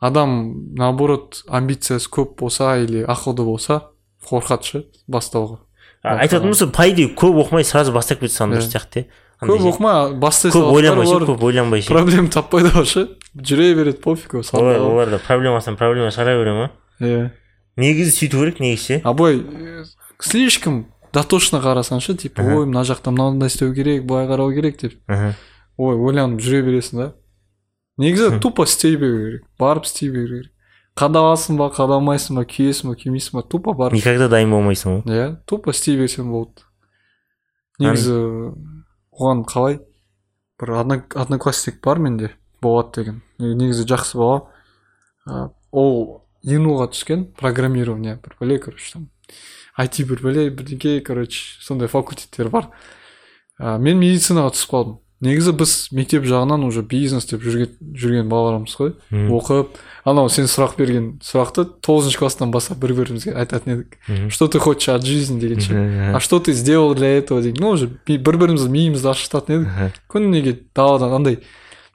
[0.01, 0.36] Адам
[0.78, 3.80] наоборот амбициясы көп болса или ақылды болса
[4.24, 5.59] қорқады ше бастауға.
[6.03, 8.53] Айтатын болса по идее көп оқымай сразу бастап кетсе Иә.
[8.55, 9.07] дұрыс сияқты иә.
[9.40, 14.01] Көп оқымай бастай көп ойланбай ше көп ойланбай ше проблема таппайды ғой ше жүре береді
[14.05, 16.70] пофиг олар салды олар да проблемасынан проблема шығара бере ма?
[17.01, 17.30] Иә.
[17.76, 18.84] Негізі сөйту керек негізі.
[18.84, 19.84] Ше а былай э,
[20.20, 24.98] слишком дотошно қарасаң ше типа ой мына жақта мынандай істеу керек былай қарау керек деп.
[25.09, 27.12] Ой ойланып жүре бересің да.
[27.96, 30.53] Негізі тупо істей беру керек барып істей беру керек.
[31.01, 35.03] Қадаласың ба қадалмайсың ба күйесің ба күймейсің ба тупо барып никогда дайын болмайсың ғой.
[35.16, 36.66] Иә тупо істей берсең болды.
[37.80, 38.16] Негізі
[39.16, 39.80] оған қалай?
[40.61, 42.30] Бір одно- одноклассник бар менде
[42.62, 43.22] болат деген.
[43.38, 45.51] Не- негізі жақсы бала.
[45.72, 49.09] Ол инуға түскен программирование бір бәле короче там
[49.76, 52.68] айти бір бәле бірдеңе короче сондай факультеттер бар.
[53.59, 54.98] Мен медицинаға түсіп қалдым.
[55.21, 58.95] Негізі біз мектеп жағынан уже бизнес деп жүрген, жүрген балалармыз ғой.
[59.11, 59.77] Оқып
[60.09, 63.99] анау сен сұрақ берген сұрақты тоғызыншы класстан бастап бір бірімізге айтатын едік.
[64.33, 67.61] Что ты хочешь от жизни деген ше а что ты сделал для этого деген.
[67.61, 69.68] Ну уже бір бірімізді миымызды ашытатын едік.
[69.68, 69.93] Мгм.
[70.09, 71.39] күніне даладан андай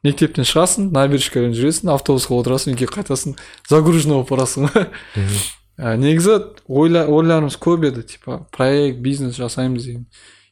[0.05, 4.69] мектептен шығасың набережкадан жүресің автобусқа отырасың үйге қайтасың загруженный болып барасың.
[4.76, 8.05] Ғой негізі ойла, ойларымыз көп еді.
[8.07, 10.05] Типа проект бизнес жасаймыз деген.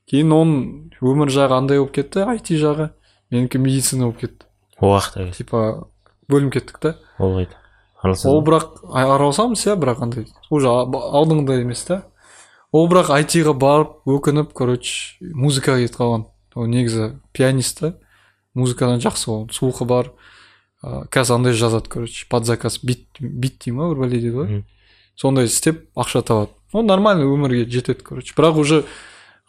[0.09, 0.61] Кейін оның
[1.01, 2.91] өмір жағы андай болып кетті айти жағы.
[3.31, 4.47] Менікі медицина болып кетті.
[4.81, 5.87] Уақыт типа
[6.29, 6.95] бөлініп кеттік та.
[7.19, 7.55] Болмайды
[8.03, 10.25] ол бірақ араласамыз иә бірақ андай.
[10.51, 12.03] Уже алдыңғыдай емес та.
[12.71, 16.25] Ол бірақ айтиға барып өкініп короче музыкаға кетіп қалған.
[16.55, 17.93] Ол негізі пианист та.
[18.53, 20.11] Музыкадан жақсы ол слухы бар.
[20.83, 22.27] Ыыы қазір андай жазады короче.
[22.29, 24.63] Под заказ бит бит дей ма бір бәле дейді ғой.
[25.15, 26.51] Сондай істеп ақша табады.
[26.73, 28.35] Ол нормально өмірге жетеді короче.
[28.35, 28.83] Бірақ уже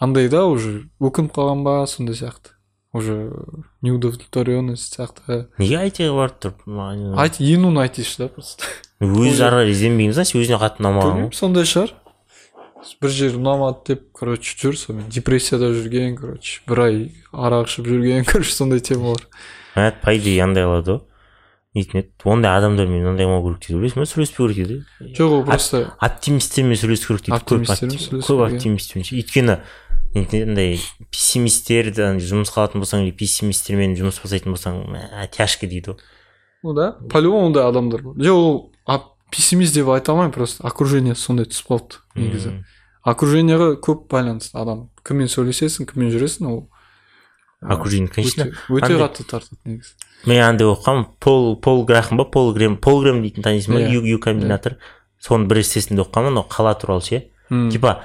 [0.01, 2.53] андай да уже өкініп қалған ба сондай сияқты.
[2.95, 3.31] Уже
[3.83, 5.47] неудовлетворенность сияқты.
[5.59, 6.65] Неге айтиға барып тұрып?
[7.19, 8.65] Айти инун айтишь да просто.
[9.03, 11.33] Өзі ары қарай ізденбеймін значит өзіне қатты ұнамаған ғой.
[11.35, 11.95] сондай шығар.
[13.01, 15.09] Бір жер ұнамады деп короче жүр сонымен.
[15.11, 17.01] Депрессияда жүрген короче бір ай
[17.33, 19.25] арақ ішіп жүрген короче сондай темалар
[19.75, 21.01] мәт по идее андай қылады ғой.
[21.75, 25.43] Нетін еді ондай адамдармен ондай болмау керек дейді ойлайсың ба сөйлеспеу керек дейді жоқ ол
[25.49, 28.21] просто оптимистермен сөйлесу керек дейді.
[28.23, 29.09] Көп Оптимистермен иә.
[29.09, 29.17] ше.
[29.19, 29.57] өйткені
[30.15, 30.79] андай
[31.11, 36.05] пессимистерді жұмысқа алатын болсаң или пессимистермен жұмыс жасайтын болсаң мә, тяжко дейді ғой.
[36.63, 38.15] Ну да по любому ондай адамдар бар.
[38.15, 40.63] Жоқ ол пессимист деп айта алмаймын просто.
[40.67, 42.55] Окружение сондай түсіп қалды негізі.
[43.05, 44.89] Окружениеға көп байланысты адам.
[45.05, 46.63] Кіммен сөйлесесің кіммен жүресің ол
[47.61, 48.47] окружение конечно.
[48.69, 49.93] өте, қатты тартады негізі.
[50.31, 52.25] Мен андай оқығанмын пол пол грахам ба?
[52.25, 53.83] Пол грем пол грем дейтін танисың ба?
[53.83, 54.01] Иә.
[54.07, 54.79] ю комбинатор.
[55.21, 57.25] Соның бір эссесінде оқығанмын анау қала туралы ше.
[57.73, 58.05] Типа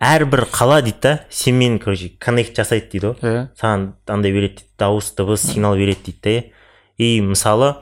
[0.00, 3.16] әрбір қала дейді да сенімен короче коннект жасайды дейді ғой.
[3.22, 7.74] Иә саған андай береді дейді дауыс дыбыс сигнал береді дейді да и мысалы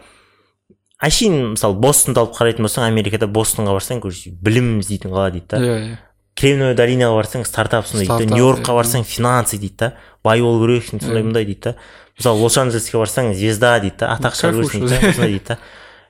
[1.02, 5.60] әшейін мысалы бостонды алып қарайтын болсаң америкада бостонға барсаң короче білім іздейтін қала дейді да.
[5.60, 5.96] Иә иә
[6.36, 8.16] кремниевая долинаға барсаң стартапсың дейді да.
[8.16, 9.92] Стартап, нью йоркқа барсаң финансы дейді да.
[10.24, 11.74] Бай болу керексің сондай мындай дейді да.
[12.16, 14.16] Мысалы лос анджелеске барсаң звезда дейді да.
[14.16, 15.22] Атақ шығару керексің уже.
[15.26, 15.58] дейді да.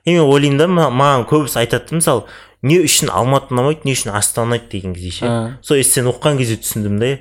[0.03, 2.23] И мен ойлаймын да ма- маған көбісі айтады да, мысалы
[2.61, 5.31] не үшін алматы ұнамайды не үшін астана ұнайды деген кезде ше.
[5.61, 7.11] Сол эссені оқыған кезде түсіндім да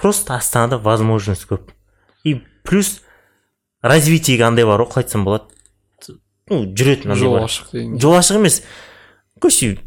[0.00, 1.70] просто астанада возможность көп.
[2.24, 3.00] И плюс
[3.82, 5.44] развитиеге андай бар ғой қалай айтсам болады.
[6.50, 8.62] Ну жүретін андай жол ашық деген жол ашық емес.
[9.40, 9.78] Короче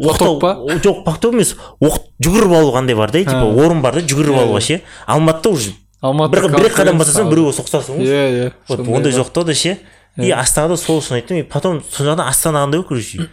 [0.00, 0.54] Поток па?
[0.80, 1.54] Жоқ поток емес.
[1.80, 4.66] Оқ жүгіріп алу қандай бар да типа орын бар да жүгіріп Иә, алуға иә.
[4.66, 4.80] ше.
[5.06, 8.06] Алматыда уже алматы бір, бір екі қадам басасаң біреуге соқтарсың ғой.
[8.06, 8.52] Иә иә.
[8.68, 9.76] Вот ондай жоқ та да ше.
[10.16, 10.34] И Иә.
[10.40, 13.28] астанада сол үшін айттым и потом сол жағынан астана қандай ғой короче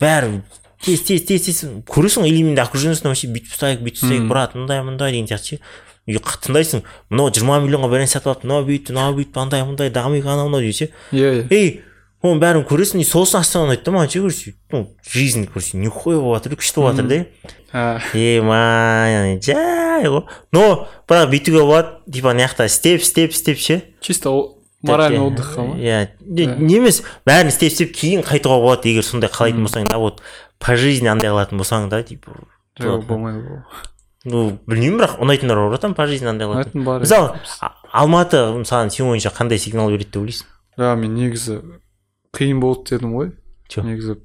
[0.00, 0.42] бәрі
[0.84, 5.12] тез тез тез тез көресің менде окружениесін вообще бүйтіп ұстайық бүйтіп ұстайық брат мындай мындай
[5.12, 5.60] деген сияқты ше
[6.06, 10.28] и тыңдайсың мынау жиырма миллионға бәлен сатып алыпты мынау бүйтті мынау бүйтті андай мындай дамиды
[10.28, 11.70] анау мынау дейді ше иә иә ей
[12.24, 15.78] оның бәрін көресің и сол үшін астана ұнайды да маған ше короче ну жизнь короче
[15.80, 17.24] нихуя болып жатыр күшті болып жатыр да
[17.74, 20.22] А, е май жай ғой
[20.52, 24.30] но бірақ бүйтуге болады типа ана жақта істеп істеп істеп ше чисто
[24.84, 29.64] моральный отдыхқа ма иә не емес бәрін істеп істеп кейін қайтуға болады егер сондай қалайтын
[29.66, 30.22] болсаң да вот
[30.58, 32.32] по жизни андай қылатын болсаң да типа
[32.80, 33.62] жоқ болмайды ол.
[34.24, 38.40] Ну білмеймін бірақ ұнайтындар бар ғой там по жизни андай қылатын бар мысалы А- алматы
[38.56, 40.46] мысалы сенің ойыңша қандай сигнал береді деп ойлайсың?
[40.78, 41.60] Ja мен негізі
[42.34, 43.32] қиын болды дедім ғой.
[43.76, 44.16] Негізі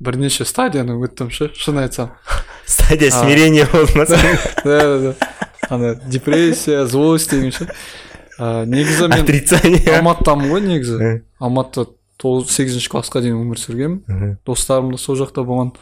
[0.00, 2.10] бірнеше стадияны өттім ше шын айтсам.
[2.66, 4.18] Стадия смирения болды ма да
[4.64, 5.14] да да.
[5.70, 7.68] Ана депрессия злость деген ше.
[8.40, 9.82] А, негізі мен отрицание.
[9.98, 11.08] Алматыдамын ғой негізі.
[11.44, 11.90] Алматыда
[12.20, 14.38] тоғыз сегізінші классқа дейін өмір сүргенмін.
[14.48, 15.74] Достарым да сол жақта болған.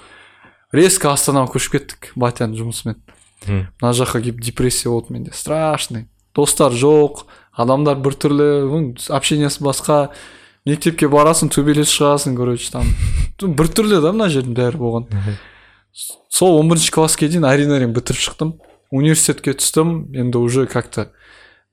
[0.74, 2.98] Резко астанаға көшіп кеттік батяның жұмысымен.
[3.47, 5.30] Мына жаққа келіп депрессия болды менде.
[5.39, 6.09] Страшный.
[6.35, 8.48] Достар жоқ адамдар біртүрлі
[9.14, 10.09] общениесі басқа.
[10.66, 12.90] Мектепке барасың төбелесіп шығасың короче там.
[13.39, 15.06] Біртүрлі да мына жердің бәрі болған.
[15.94, 18.56] Сол он бірінші классқа дейін әрең әрең бітіріп шықтым.
[18.90, 20.10] Университетке түстім.
[20.18, 21.09] Енді уже как то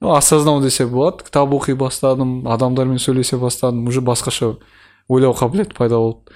[0.01, 1.23] ну, осознау десе болады.
[1.25, 3.87] Кітап оқи бастадым адамдармен сөйлесе бастадым.
[3.87, 4.57] Уже басқаша
[5.07, 6.33] ойлау қабілеті пайда болды.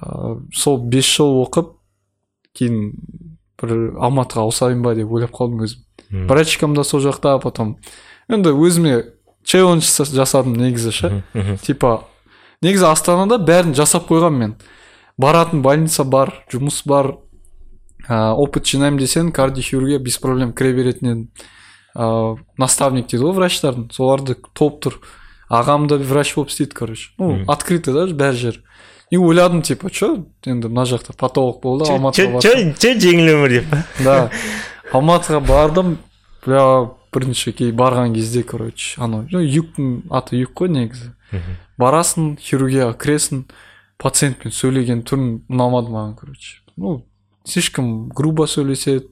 [0.00, 1.74] Ә, сол бес жыл оқып
[2.58, 2.92] кейін
[3.60, 5.82] бір алматыға ауысайын ба деп ойлап қалдым өзім.
[6.28, 7.76] Практикам да сол жақта потом
[8.30, 9.04] енді өзіме
[9.44, 11.22] челлендж жаса- жасадым негізі ше.
[11.62, 12.04] Типа
[12.62, 14.54] негізі астанада бәрін жасап қойғанмын мен.
[15.18, 17.16] Баратын больница бар жұмыс бар
[18.08, 21.28] ә, опыт жинаймын десең кардиохирургия без проблем кіре беретін едім.
[21.98, 23.88] Ә, наставник дейді ғой врачтардың.
[23.92, 25.00] Соларды топ тұр.
[25.50, 27.10] Ағам да врач болып істейді короче.
[27.18, 27.44] Ну Мгм.
[27.50, 28.62] открытый да бәр жер.
[29.10, 33.70] И ойладым типа че енді мына жақта патолог болды алматыға чё жеңіл өмір деп?
[33.70, 34.30] Па да.
[34.92, 35.96] Алматыға бардым.
[36.44, 41.12] Бля бірінші кей барған кезде короче анау юктың аты юк қой негізі.
[41.80, 43.44] Барасың хирургияға кіресің
[43.98, 46.60] пациентпен сөйлеген түрін ұнамады маған короче.
[46.76, 47.04] Ну
[47.44, 49.08] слишком грубо сөйлеседі.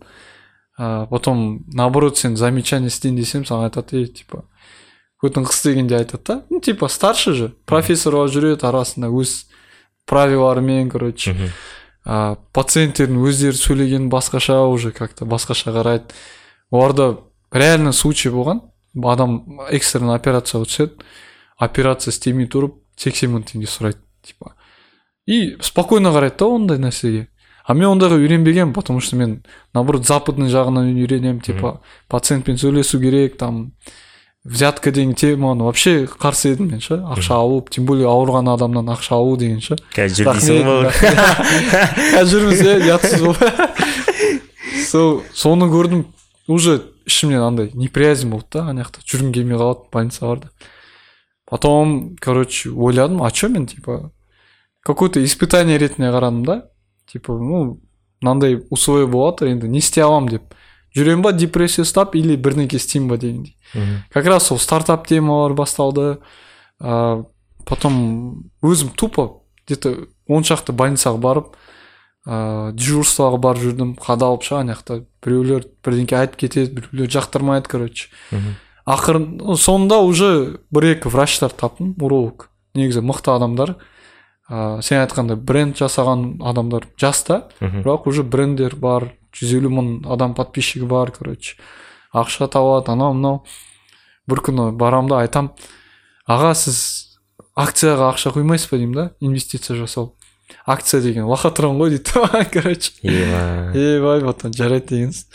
[0.78, 4.44] А, потом наоборот сен замечание істейін десем саған айтады ей типа
[5.22, 6.42] көтің қыс дегенде айтады да?
[6.50, 7.52] Ну типа старше же.
[7.64, 9.46] Профессорға жүреді арасында өз
[10.06, 11.34] правиларымен короче.
[12.04, 16.12] А, пациенттердің өздері сөйлегені басқаша уже как то басқаша қарайды
[16.70, 17.16] оларда
[17.50, 18.60] реально случай болған.
[18.96, 21.02] Адам экстренный операцияға түседі
[21.58, 24.54] операция істемей тұрып сексен мың теңге сұрайды типа.
[25.26, 27.26] И спокойно қарайды да ондай нәрсеге
[27.66, 29.42] а мен ондайға үйренбегенмін потому что мен
[29.74, 33.72] наоборот западный жағынан үйренемін типа пациентпен сөйлесу керек там
[34.46, 39.18] взятка деген теманы вообще қарсы едім мен ше ақша алу тем более ауырған адамнан ақша
[39.18, 39.74] алу деген ше.
[39.94, 40.90] Қазір жүр дейсің ғой.
[42.14, 43.42] Қазір жүрміз иә ұятсыз болып
[44.86, 46.04] сол соны көрдім
[46.46, 49.02] уже ішімнен андай неприязнь болды да ана жақта.
[49.02, 50.52] Жүргім келмей қалады больница барда
[51.46, 54.12] потом короче ойладым а че мен типа
[54.82, 56.70] какое то испытание ретінде қарадым да.
[57.10, 57.80] Типа ну
[58.20, 60.54] мынандай условие болады енді не істей аламын деп
[60.96, 63.56] жүремін ба депрессия ұстап или бірдеңке істеймін ба дегендей.
[64.10, 66.18] Как раз сол стартап темалар басталды
[66.80, 67.24] а,
[67.66, 69.94] потом өзім тупо где то
[70.26, 71.56] он шақты больницаға барып
[72.26, 78.08] ә, дежурствоға барып жүрдім қадалып ше ана жақта біреулер бірдеңке айтып кетеді біреулер жақтырмайды короче.
[78.86, 80.30] Ақырын соңында уже
[80.70, 83.76] бір екі врачтар таптым уролог негізі мықты адамдар.
[84.50, 89.88] Ә, сен айтқандай бренд жасаған адамдар жас та бірақ уже брендер бар жүз елу мың
[90.12, 91.56] адам подписчигі бар короче.
[92.14, 93.42] Ақша табады анау мынау.
[94.26, 95.52] Бір күні барамын да айтам
[96.26, 96.78] аға сіз
[97.56, 98.78] акцияға ақша құймайсыз ба?
[98.78, 100.14] деймін да инвестиция жасау.
[100.66, 102.12] Акция деген лохотрон ғой дейді.
[102.52, 102.92] Короче.
[103.02, 105.26] Ебай потом жарайды дегенсіз.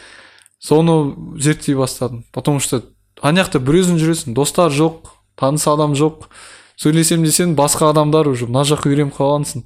[0.60, 2.26] Соны зерттей бастадым.
[2.32, 2.84] Потому что
[3.22, 6.30] ана жақта бір өзің жүресің достар жоқ таныс адам жоқ.
[6.82, 9.66] Сөйлесем десең басқа адамдар уже мына жаққа үйреніп қалғансың.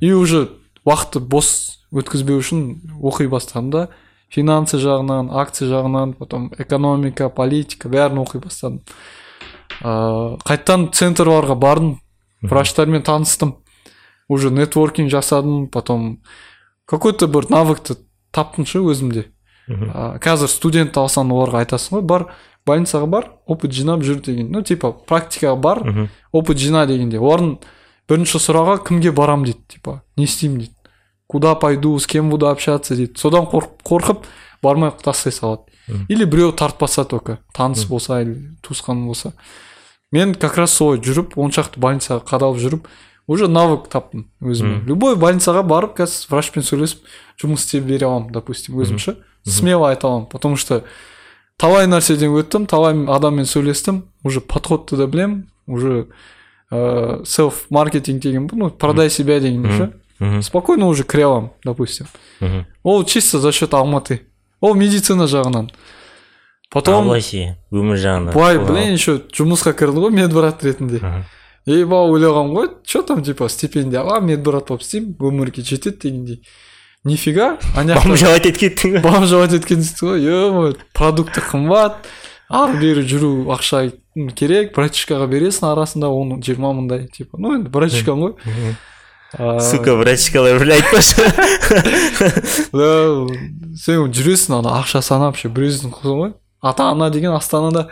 [0.00, 0.48] И уже
[0.86, 2.62] уақытты бос өткізбеу үшін
[3.02, 3.82] оқи бастадым да
[4.32, 8.82] финансы жағынан акция жағынан потом экономика политика бәрін оқи бастадым.
[9.82, 12.00] Ыыы қайтадан центрларға бардым.
[12.42, 13.56] Врачтармен таныстым.
[14.28, 16.22] Уже нетворкинг жасадым потом
[16.86, 17.96] какой то бір навыкты
[18.30, 19.30] таптым ше өзімде.
[19.68, 22.26] А, қазір студент алсаң оларға айтасың ғой бар
[22.66, 24.50] больницаға бар опыт жинап жүр деген.
[24.52, 27.18] Ну типа практикаға бар опыт жина дегенде.
[27.18, 27.58] Олардың
[28.08, 29.44] бірінші сұрағы кімге барам?
[29.44, 30.02] дейді типа.
[30.16, 30.72] Не істеймін дейді.
[31.26, 31.98] Куда пойду?
[31.98, 32.94] С кем буду общаться?
[32.96, 33.18] дейді.
[33.18, 34.24] Содан қорқып, қорқып
[34.62, 35.62] бармай тастай салады.
[36.08, 39.32] Или біреу тартпаса только таныс болса или туысқан болса.
[40.12, 42.86] Мен как раз солай жүріп он шақты больницаға қадалып жүріп
[43.26, 44.82] уже навык таптым өзіме.
[44.86, 47.06] Любой больницаға барып қазір врачпен сөйлесіп
[47.42, 49.16] жұмыс істеп бере аламын допустим өзім ше.
[49.44, 50.84] Смело айта аламын потому что
[51.56, 56.08] талай нәрседен өттім талай адаммен сөйлестім уже подходты да білемін уже
[56.70, 62.06] ыыы селф маркетинг деген ну продай себя деген ше спокойно уже кіре аламын допустим.
[62.82, 64.22] Ол чисто за счет алматы.
[64.60, 65.70] Ол медицина жағынан.
[66.70, 68.32] Потом былай ше өмір жағынан.
[68.32, 70.98] Былай блин еще жұмысқа кірді ғой медбрат ретінде.
[70.98, 71.24] Мгм.
[71.66, 76.42] ейба ойлағанмын ғой че там типа стипендия аламын медбрат болып істеймін өмірге жетеді дегендей.
[77.06, 77.56] Нифига?
[77.76, 82.08] Ана жақта бомжалай етіп кеттің ба бомжовать еткенсіз ғой е продукты қымбат
[82.50, 83.86] ары бері жүру ақша
[84.36, 88.34] керек братишкаға бересің арасында оны жиырма мыңдай типа ну енді братишкам ғой
[89.60, 91.28] сука врачкалар бір айтпашы
[92.72, 92.90] да,
[93.82, 97.88] сен жүресің ана ақша санап ше біреудің қызы ғой ата ана деген астанада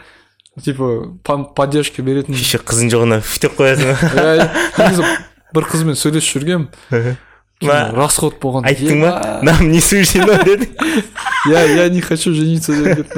[0.62, 1.14] типа
[1.56, 5.14] поддержка беретін еще қызың жоғына деп қоясың иә негізі
[5.54, 7.16] бір қызбен сөйлесіп жүргенмін.
[7.68, 9.40] Расход болған айттың ба?
[9.42, 10.74] Нам не суждено дедің
[11.50, 13.16] я я не хочу жениться деп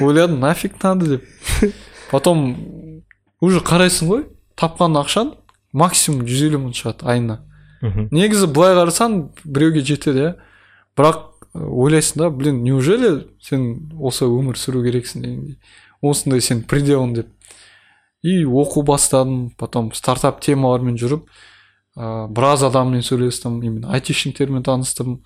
[0.00, 1.74] ойладым нафиг надо деп
[2.10, 2.56] потом
[3.40, 4.24] уже қарайсың ғой
[4.56, 5.34] тапқан ақшаң
[5.74, 7.40] максимум жүз елу мың шығады айына.
[8.14, 10.34] Негізі былай қарасаң біреуге жетеді иә.
[10.96, 11.24] Бірақ
[11.54, 15.58] ойлайсың да блин неужели сен осы өмір сүру керексің дегендей.
[16.00, 17.28] Осындай сен пределың деп
[18.22, 21.26] и оқу бастадым потом стартап темалармен жүріп
[21.96, 25.22] ыыы біраз адаммен сөйлестім именно айтишниктермен таныстым.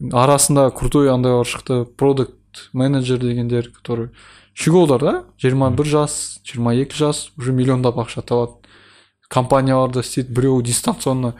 [0.00, 4.10] Арасында крутой андайлар шықты продукт менеджер дегендер который
[4.54, 5.24] щеголдар да?
[5.38, 8.58] жиырма бір жас жиырма екі жас уже миллиондап ақша табады.
[9.28, 11.34] Компанияларда істейді біреуі дистанционно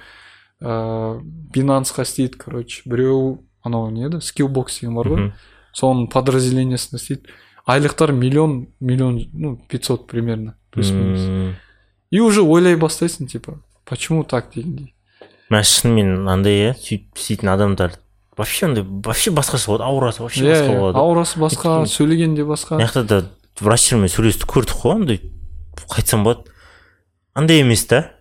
[0.61, 1.21] ыыы
[1.55, 4.21] бинансқа істейді короче біреу анау не еді?
[4.21, 5.33] Скиллбокс деген бар ғой.
[5.73, 7.31] Соның подразделениесінде істейді.
[7.67, 11.55] Айлықтар миллион миллион ну пятьсот примерно плюс минус
[12.11, 13.61] и уже ойлай бастайсың типа
[13.91, 14.95] почему так дегендей
[15.51, 17.97] мә шынымен андай иә сөйтіп істейтін адамдар.
[18.39, 20.99] Вообще андай вообще басқаша болады аурасы вообще иә басқа иә болады.
[20.99, 22.79] аурасы басқа сөйлеген де басқа.
[22.79, 23.19] Мына жақта да
[23.61, 25.21] врачтармен сөйлесіп көрдік қой андай
[25.91, 26.47] қайтсам болады.
[27.35, 28.13] Андай емес та.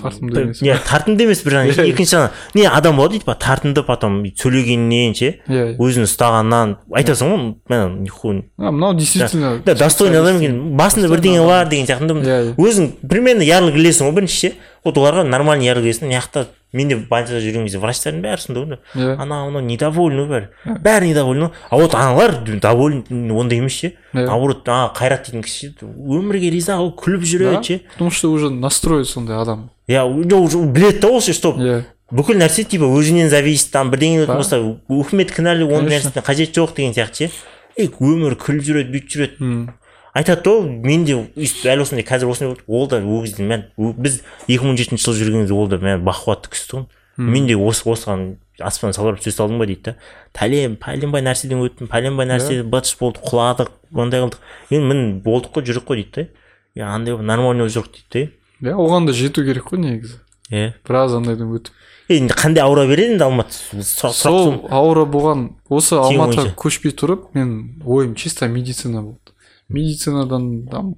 [0.00, 4.20] Тартымды емес иә тартымды емес бір жағынан екінші жағынан не адам болады типа тартымды потом
[4.38, 10.40] сөйлегеннен ше иә өзін ұстағаннан айтасың ғой мә нихуя а, мынау действительно да достойный адам
[10.40, 10.76] екен.
[10.76, 12.54] басында бірдеңе бар деген сияқты иә.
[12.56, 14.52] өзің примерно ярлы ілесің ғой бірінші ше.
[14.84, 16.08] Вот оларға нормально ярлы ілесің.
[16.08, 19.14] Мына жақта мен де больницада жүрген кезде врачтардың бәрі сондай ғой иә.
[19.22, 20.48] Анау мынау недовольны бәрі
[20.84, 23.92] бәрі недовольны а вот аналар довольны ондай емес ше.
[24.12, 24.26] Иә.
[24.26, 27.80] наоборот ана қайрат дейтін кісі өмірге риза болып күліп жүреді ше.
[27.92, 29.70] потому что уже настрой сондай адам.
[29.88, 31.84] Иә уже уже біледі да ол ше что иә.
[32.10, 36.10] бүкіл нәрсе типа өзінен зависит там бірдеңе болса үкімет кінәлі ондай Конечно.
[36.12, 37.30] нәрседен қажеті жоқ деген сияқты ше.
[37.78, 39.72] Өмір күліп жүреді бүйтіп жүреді.
[40.14, 42.62] Айтады да ол мен де әлі осындай қазір осындай болды.
[42.66, 45.68] Ол да ол кезде мә о- біз екі мың он жетінші жылы жүрген кезде ол
[45.68, 46.86] да мә бақуатты кісі тұғын.
[47.18, 49.96] Мен де осы осыған аспан салбырап түсе салдым ба дейді да.
[50.34, 54.38] Пәлен пәленбай нәрседен өттім пәленбай нәрсе бытыш болды құладық мындай қылдық.
[54.70, 56.28] Енді міне болдық қой жүрдік қой дейді
[56.76, 56.92] да.
[56.94, 58.32] Андай нормально болып жүрдік дейді
[58.62, 60.18] иә оған да жету керек қой негізі.
[60.50, 61.74] Да иә біраз андайдан өтіп.
[62.08, 68.14] Енді қандай аура береді енді алматы сол аура болған осы алматыға көшпей тұрып мен ойым
[68.14, 69.34] чисто медицина болды.
[69.68, 70.94] Медицинадан там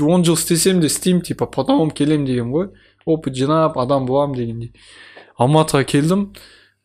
[0.00, 2.70] он жыл істесем де істеймін типа потом келем деген ғой.
[3.04, 4.72] Опыт жинап адам боламын дегендей.
[5.38, 6.30] Алматыға келдім.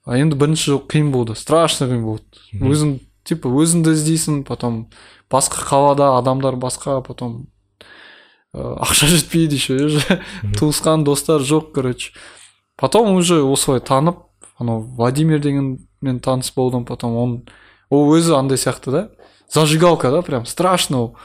[0.07, 2.25] Енді бірінші жыл қиын болды страшно қиын болды.
[2.53, 4.87] Өзің типа өзіңді іздейсің потом
[5.31, 7.47] басқа қалада адамдар басқа потом
[8.53, 10.21] ә, ақша жетпейді еще уже
[10.57, 12.13] туысқан достар жоқ короче.
[12.77, 14.17] Потом уже осылай танып
[14.57, 17.49] анау владимир дегенмен таныс болдым потом он
[17.89, 19.09] ол өзі андай сияқты да.
[19.49, 21.01] Зажигалка да прям страшно.
[21.01, 21.15] Ол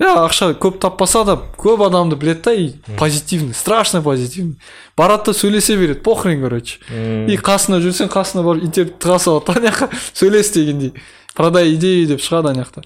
[0.00, 4.60] иә ақша көп таппаса да көп адамды біледі да и позитивный страшно позитивный.
[4.96, 6.78] Барады да сөйлесе береді похрен короче.
[6.90, 10.92] И қасына жүрсең қасына барып итеріп тыға салады да ана жаққа сөйлес дегендей.
[11.34, 12.84] Продай идею деп шығады ана жақта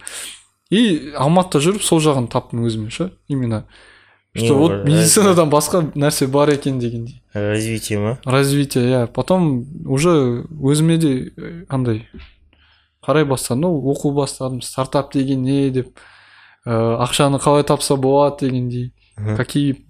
[0.73, 3.67] и алматыда жүріп сол жағын таптым өзіме ше именно.
[4.35, 7.23] Что вот медицинадан басқа нәрсе бар екен дегендей.
[7.35, 8.19] Развитие ма?
[8.25, 9.07] Развитие иә.
[9.07, 12.09] Потом уже өзіме де э, андай
[13.05, 13.63] қарай бастадым.
[13.63, 14.63] Ну оқу бастадым.
[14.63, 15.99] Стартап деген не деп
[16.65, 18.93] ә, ақшаны қалай тапса болады дегендей.
[19.37, 19.85] Какие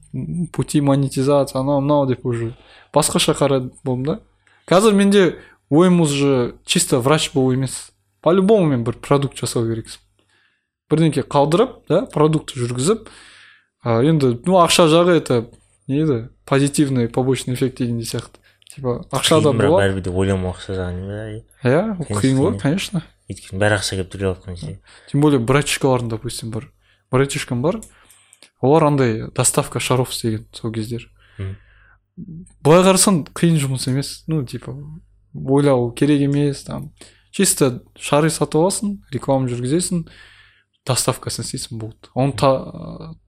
[0.53, 2.55] пути монетизации анау мынау деп уже
[2.95, 4.21] басқаша қарай болдым да.
[4.67, 5.39] Қазір менде
[5.71, 7.93] ойым уже чисто врач болу емес.
[8.21, 9.99] По любому мен бір продукт жасау керексің.
[10.91, 13.09] Бірдеңке қалдырып да продукт жүргізіп
[13.83, 15.47] а, енді ну ақша жағы это
[15.89, 18.42] не еді позитивный побочный эффект дегендей сияқты.
[18.75, 20.89] Типа ақша да болады бәрібір де ойламау да
[21.65, 23.03] иә қиын ғой конечно.
[23.31, 24.79] өйткені бәрі ақша келіп тұрып жатқан ше
[25.11, 26.71] тем более братишкалардың допустим бір
[27.13, 27.81] братишкам бар.
[28.63, 31.09] Олар андай доставка шаров істеген сол кездері
[31.39, 31.57] Мгм.
[32.63, 34.25] былай қарасаң қиын жұмыс емес.
[34.29, 34.75] Ну типа
[35.35, 36.93] ойлау керек емес там.
[37.33, 40.07] Чисто шары сатып аласың реклама жүргізесің
[40.87, 42.51] доставкасын істейсің болды оның та,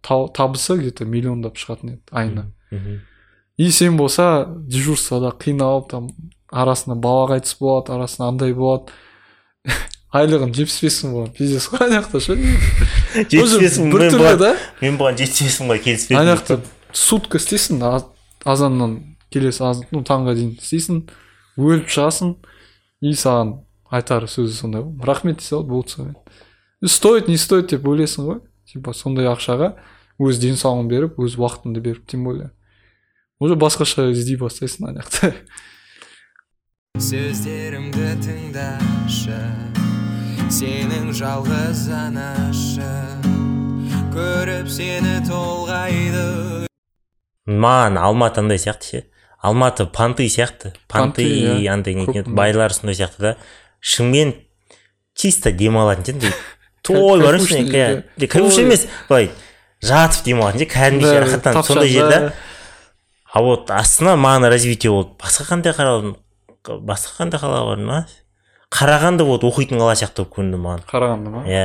[0.02, 2.52] та- табысы где то миллиондап шығатын еді айына.
[2.70, 3.00] Мгм.
[3.56, 6.08] И сен болса дежурствода қиналып там
[6.50, 8.92] арасында бала қайтыс болады арасында андай болады.
[10.14, 12.36] Айлығын жетпіс бес мың болған пиздец қой ана жақта ше?
[13.16, 14.54] Жетпіс бес мың біртүрлі да.
[14.82, 16.60] мен бұған жетпіс бес мыңға келіспедім ана жақта
[16.94, 17.82] сутка істейсің
[18.44, 18.98] азаннан
[19.34, 21.00] келесі аз ну таңға дейін істейсің
[21.58, 22.36] өліп шығасың
[23.02, 23.56] и саған
[23.90, 24.94] айтар сөзі сондай ғой.
[25.06, 26.16] Рахмет дей салады болды сонымен.
[26.84, 28.40] Стоит не стоит деп ойлайсың ғой.
[28.70, 29.74] Типа сондай ақшаға
[30.22, 32.50] өз денсаулығын беріп өз уақытыңды беріп тем более.
[33.44, 35.34] Уже басқаша іздей бастайсың ана жақта
[37.04, 39.38] сөздерімді тыңдашы
[40.54, 42.90] сенің жалғыз анашы.
[44.14, 46.68] Көріп сені толғайды.
[47.50, 49.02] Маған алматы андай сияқты ше?
[49.42, 50.74] Алматы панты сияқты.
[50.88, 51.66] Панты иә.
[51.72, 53.36] андай не байлар сондай сияқты да.
[53.80, 54.34] Шынымен
[55.14, 56.32] чисто демалатын ше андай
[56.82, 59.30] той бар емес емес былай
[59.82, 62.32] жатып демалатын ше кәдімгідей рахаттанып сондай жерде
[63.34, 66.14] а вот астана маған развитие болды басқа қандай қала
[66.86, 68.06] басқа қандай қала бар ма?
[68.70, 70.84] Қарағанды вот оқитын қала сияқты болып көрінді маған.
[70.86, 71.42] Қарағанды ма?
[71.46, 71.64] Иә.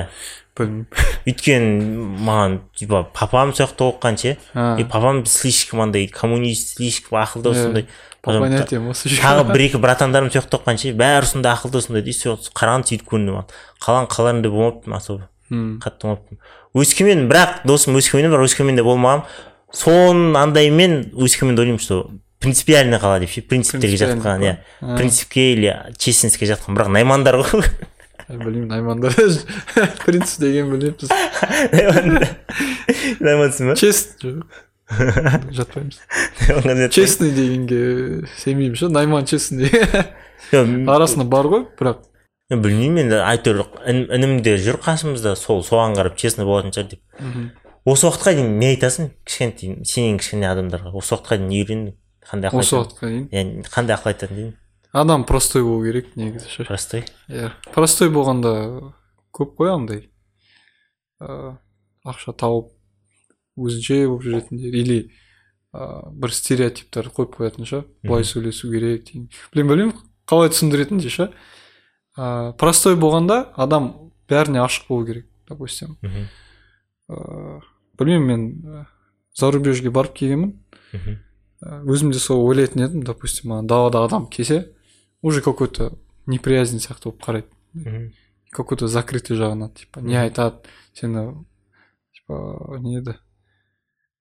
[0.57, 0.87] Білмеймін.
[1.29, 4.35] Өйткені маған типа папам сол жақта оқыған ше.
[4.81, 7.63] И папам слишком андай коммунист слишком ақылды Иә.
[7.63, 7.87] сондай
[8.25, 10.93] тағы бір екі братандарым сол жақта оқыған ше.
[10.97, 13.53] Бәрі сондай ақылды сондай и сол қарағанды сөйтіп көрінді маған.
[13.85, 15.29] Қаланың қаларында болмаппын особо.
[15.49, 16.41] Қатты болмаппын.
[16.77, 19.25] Өскемен бірақ досым өскеменде бар өскеменде болмағанмын
[19.75, 22.09] соның андайымен өскеменді ойлаймын что
[22.39, 24.55] принципиальный қала деп ше принциптерге жатқан иә.
[24.97, 27.65] принципке или честностьке жатқан бірақ наймандар ғой.
[28.29, 29.13] Білмеймін наймандар
[30.05, 32.27] принцип деген наймандар.
[33.19, 33.75] Наймансың ба?
[33.75, 34.43] Чест жоқ.
[35.53, 35.99] Жатпаймыз.
[36.93, 39.69] Честный дегенге сенбеймін ше найман честный
[40.51, 42.05] арасында бар ғой бірақ.
[42.49, 43.59] білмеймін енді әйтеуір
[43.91, 47.01] ін- інім де жүр қасымызда сол соған қарап честный болатын шығар деп.
[47.85, 49.11] Осы уақытқа дейін не айтасың?
[49.27, 50.91] Кішкентай сенен кішкене адамдарға.
[50.95, 51.95] Осы уақытқа дейін не үйрендің?
[52.29, 53.29] Қандай ақыл осы уақытқа дейін?
[53.31, 54.57] Иә қандай ақыл айтатын деймін?
[54.91, 56.49] Адам простой болу керек негізі.
[56.49, 57.05] Ше простой?
[57.29, 57.51] Иә.
[57.73, 58.53] Простой болғанда
[59.35, 60.09] көп қой андай.
[61.21, 61.55] Ыыы
[62.09, 62.71] ақша тауып
[63.59, 64.99] өзінше болып жүретіндер или
[65.75, 69.29] ыыы бір стереотиптер қойып қоятын ше былай сөйлесу керек деген.
[69.53, 69.95] Білмеймін білмеймін
[70.29, 71.29] қалай түсіндіретіндей ше
[72.17, 73.91] ыыы простой болғанда адам
[74.29, 75.97] бәріне ашық болу керек допустим.
[76.01, 76.25] Мхм.
[77.09, 77.61] Ыыы
[77.99, 78.45] білмеймін мен
[78.81, 78.85] і,
[79.35, 80.53] зарубежге барып келгенмін.
[80.93, 81.17] Мхм
[81.59, 84.71] Ә, өзім де сол ойлайтын едім допустим маған далада адам келсе
[85.21, 85.91] уже какой то
[86.25, 87.49] неприязнь сияқты болып қарайды.
[87.73, 88.13] Мхм
[88.49, 90.63] какой то закрытый жағынан типа не айтады
[90.95, 91.43] сені
[92.15, 93.17] типа не еді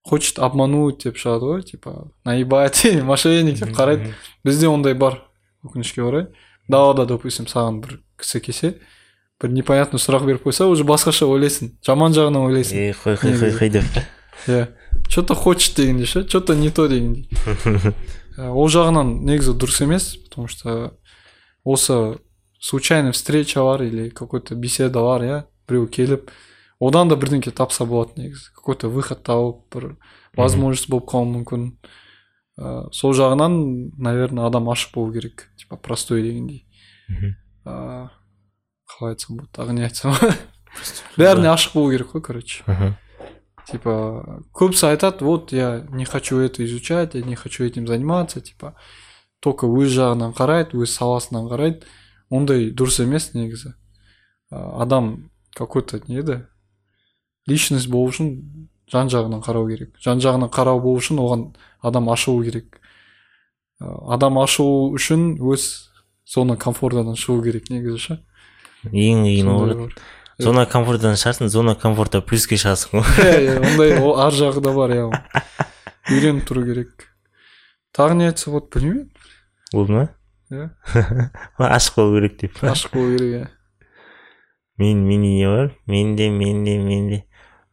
[0.03, 4.15] хочет обмануть деп шығады ғой типа наебать мошенник деп қарайды.
[4.43, 5.23] бізде ондай бар
[5.63, 6.27] өкінішке орай.
[6.69, 8.75] Далада допустим саған бір кісі келсе
[9.39, 11.77] бір непонятный сұрақ беріп қойса уже басқаша ойлайсың.
[11.87, 12.79] Жаман жағынан ойлайсың.
[12.79, 13.85] Е қой қой қой қой деп.
[14.47, 14.69] Иә.
[15.09, 17.29] Че то хочет дегендей ше че то не то дегендей
[18.39, 20.95] Ә, ол жағынан негізі дұрыс емес потому что
[21.65, 22.19] осы
[22.61, 26.31] случайный встречалар или какой то беседалар иә біреу келіп
[26.81, 28.53] одан да бірдеңке тапса болады негізі.
[28.55, 29.97] Какой то выход тауып бір
[30.37, 31.73] возможность болып қалуы мүмкін.
[32.59, 36.67] Ә, сол жағынан наверное адам ашық болу керек типа простой дегендей.
[37.65, 38.09] Ә,
[38.98, 40.14] қалай айтсам болады тағы не айтсам
[41.18, 42.96] бәріне ашық болу керек қой короче Мгм.
[43.70, 48.76] типа көбісі айтады вот я не хочу это изучать я не хочу этим заниматься типа
[49.40, 51.86] только өз жағынан қарайды өз саласынан қарайды
[52.30, 53.76] ондай дұрыс емес негізі
[54.52, 56.46] А, адам какой то не еді
[57.48, 62.44] личность болу үшін жан жағынан қарау керек жан жағынан қарау болу үшін оған адам ашылу
[62.44, 62.80] керек
[63.82, 65.90] А, адам ашылу үшін өз
[66.26, 68.20] зона комфортадан шығу керек негізі ше
[68.87, 69.91] ең қиыны ғой
[70.39, 73.09] зона комфорттан шығарсың зона комфортта плюске шығасың ғой.
[73.25, 75.07] Иә иә ондай ар жағы да бар иә
[76.09, 77.09] үйреніп тұру керек.
[77.97, 79.09] Тағы не айтса болады білмеймін.
[79.73, 80.05] Болды ма?
[80.53, 80.69] Иә
[81.59, 82.63] ашық болу керек деп.
[82.63, 83.47] Ашық болу керек иә
[84.79, 85.73] мен менде не бар?
[85.87, 87.25] Менде менде менде.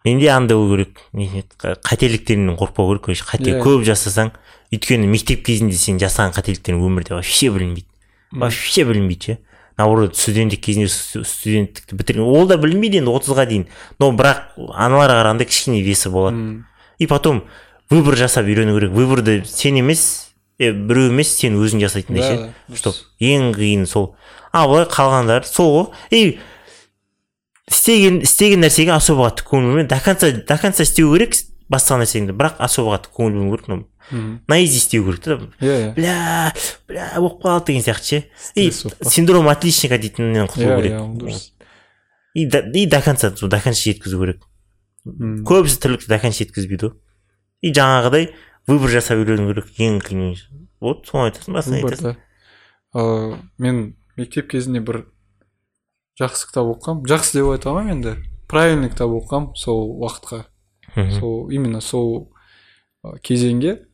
[0.04, 0.98] Менде андай болу керек.
[1.14, 4.32] Не еді, қа- қателіктеріңнен қорықпау керек короче қате көп жасасаң
[4.74, 7.88] өйткені мектеп кезінде сен жасаған қателіктерің өмірде вообще білінбейді.
[8.34, 9.38] Вообще білінбейді ше.
[9.78, 12.24] Наоборот студенттік кезінде сту- студенттікті бітірген.
[12.24, 13.66] Ол да білінбейді енді отызға дейін.
[14.00, 16.64] Но бірақ аналарға қарағанда кішкене весі болады.
[17.00, 17.44] И потом
[17.90, 18.92] выбор жасап үйрену керек.
[18.92, 23.86] Выборды сен емес е, біреу емес сен өзің жасайтындай да, ше да, чтоб ең қиыны
[23.86, 24.16] сол.
[24.52, 25.88] А былай қалғандары сол ғой.
[26.12, 26.40] И
[27.68, 31.36] істеген істеген нәрсеге особо қатты көңіл бөлме до конца до конца істеу керек
[31.72, 35.38] басқа нәрсеңді бірақ особо қатты көңіл бөлмеу керек ну, М, на изи істеу керек та
[35.66, 35.94] иә иә.
[35.96, 36.54] Бля
[36.88, 38.24] бля болып қалды деген сияқты ше.
[38.54, 38.70] И
[39.10, 41.42] синдром отличника дейтіннен құтылу иә керек.
[42.36, 44.44] и до, и до конца до конца жеткізу керек.
[45.06, 46.94] Көбісі тірлікті до конца жеткізбейді ғой.
[47.62, 48.30] И жаңағыдай
[48.68, 49.74] выбор жасап үйрену керек.
[49.80, 50.36] Ең қиын
[50.82, 52.18] вот соны айтасың басын айтасың.
[52.94, 55.08] Ә, мен мектеп кезінде бір
[56.22, 58.16] жақсы кітап оқығанмын жақсы деп айта алмаймын енді.
[58.52, 60.46] Правильный кітап оқығанмын сол уақытқа.
[60.96, 62.32] Сол именно сол
[63.04, 63.86] кезеңге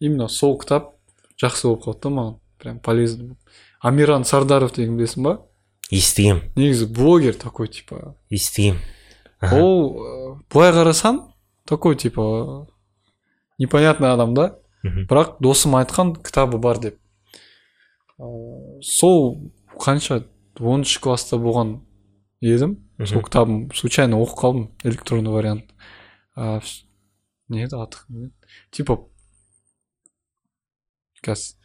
[0.00, 0.94] именно сол кітап
[1.40, 2.36] жақсы болып қалды да маған.
[2.58, 3.38] Прям полезный болып.
[3.80, 5.40] амиран сардаров деген білесің ба?
[5.90, 6.42] Естігем.
[6.56, 8.16] Негізі блогер такой типа.
[8.30, 8.78] Естігем.
[9.40, 11.20] Ол былай қарасаң
[11.66, 12.66] такой типа
[13.58, 14.58] непонятный адам да.
[14.82, 16.98] Бірақ досым айтқан кітабы бар деп.
[18.82, 20.24] Сол қанша
[20.58, 21.80] оныншы класста болған
[22.40, 22.78] едім.
[23.04, 24.68] Сол кітабын случайно оқып қалдым.
[24.84, 25.64] Электронный вариант.
[26.37, 26.83] ә, вс-
[27.49, 28.33] не еді аты кім еді?
[28.71, 28.97] типа
[31.23, 31.55] қазір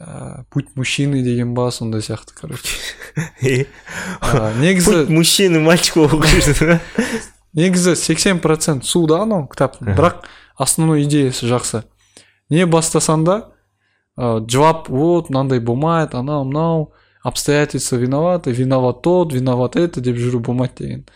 [0.00, 2.76] ә, путь мужчины деген ба сондай сияқты короче
[3.18, 6.78] Ә, негізі путь мужчины мальчик болып жүрсің
[7.58, 9.96] негізі 80% су да анау кітаптың Мгм.
[9.98, 10.26] бірақ
[10.58, 11.84] основной идеясы жақсы
[12.50, 13.36] не бастасаң да
[14.18, 16.92] ә, жылап вот мынандай болмайды анау мынау
[17.24, 21.06] обстоятельства виноваты виноват тот виноват это деп жүру болмайды деген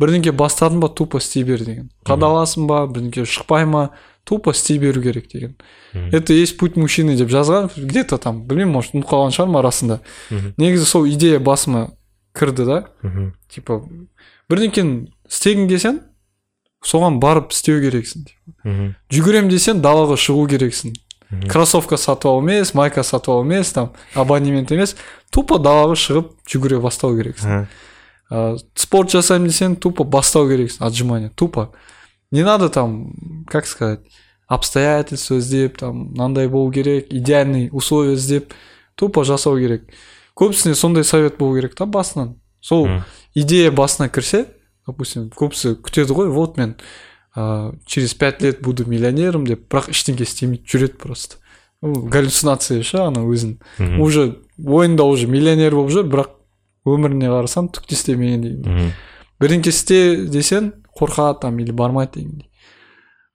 [0.00, 1.90] бірдеңке бастадың ба тупо істей бер деген.
[2.04, 3.90] Қадаласың ба бірдеңке шықпай ма
[4.24, 5.56] тупо істей беру керек деген.
[6.12, 10.00] Это есть путь мужчины деп жазған где то там білмеймін может ұмытып қалған шығармын арасында.
[10.58, 11.92] Негізі сол идея басыма
[12.34, 12.84] кірді да.
[13.48, 13.80] Типа
[14.50, 16.00] бірдеңкені істегің келсең
[16.84, 18.26] соған барып істеу керексің.
[18.64, 18.94] Мгм.
[19.10, 20.94] жүгірем десең далаға шығу керексің.
[21.50, 24.94] Кроссовка сатып алу емес майка сатып алу емес там абонемент емес
[25.30, 27.66] тупо далаға шығып жүгіре бастау керексің.
[28.30, 31.72] Ә, спорт жасаймын десең тупо бастау керексің отжимание тупо.
[32.30, 34.00] Не надо там как сказать
[34.48, 38.52] обстоятельства іздеп там мынандай болу керек идеальный условия іздеп
[38.94, 39.90] тупо жасау керек.
[40.36, 42.36] Көбісіне сондай совет болу керек та басынан.
[42.60, 42.88] Сол
[43.34, 44.46] идея басына кірсе
[44.86, 46.76] допустим көбісі күтеді ғой вот мен
[47.36, 51.36] ә, через пять лет буду миллионером деп бірақ ештеңке істемейді жүреді просто.
[51.82, 53.58] Галлюцинация ше ана өзін
[54.00, 56.35] уже ойында уже миллионер болып жүр бірақ
[56.86, 58.92] өміріне қарасаң түк те істемеген дегендей
[59.40, 59.98] бірдеңке істе
[60.32, 62.50] десең қорқады там или бармайды дегендей.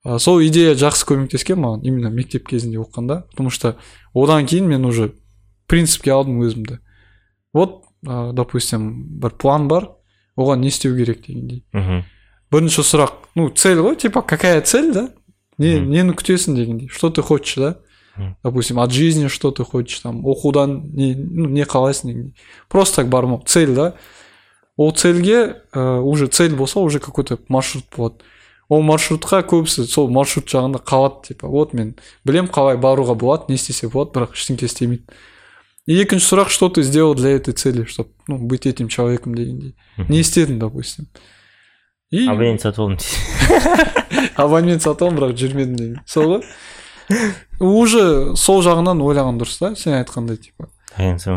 [0.01, 3.27] Сол идея жақсы көмектескен маған именно мектеп кезінде оқығанда.
[3.29, 3.75] Потому что
[4.15, 5.13] одан кейін мен уже
[5.67, 6.79] принципке алдым өзімді.
[7.53, 9.91] Вот ә, допустим бір план бар
[10.37, 11.65] оған не істеу керек дегендей.
[11.73, 12.03] Мгм.
[12.51, 15.09] бірінші сұрақ ну цель ғой типа какая цель да?
[15.57, 16.87] Не нені күтесің дегендей.
[16.89, 17.77] Что ты хочешь да.
[18.43, 22.33] Допустим от жизни что ты хочешь там оқудан не ну не қалайсың
[22.67, 23.95] просто так бармау цель да?
[24.77, 28.23] Ол цельге ә, уже цель болса уже какой то маршрут болады
[28.71, 33.59] ол маршрутқа көбісі сол маршрут жағында қалады типа вот мен білем қалай баруға болады не
[33.59, 35.03] істесе болады бірақ ештеңке істемейді.
[35.89, 39.75] И екінші сұрақ что ты сделал для этой цели чтобы ну быть этим человеком дегендей?
[39.97, 41.07] Не істедің допустим.
[42.11, 42.97] И абонент сатып алдым
[44.35, 46.45] абонент сатып алдым бірақ жүрмедім деген сол ғой.
[47.59, 50.69] Уже сол жағынан ойлаған дұрыс та сен айтқандай типа.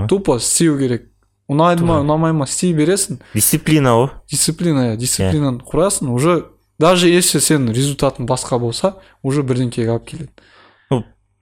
[0.08, 1.10] Тупо істеу керек.
[1.50, 2.46] Ұнайды ма ұнамай ма?
[2.48, 3.18] Істей бересің.
[3.34, 6.46] Дисциплина ғой дисциплина иә дисциплинаны құрасың уже
[6.80, 10.30] даже если сен результатың басқа болса уже бірдеңкеге алып келеді.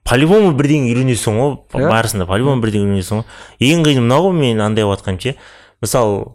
[0.03, 1.87] По любому бірдеңе үйренесің ғой Иә.
[1.89, 5.35] барысында по любому бірдеңе үйренесің ғой ең қиыны мынау ғой мен андай болып жатқаным ше
[5.81, 6.25] мысалы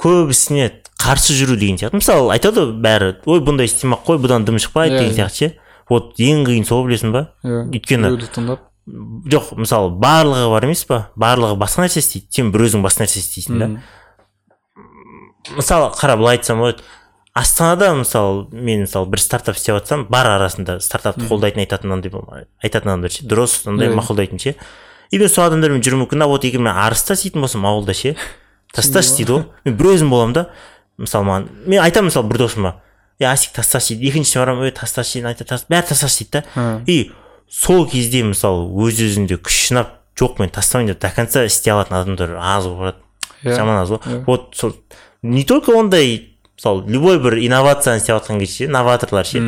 [0.00, 2.00] көбісіне қарсы жүру деген сияқты.
[2.00, 5.16] Мысалы айтады ғой бәрі ой бұндай істемей ақ қой бұдан дым шықпайды Иә, деген иә.
[5.28, 5.58] сияқты ше.
[5.88, 7.22] Вот ең қиын сол білесің ба?
[7.44, 8.64] Иә Өйткені- біреуді тыңдап.
[9.28, 11.10] Жоқ мысалы барлығы бар емес па?
[11.16, 12.26] Барлығы басқа нәрсе істейді.
[12.30, 13.68] Сен бір өзің басқа нәрсе істейсің да.
[15.56, 16.82] Мысалы қара былай айтсам болады
[17.34, 22.10] астанада мысалы мен мысалы бір стартап істеп жатсам бар арасында стартапты қолдайтын айтатын андай
[22.62, 23.24] айтатын адамдар ше?
[23.28, 24.56] Дұрыс андай мақұлдайтын ше?
[25.10, 28.16] И мен сол адамдармен жүруім мүмкін а вот егер мен арыста істейтін болсам ауылда ше?
[28.74, 30.44] Тасташы дейді ғой мен бір өзім боламын да.
[30.98, 32.74] Мысалы маған мен айтамын мысалы бір досыма
[33.20, 36.82] е асик тасташы дейді екіншісіне барамын ей тасташы дейді айтады «Тас- бәрі тасташы дейді да
[36.86, 37.10] и
[37.50, 41.96] сол кезде мысалы өз өзіңде күш жинап жоқ мен тастамайын деп до конца істей алатын
[42.02, 42.98] адамдар аз болып барады
[43.44, 43.54] Иә.
[43.56, 44.72] жаман аз ғой вот сол
[45.22, 49.38] не только ондай мысалы любой бір инновацияны істеп жатқан кезде новаторлар ше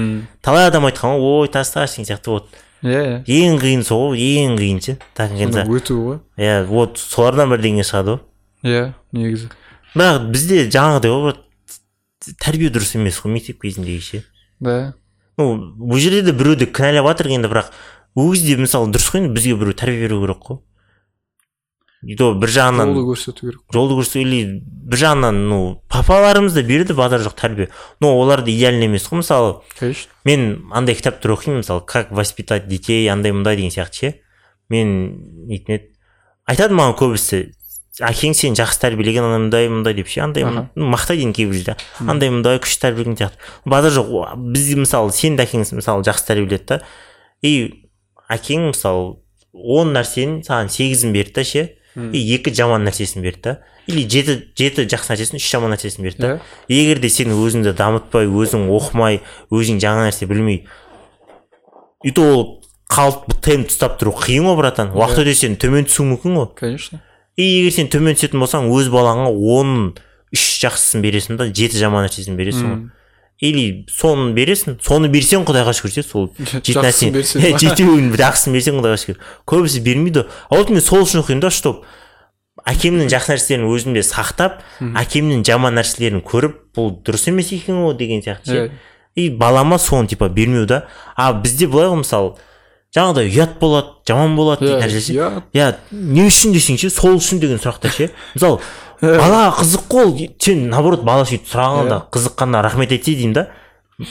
[0.42, 2.48] талай адам айтқан ғой ой тасташы деген сияқты вот
[2.82, 6.98] иә иә ең қиын сол ғой ең қиын ше до конца өту ғой иә вот
[6.98, 8.14] солардан бірдеңе шығады
[8.62, 9.50] ғой иә негізі
[9.94, 11.34] бірақ бізде жаңағыдай ғой
[12.20, 14.24] тәрбие дұрыс емес қой мектеп кезіндегі ше?
[14.60, 14.94] Да.
[15.40, 17.70] Ну бұл жерде де біреуді кінәлап жатыр енді бірақ
[18.14, 20.60] ол кезде мысалы дұрыс қой енді бізге біреу тәрбие беру керек қой.
[22.02, 25.58] И то бір жағынан жолды көрсету керек жолды көрсету или бір жағынан ну
[25.92, 27.68] папаларымыз да берді базар жоқ тәрбие.
[28.00, 29.20] Но олар да идеальный емес қой.
[29.20, 30.12] Мысалы конечно.
[30.24, 34.14] мен андай кітаптар оқимын мысалы как воспитать детей андай мындай деген сияқты ше.
[34.68, 35.92] Мен нетін еді
[36.48, 37.52] айтады маған көбісі
[38.06, 41.76] әкең сені жақсы тәрбиелеген анандай мындай деп ше андай мақтайды енді кейбір жерде.
[42.00, 43.40] Андай мындай күшті тәрбиелеген сияқты.
[43.64, 46.80] Базар жоқ біз мысалы сенің де әкең мысалы жақсы тәрбиеледі да.
[47.42, 47.52] И
[48.28, 49.16] әкең мысалы
[49.52, 51.66] он нәрсенің саған сегізін берді да ше.
[51.96, 53.56] И екі жаман нәрсесін берді да.
[53.90, 56.36] Или жеті жеті жақсы нәрсесін үш жаман нәрсесін берді да.
[56.68, 56.76] Иә.
[56.76, 59.20] Егер де сен өзіңді дамытпай өзің оқымай
[59.50, 60.64] өзің жаңа нәрсе білмей
[62.04, 62.42] и то ол
[62.90, 64.94] қалып темп ұстап тұру қиын ғой братан.
[64.96, 66.48] Уақыт өте сен төмен түсуің мүмкін ғой.
[66.58, 67.00] Конечно.
[67.36, 69.94] И егер сен төмен түсетін болсаң өз балаңа он
[70.34, 72.80] үш жақсысын бересің да жеті жаман нәрсесін бересің ғой.
[73.40, 77.08] Или соны бересің соны берсең құдайға шүкір ше сол жеті нәрсе
[77.62, 79.18] жетеуін жақсысын берсең құдайға шүкір.
[79.48, 80.26] Көбісі бермейді.
[80.50, 81.86] А вот мен сол үшін оқимын да чтоб
[82.68, 84.60] әкемнің жақсы нәрселерін өзімде сақтап
[85.00, 88.70] әкемнің жаман нәрселерін көріп бұл дұрыс емес екен ғой деген сияқты ше.
[89.16, 90.84] И балама соны типа бермеу да.
[91.16, 92.36] А бізде былай ғой мысалы
[92.96, 95.42] жаңағыдай ұят болады жаман болады иә дейтін нәрсе.
[95.54, 98.10] иә не үшін десең ше сол үшін деген сұрақтар ше.
[98.34, 98.58] Мысалы
[99.00, 100.16] балаға қызық қой ол.
[100.42, 103.46] Сен наоборот бала сөйтіп сұрағанда қызыққанына рахмет айтсай деймін да.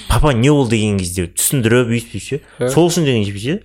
[0.08, 2.42] Папа не болды деген кезде түсіндіріп өйтіп ше.
[2.70, 3.60] Сол үшін деген ше.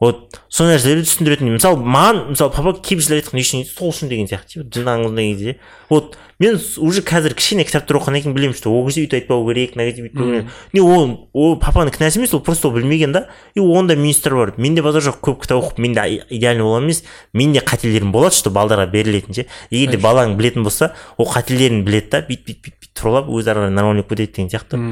[0.00, 4.28] Вот сол нәрселерді түсіндіретін мысалы маған мысалы папа кейбір айтқан не үшін сол үшін деген
[4.28, 4.60] сияқты.
[4.60, 5.56] Ше жындаңыз деген кезде
[5.88, 9.72] вот мен уже қазір кішкене кітаптар оқығаннан кейін білемін что ол кезде өйтіп айтпау керек
[9.72, 10.50] мына кезде бүйтпеу керек.
[10.76, 13.28] Не ол ол папаның кінәсі емес ол просто ол білмеген да.
[13.54, 14.52] И онда минустар бар.
[14.58, 17.02] Менде базар жоқ көп кітап оқып мен де идеальный боламын емес.
[17.32, 19.46] Менде қателерім болады что балдарға берілетін ше.
[19.70, 22.20] Егер де балаң білетін болса ол қателерін біледі да.
[22.28, 24.82] Бүйтіп бүйтіп бүйтіп тұралап өзі ары қарай нормально болып кетеді деген сияқты.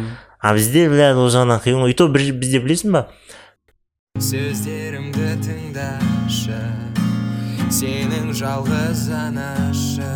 [0.41, 1.93] А бізде бля ол жағынан қиын ғой.
[1.93, 3.09] И то бізде білесің ба
[4.23, 6.59] сөздерімді тыңдашы
[7.75, 10.11] сенің жалғыз анашы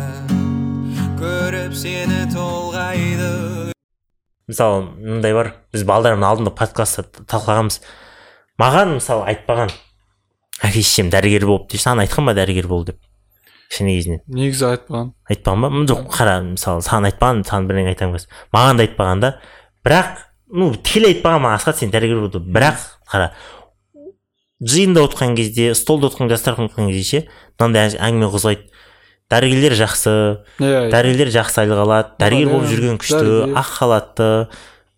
[1.19, 3.73] көріп сені толғайды.
[4.47, 7.81] Мысалы мындай бар біз балдармен алдында подкастта талқылағанбыз.
[8.63, 9.75] Маған мысалы айтпаған
[10.63, 13.03] әке шешем дәрігер болып дейді саған айтқан ба дәрігер бол деп?
[13.67, 15.11] кішкене кезінен негізі айтпаған.
[15.27, 15.85] Айтпаған ба?
[15.91, 19.35] Жоқ қара мысалы саған айтпаған саған бірдеңе айтамын қазір маған да айтпаған да.
[19.83, 23.33] Бірақ ну тікелей айтпаған маған асхат сен дәрігер бол деп бірақ қара
[24.59, 27.21] жиында отырған кезде столда отырған дастархан отырған кезде ше
[27.59, 28.67] мынандай әңгіме қозғайды
[29.31, 30.15] дәрігерлер жақсы
[30.59, 32.73] иә дәрігерлер жақсы айлық алады дәрігер болып иә.
[32.73, 34.29] жүрген күшті ақ халатты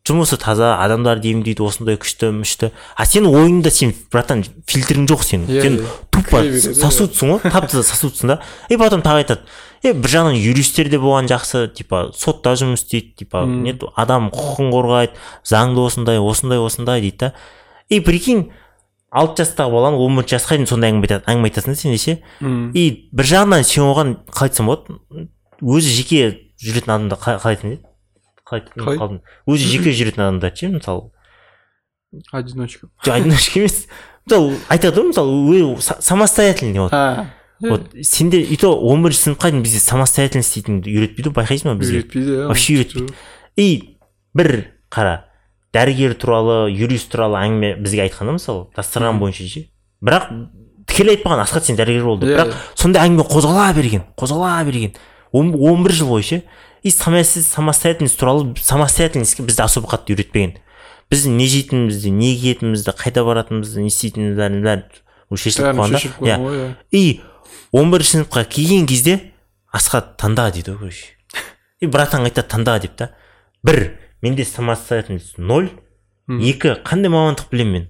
[0.07, 2.71] жұмысы таза адамдарды емдейді осындай күшті мүшті.
[2.97, 5.51] А сенің ойыңда сен братан фильтрің жоқ сенің.
[5.51, 5.91] Иә, сен иә.
[6.09, 6.41] тупо
[6.81, 8.39] сосудсың ғой тап таза сосудсың да.
[8.69, 9.45] И потом тағы айтады
[9.85, 14.73] е бір жағынан юристтер де болған жақсы типа сотта жұмыс істейді типа не адам құқығын
[14.73, 17.33] қорғайды заңды осындай осындай осындай дейді да.
[17.89, 18.49] И прикинь
[19.11, 21.25] алты жастағы баланы он бірінші жасқа дейін сондай әңгіме айтады.
[21.27, 22.17] әңгіме айтасың да сен де ше
[22.73, 25.27] и бір жағынан сен оған қалай айтсам болады
[25.61, 26.21] өзі жеке
[26.63, 27.79] жүретін адамда қалай еді
[28.47, 31.11] қалай қалдым өзі жеке жүретін адамдар ше мысалы?
[32.31, 32.87] Одиночка.
[33.05, 33.85] Жоқ одиночка емес.
[34.25, 36.91] Мысалы айтады ғой мысалы самостоятельный вот.
[37.61, 41.75] Вот сенде и то он бірінші сыныпқа дейін бізде самостоятельность дейтінді үйретпейді ғой байқайсың ба
[41.77, 42.01] бізге?
[42.01, 43.13] Үйретпейді иә вообще үйретпейді.
[43.55, 43.97] и
[44.33, 45.30] бір қара
[45.75, 49.65] дәрігер туралы юрист туралы әңгіме бізге айтқан да мысалы дастархан бойынша ше.
[50.03, 50.27] Бірақ
[50.87, 52.29] тікелей айтпаған асхат сен дәрігер бол деп.
[52.29, 52.59] Иә, бірақ иә.
[52.75, 54.95] сондай әңгіме қозғала берген қозғала берген.
[55.31, 56.43] Он бір жыл бойы ше.
[56.83, 60.57] И самостоятельность самостоятельность туралы самостоятельностьке бізді особо қатты үйретпеген.
[61.11, 64.83] Біз не жейтінімізді не киетінімізді қайда баратынымызды не істейтінімізді бәрін
[65.29, 66.75] уже шешіліп қойған да иә иә.
[66.91, 67.21] И
[67.71, 69.19] он бірінші сыныпқа келген кезде
[69.71, 71.13] асхат таңда дейді ғой короче.
[71.79, 73.11] И братан айтады таңда деп та.
[73.63, 75.69] Бір менде самостоятельность ноль.
[76.29, 77.87] Екі қандай мамандық білемін мен?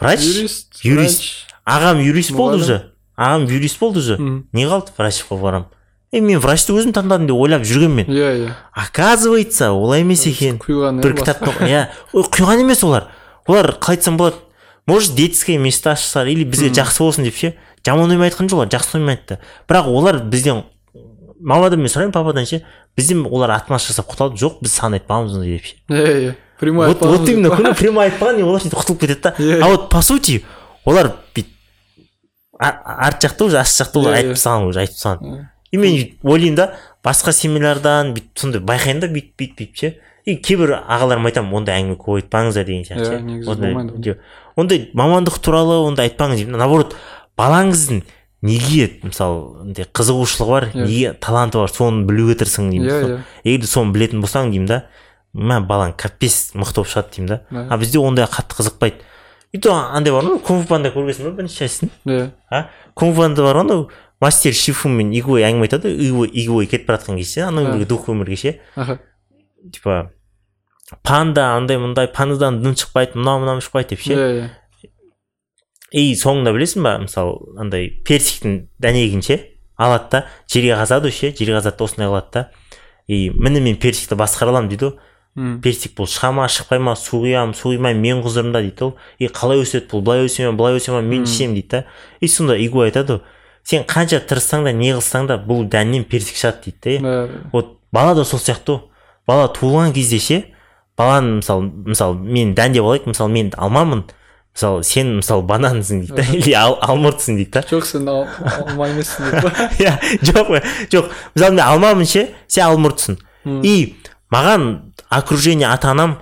[0.00, 0.24] Врач?
[0.24, 1.22] Юрист юрист.
[1.66, 2.80] ағам юрист болды уже.
[3.16, 4.18] Ағам юрист болды уже.
[4.52, 4.94] Не қалды?
[4.96, 5.68] Врачқа барамын
[6.12, 8.12] е мен врачты өзім таңдадым деп ойлап жүргенмін мен.
[8.12, 8.54] Иә иә.
[8.76, 10.58] Оказывается олай емес екен.
[10.60, 11.86] құйған бір кітапты иә.
[12.12, 13.08] Ой, құйған емес олар.
[13.46, 14.36] Олар қалай айтсам болады?
[14.86, 17.54] Может детское место ашса или бізге жақсы болсын деп ше?
[17.84, 19.38] Жаман оймен айтқан жоқ олар жақсы оймен айтты.
[19.66, 20.64] Бірақ олар бізден
[21.42, 22.62] мамадан мен сұраймын пападан ше
[22.96, 25.76] бізден олар отмаз жасап құтылады жоқ біз саған айтпағанбыз ондай деп ше.
[25.90, 29.34] Иә иә прямой вот вот именно прямой айтпаған и олар сөйтіп құтылып кетеді да.
[29.38, 30.44] А вот по сути
[30.84, 31.50] олар бүйтіп
[32.58, 35.48] арт жақта уже ast жақта олар айтып тастаған уже айтып тастаған.
[35.72, 36.68] И мен ойлаймын да
[37.04, 39.94] басқа семьялардан бүйтіп сондай байқаймын да бүйтіп бүйтіп бүйтіп ше.
[40.24, 44.18] И кейбір ағаларыма айтамын ондай әңгіме көп айтпаңыздар деген сияқты ше.
[44.56, 46.94] ондай мамандық туралы ондай айтпаңыз деймін наоборот
[47.40, 48.02] балаңыздың
[48.42, 50.84] неге мысалы андай қызығушылығы бар Иә.
[50.86, 53.20] неге таланты бар соны білуге тырысың деймін иә Сол- иә.
[53.44, 54.80] Егер соны білетін болсаң деймін да
[55.34, 57.40] мә балаң капец мықты болып шығады деймін да.
[57.70, 59.00] А бізде ондай қатты қызықпайды.
[59.52, 62.30] И то андай бар ғой кунг панда көргенсің ба бірінші частьін иә.
[62.50, 62.66] А?
[62.94, 63.88] Кунг панда бар ғой анау
[64.20, 68.08] мастер шифу мен игуай әңгіме айтады ғой игуай кетіп бара жатқан кезде анау өмірге дух
[68.08, 68.58] өмірге ше?
[69.72, 70.10] Типа
[71.02, 74.12] панда андай мындай пандадан дым шықпайды мынау мынау шықпайды деп ше?
[74.14, 74.48] Иә иә.
[75.92, 79.38] И соңында білесің ба мысалы андай персиктің дәнегін ше
[79.76, 82.50] алады да жерге қазады ше жерге қазады да осындай қылады да.
[83.08, 87.22] И міне мен персикті басқара аламын дейді ғой персик бұл шыға ма шықпай ма су
[87.24, 88.96] құямын су құймаймын мен құзырымда дейді ол.
[89.18, 91.84] И қалай өседі бұл былай өсе ма былай өсе ма мен ішемін дейді да.
[92.20, 93.20] И сонда игу айтады ғой
[93.64, 98.14] сен қанша тырыссаң да не қылсаң да бұл дәннен персик шығады дейді да вот бала
[98.14, 98.80] да сол сияқты ғой
[99.26, 100.38] бала туылған кезде ше
[100.98, 104.04] баланы мысалы мысалы мен дән деп алайық мысалы мен алмамын
[104.52, 107.62] мысалы сен мысалы банансың дейді да или ал, алмұртсың дейді да.
[107.70, 108.26] Жоқ сен ал-
[108.68, 110.52] алма емессің па иә жоқ
[110.92, 111.08] жоқ.
[111.34, 113.16] Мысалы мен алмамын ше сен алмұртсың.
[113.64, 113.96] И
[114.32, 116.18] маған окружение ата анам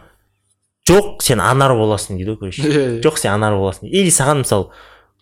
[0.89, 2.63] жоқ сен анар боласың дейді ғой короче.
[2.63, 3.03] Иә, иә.
[3.05, 4.71] жоқ сен анар боласың или саған мысалы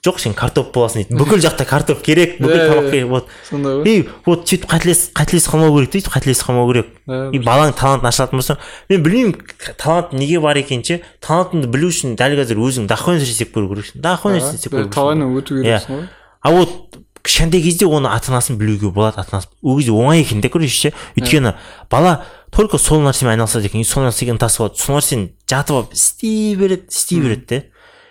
[0.07, 1.17] жоқ сен картоп боласың дейді.
[1.19, 2.91] Бүкіл жақта картоп керек бүкіл Иә, тамақ иә.
[2.91, 3.27] керек вот.
[3.49, 3.89] сондай ғой.
[3.89, 6.87] И вот сөйтіп қателес қателесіп қалмау керек дейді қателесіп қалмау керек.
[7.09, 9.35] Иә, и балаң талантын ашатын болсаң мен білмеймін
[9.77, 11.01] талант неге бар екенін ше?
[11.21, 14.01] Талантыңды білу үшін дәл қазір өзің дохуя нәрсе істеп көру керексің.
[14.07, 16.09] Дохуя нәрсе істеп көру талайынан өту керексің ғой.
[16.43, 20.41] А вот кішкентай кезде оны ата анасын білуге болады ата анасы ол кезде оңай екен
[20.41, 20.93] да короче ше?
[21.19, 21.57] Өйткені
[21.91, 22.23] бала
[22.55, 24.79] только сол нәрсемен айналысады екен и сол нәрсеге ынтасы болады.
[24.79, 27.65] Сол нәрсені жатып алып істей береді істей береді де.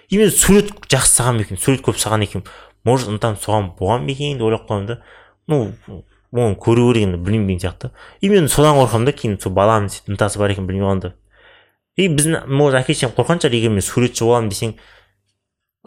[0.10, 2.48] И мен сурет жақсы салған екен сурет көп салған екенмін
[2.86, 5.00] может ынтам соған болған ба екен деп ойлап қаламын да.
[5.48, 5.72] Ну
[6.32, 7.92] оны көру керек енді білмеймін деген сияқты.
[8.22, 11.14] И мен содан қорқамын да кейін сол баланың сөйтіп ынтасы бар екенін білмей қалғанда
[11.98, 14.76] и біздің может әке шешем қорққан шығар егер мен суретші боламын десең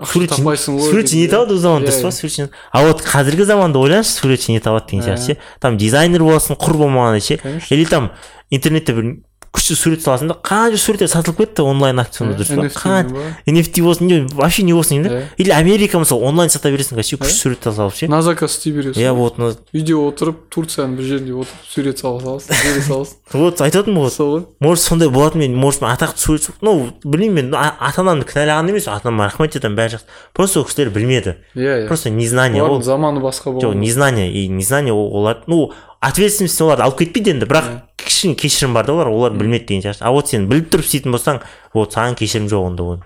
[0.01, 4.17] ақша суретші не табады ол заман Иә, дұрыс па суретші а вот қазіргі заманда ойлаңызшы
[4.19, 5.17] суретші не табады деген Иә.
[5.17, 5.41] сияқты ше.
[5.61, 7.39] Там дизайнер боласың құр болмағанда ше.
[7.71, 8.11] Или там
[8.51, 13.33] интернетте бір күшті сурет саласың да қанша суреттер сатылып кетті онлайн аукционда дұрыс па қанша?
[13.51, 15.23] NFT болсын не вообще не болсын да Иә.
[15.39, 17.43] или америка мысалы онлайн сата бересің вообще күшті Иә.
[17.43, 18.07] сурет салып ше.
[18.09, 18.95] На заказ істей бересің.
[19.03, 19.39] Иә вот
[19.75, 23.17] үйде отырып турцияның бір жерінде отырып сурет сала саласың бере саласың.
[23.35, 24.47] Вот айтып отырмын ғой сол ғой.
[24.61, 28.87] Может сондай болатын мен может мен атақты суретші ну білмеймін мен ата анамды кінәлаған емес
[28.87, 30.07] ата анама рахмет айтамын бәрі жақсы.
[30.33, 31.37] Просто ол кісілер білмеді.
[31.57, 31.87] Иә иә.
[31.89, 36.83] Просто незнание ол заманы басқа жоқ болған незнание и незнание ол- олар ну ответственность оларды
[36.83, 37.81] алып кетпейді енді бірақ Иә.
[38.05, 40.05] Кішкене кешірім бар да олар олар білмеді деген сияқты.
[40.05, 41.41] А вот сен біліп тұрып істейтін болсаң
[41.75, 43.03] вот саған кешірім жоқ онда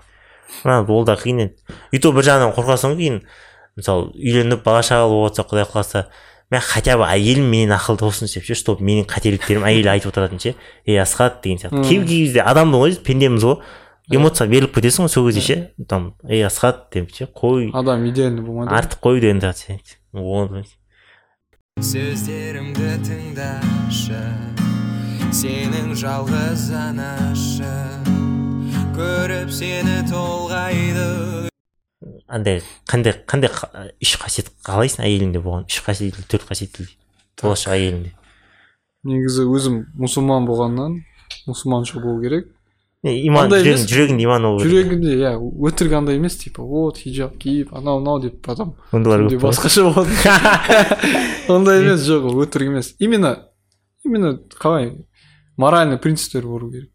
[0.63, 1.55] Мына ол да қиын енді
[1.91, 3.19] и то бір жағынан қорқасың ғой кейін
[3.75, 6.05] мысалы үйленіп бала шағалы болып жатса құдай қаласа
[6.51, 10.41] мен хотя бы әйелім менен ақылды болсын деп ше чтобы менің қателіктерім әйелі айтып отыратын
[10.41, 10.55] ше.
[10.85, 11.83] Ей асхат деген сияқты.
[11.87, 13.59] Кей кезде адамды ғой пендеміз ғой.
[14.13, 15.57] Эмоцияға беріліп кетесің ғой сол кезде ше.
[15.89, 20.63] Там ей асхат деп ше қой адам идеальный болмайды артық қой деген сияқты.
[21.81, 24.64] Сөздерімді тыңдашы.
[25.35, 27.71] Сенің жалғыз анашы
[28.95, 31.49] көріп сені толғайды.
[32.31, 35.65] Андай қандай қандай қа- үш қасиет қалайсың әйеліңде болған?
[35.67, 36.87] Үш қасиет или төрт қасиет или
[37.41, 38.13] болашақ әйеліңде.
[39.05, 41.01] Негізі өзім мұсылман болғаннан
[41.49, 42.47] мұсылманша болу керек.
[43.03, 44.71] Иман жүрегіңде иман болу керек.
[44.87, 45.33] Жүрегінде иә
[45.67, 50.15] өтірік андай емес типа вот хиджаб киіп анау мынау деп потом ондайлар басқаша болады
[51.53, 52.95] ондай емес жоқ ол өтірік емес.
[52.99, 53.49] Именно
[54.05, 54.95] именно қалай
[55.57, 56.89] моральный принциптер болу керек.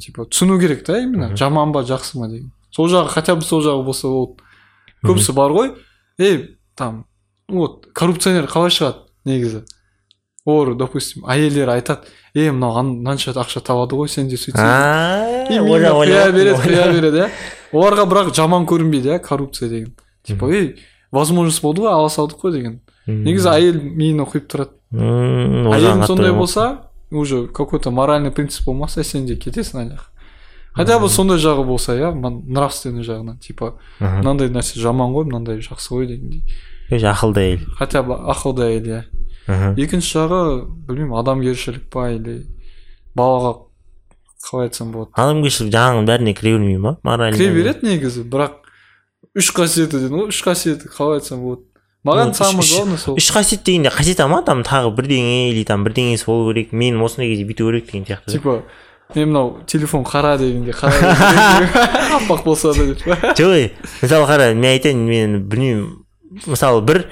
[0.00, 2.52] Типа түсіну керек та именно жаман ба жақсы ма деген.
[2.70, 4.42] Сол жағы хотя бы сол жағы болса болды.
[5.04, 5.74] Көбісі бар ғой.
[6.18, 7.04] Ей там
[7.48, 9.64] вот коррупционер қалай шығады негізі?
[10.48, 14.58] Олар допустим әйелдері айтады е мынау ан- мынанша ақша табады ғой сен де сөйтсең
[16.08, 17.30] құя береді құя береді иә.
[17.72, 19.94] Оларға бірақ жаман көрінбейді иә коррупция деген.
[20.24, 20.78] Типа ей
[21.12, 22.80] возможность болды ғой ала салдық қой деген.
[23.06, 24.74] Негізі әйел миына құйып тұрады.
[24.92, 30.18] Қатты сондай болса уже какой то моральный принцип болмаса сен де кетесің ана жаққа
[30.78, 33.38] хотя бы сондай жағы болса иә нравственный жағынан.
[33.42, 36.44] Типа мынандай нәрсе жаман ғой мынандай жақсы ғой дегендей
[36.90, 39.00] ақылды әйел хотя бы ақылды әйел иә.
[39.80, 40.40] Екінші жағы
[40.86, 42.44] білмеймін адамгершілік па или
[43.18, 43.56] балаға
[44.44, 45.10] қалай айтсам болады.
[45.18, 46.98] Адамгершілік жағының бәріне кіре бермей ма?
[47.02, 48.60] Морально кіре береді негізі бірақ
[49.34, 51.66] үш қасиеті дедің ғой үш қасиеті қалай айтсам болады.
[52.04, 53.16] Маған үш- главное сол.
[53.16, 57.28] Үш қасиет дегенде қасиет ама там тағы бірдеңе или там бірдеңесі болу керек мен осындай
[57.34, 58.32] кезде бүйту керек деген сияқты.
[58.32, 58.62] Типа
[59.14, 60.92] мен мынау телефон қара дегенде қара
[62.20, 63.02] аппақ болса да деп.
[63.38, 63.72] Жоқ ей
[64.02, 66.04] мысалы қара мен айтайын мен білмеймін.
[66.46, 67.06] Мысалы бір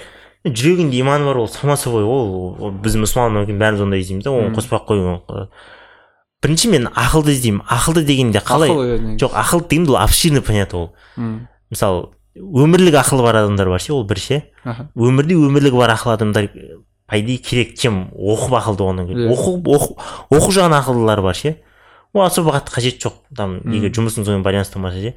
[0.45, 4.51] жүрегінде иманы бар ол само собой ол біз мұсылман өйткені бәріміз ондай іздейміз да оны
[4.51, 4.55] Мм.
[4.55, 5.49] қоспай ақ қой
[6.45, 8.71] бірінші мен ақылды іздеймін ақылды дегенде қалай?
[9.19, 10.93] Жоқ ақыл дегенде ол обширный понятие ол.
[11.71, 14.43] Мысалы өмірлік ақылы бар адамдар бар ше ол бір ше.
[14.95, 16.51] Өмірде өмірлігі бар ақыл адамдар
[17.07, 18.11] по идее керек чем?
[18.13, 19.31] Оқып ақылды кейін Иә.
[19.33, 19.97] оқу
[20.31, 21.57] оқу жағынан ақылдылар бар ше.
[22.13, 25.15] Ол особо қатты қажет жоқ там егер жұмысыңызбен байланыстырмаса ше.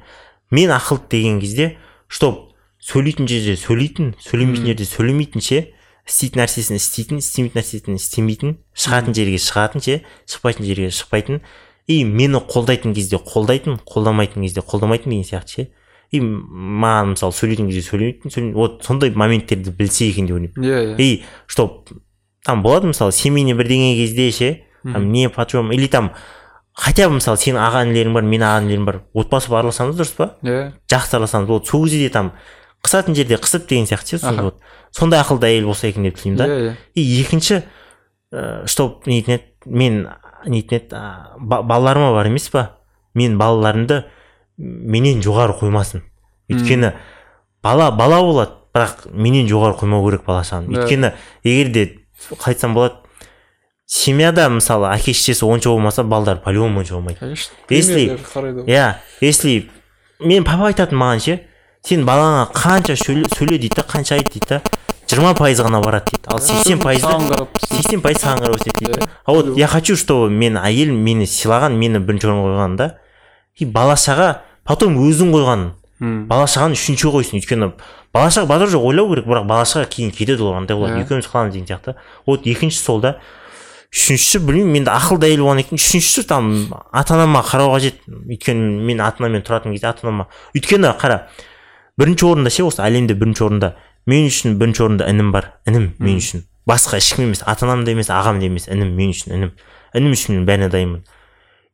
[0.50, 1.76] Мен ақылды деген кезде
[2.08, 5.74] чтоб сөйлейтін жерде сөйлейтін сөйлемейтін жерде сөйлемейтін ше
[6.06, 11.40] істейтін нәрсесін істейтін істемейтін нәрсесін істемейтін шығатын жерге шығатын ше шықпайтын жерге шықпайтын.
[11.86, 15.68] И мені қолдайтын кезде қолдайтын қолдамайтын кезде қолдамайтын деген сияқты ше.
[16.10, 20.58] И маған мысалы сөйлейтін кезде сөйлемейтін вот сондай моменттерді білсе екен деп ойлаймын.
[20.58, 21.00] Иә иә.
[21.00, 21.88] И чтоб
[22.44, 24.50] там болады мысалы семейный бірдеңе кезде ше
[24.82, 26.12] там не почем или там
[26.72, 30.14] хотя бы мысалы сенің аға інілерің бар менің аға інілерім бар отбасы болып араласамыз дұрыс
[30.16, 30.36] па?
[30.42, 30.72] Иә.
[30.90, 32.32] Жақсы араласамыз вот сол кезде де там
[32.82, 34.60] қысатын жерде қысып деген сияқты ше вот.
[34.90, 36.46] Сондай ақылды әйел болса екен деп тілеймін да.
[36.48, 36.76] Иә иә.
[36.94, 37.62] И екінші
[38.32, 40.08] ә, чтоб нетін еді мен
[40.46, 42.78] нетін еді ә, ба- балаларыма бар емес па?
[43.14, 44.06] Мен балаларымды
[44.60, 46.02] менен жоғары қоймасын.
[46.52, 46.92] Өйткені
[47.62, 51.12] бала бала болады бірақ менен жоғары қоймау керек бала шағаны өйткені
[51.44, 51.84] егер де
[52.30, 53.00] қалай айтсам болады
[53.86, 57.18] семьяда мысалы әке шешесі онша болмаса балдар по-любому онша болмайды.
[57.18, 58.18] Конечно Если-
[58.66, 59.70] иә если
[60.20, 61.40] мен папа айтатын маған ше
[61.82, 64.62] сен балаңа қанша сөйле, дейді да қанша айт дейді да
[65.08, 66.26] жиырма пайыз ғана барады дейді.
[66.26, 69.08] Ал сексен қарап сексен пайыз саған қарап өседі дейді.
[69.24, 72.98] А вот я хочу чтобы мен әйелім мені сыйлаған мені бірінші орынға қойған да
[73.58, 75.68] и бала шаға потом өзің қойған
[76.00, 77.66] М, бала шағаны үшінші қойсын өйткені
[78.14, 81.04] бала шаға базар жоқ ойлау керек бірақ бала шаға кейін кетеді ол андай болады Иә.
[81.04, 81.94] екеуміз қаламыз деген сияқты.
[82.26, 83.18] Вот екіншісі сол да.
[83.92, 86.48] Үшіншісі білмеймін енді ақылды әйел болғаннан кейін үшіншісі там
[86.92, 88.00] ата анама қарау қажет.
[88.08, 91.26] Өйткені мен ата анаммен тұратын кезде ата анама өйткені қара
[92.00, 93.74] бірінші орында ше осы әлемде бірінші орында.
[94.06, 96.46] Мен үшін бірінші орында інім бар інім мен үшін.
[96.70, 99.52] Басқа ешкім емес ата анам да емес ағам да емес інім мен үшін інім.
[99.92, 101.02] Інім үшін мен бәріне дайынмын.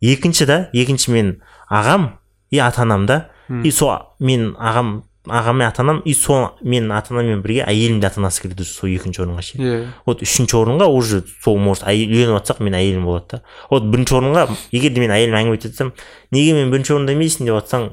[0.03, 1.37] Екінші да екінші мен
[1.71, 2.17] ағам
[2.51, 3.31] и ата анам да
[3.63, 8.01] и сол мен ағам ағам мен ата анам и сол мен ата анаммен бірге әйелім
[8.01, 9.79] де ата анасы кіреді сол екінші орынға ше иә.
[10.07, 13.43] Вот үшінші орынға уже сол может үйленіп жатсақ мен әйелім болады да.
[13.71, 15.93] Вот бірінші орынға егер де мен әйеліме әңгіме айтып жатсам
[16.31, 17.89] неге мен бірінші орында емессің деп жатсаң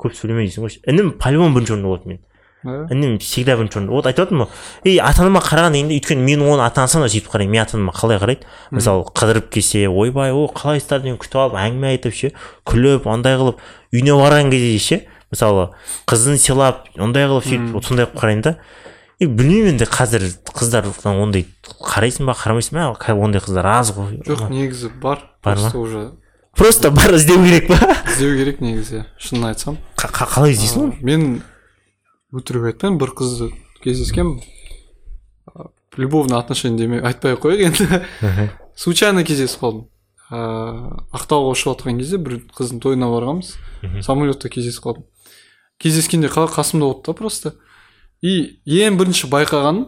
[0.00, 0.78] көп сөйлеме дейсің ғой.
[0.88, 2.24] Інім по любому бірінші орында болады мен.
[2.64, 6.44] Інім всегда бірінші орында вот айтып жатырмын ғой ей ата анама қараған дегенде өйткені мен
[6.46, 7.50] оның ата анасына да сөйтіп қараймын.
[7.52, 8.46] Мен ата анама қалай қарайды?
[8.72, 12.32] Мысалы қыдырып келсе ойбай о қалайсыздар деп күтіп алып әңгіме айтып ше
[12.64, 13.60] күліп андай қылып
[13.92, 15.00] үйіне барған кезде ше
[15.30, 15.68] мысалы
[16.08, 18.56] қызын сыйлап ондай қылып сөйтіп сондай қылып қараймын да.
[19.22, 21.44] И білмеймін енді қазір қыздар ондай
[21.86, 23.14] қарайсың ба қарамайсың ба?
[23.14, 24.18] Ондай қыздар аз ғой.
[24.26, 25.20] Жоқ негізі бар.
[25.44, 25.70] Бар ма?
[25.70, 26.10] просто уже
[26.56, 27.78] просто бар іздеу керек па?
[28.10, 29.78] Іздеу керек негізі шынын айтсам.
[29.96, 30.98] Қа- қа- қалай іздейсің оны?
[31.02, 31.42] мен
[32.34, 33.50] өтірік айтпаймын бір қызды
[33.84, 34.40] кездескенмін
[35.96, 38.48] любовный отношение демей айтпай ақ қояйық енді.
[38.74, 39.84] Случайно кездесіп қалдым.
[40.34, 43.52] Ыыы ақтауға ұшып жатқан кезде бір қыздың тойына барғанбыз.
[44.02, 45.04] Самолетта кездесіп қалдым.
[45.78, 47.54] Кездескенде қа- қасымда болды да просто.
[48.22, 49.84] И ең бірінші байқағаным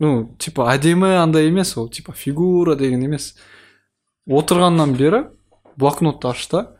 [0.00, 3.34] ну типа әдемі андай емес ол типа фигура деген емес.
[4.28, 5.24] Отырғаннан бері
[5.76, 6.50] блокнотты ашты.
[6.52, 6.76] Да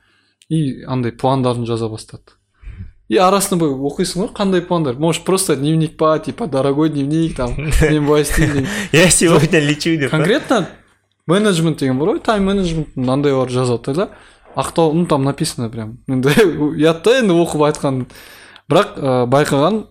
[0.50, 2.36] и андай пландарын жаза бастады.
[3.09, 7.55] и арасында былай оқисың ғой қандай пландар может просто дневник па типа дорогой дневник там
[7.57, 10.17] мен былай істеймін деген я сегодня лечу деп па?
[10.17, 10.67] конкретно
[11.27, 14.09] менеджмент деген бар ғой тайм менеджмент мынандай бар жазып жатыр да
[14.55, 16.29] ақтау ну там написано прям енді
[16.73, 18.05] ұят та енді оқып айтқан
[18.71, 19.83] бірақ ә, байқаған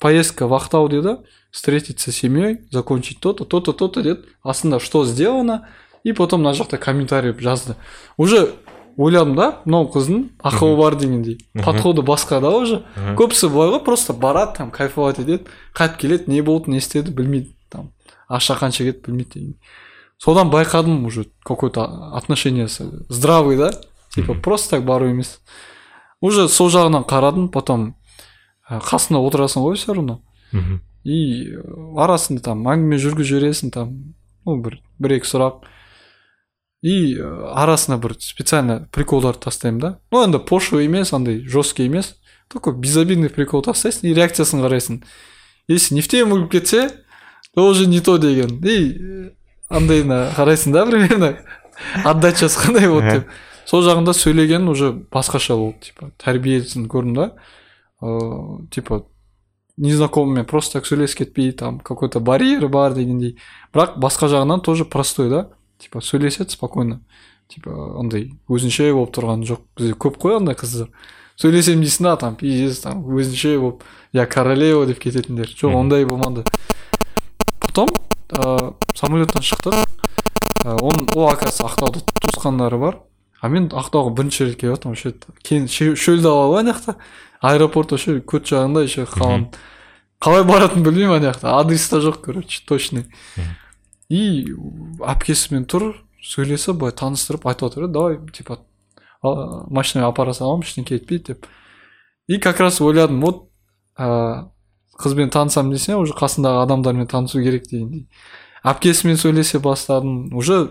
[0.00, 1.16] поездка в ақтау деді
[1.50, 5.68] встретиться с семьей закончить то то то то то то деді астында что сделано
[6.04, 7.76] и потом мына жақта комментарий жазды
[8.16, 8.52] уже
[8.99, 12.83] ойладым да мынау қыздың ақылы бар дегендей подходы басқа да уже.
[13.15, 15.47] Көбісі былай ғой просто барады там кайфовать етеді.
[15.73, 17.55] Қайтып келеді не болды не істеді білмейді.
[17.69, 17.93] Там
[18.27, 19.55] ақша қанша кетті білмейді деген.
[20.19, 23.71] Содан байқадым уже какой то отношениесі здравый да?
[24.13, 25.39] Типа просто так бару емес.
[26.19, 27.95] Уже сол жағынан қарадым потом
[28.69, 30.19] ә, қасында отырасың ғой все равно.
[31.05, 34.13] И ә, арасында там әңгіме жүргізіп жібересің там
[34.45, 35.63] ну бір бір екі сұрақ.
[36.81, 39.91] И ә, арасына бір специально приколдарды тастаймын да?
[40.11, 42.15] Ну енді пошлый емес андай жесткий емес
[42.47, 45.03] такой безобидный прикол тастайсың и реакциясын қарайсың
[45.67, 46.89] если не в тему кетсе
[47.55, 49.31] то уже не то деген и ә,
[49.69, 51.37] андайына қарайсың да примерно?
[52.05, 53.29] Отдачасы қандай болды деп
[53.69, 57.31] сол жағында сөйлеген уже басқаша болды типа тәрбиесін көрдім да?
[58.01, 59.03] Ыыы типа
[59.79, 63.37] незнакомыймен просто так сөйлесіп кетпей там какой то барьері бар дегендей.
[63.73, 65.49] Бірақ басқа жағынан тоже простой да?
[65.79, 66.99] Типа сөйлеседі спокойно.
[67.49, 69.63] Типа андай өзінше болып тұрған жоқ.
[69.77, 70.91] Бізде көп қой андай қыздар.
[71.39, 73.83] Сөйлесемін дейсің да там пиздец там өзінше болып
[74.13, 75.47] я королева деп кететіндер.
[75.55, 76.43] Жоқ ондай болмады.
[77.59, 77.87] Потом
[78.29, 79.73] ә, самолеттан шықтық
[80.65, 82.99] ә, он ол оказывается ақтауда туысқандары бар.
[83.41, 86.95] А мен ақтауға бірінші рет келіп жатырмын вообще ше- шөл дала ғой ана жақта.
[87.41, 89.47] Аэропорт вообще көт жағында еще қалған
[90.19, 91.55] қалай баратынын білмеймін ана жақта.
[91.55, 93.05] Адрес та жоқ короче точный.
[94.09, 94.21] И
[95.05, 95.93] әпкесімен тұр
[96.25, 98.59] сөйлесіп былай таныстырып айтып отыр давай типа
[99.21, 101.47] машинаға апара саламын ештеңке етпейді деп.
[102.27, 103.49] И как раз ойладым вот
[103.97, 104.49] ә,
[104.99, 108.07] қызбен танысамын десе уже қасындағы адамдармен танысу керек дегендей
[108.63, 110.69] әпкесімен сөйлесе бастадым уже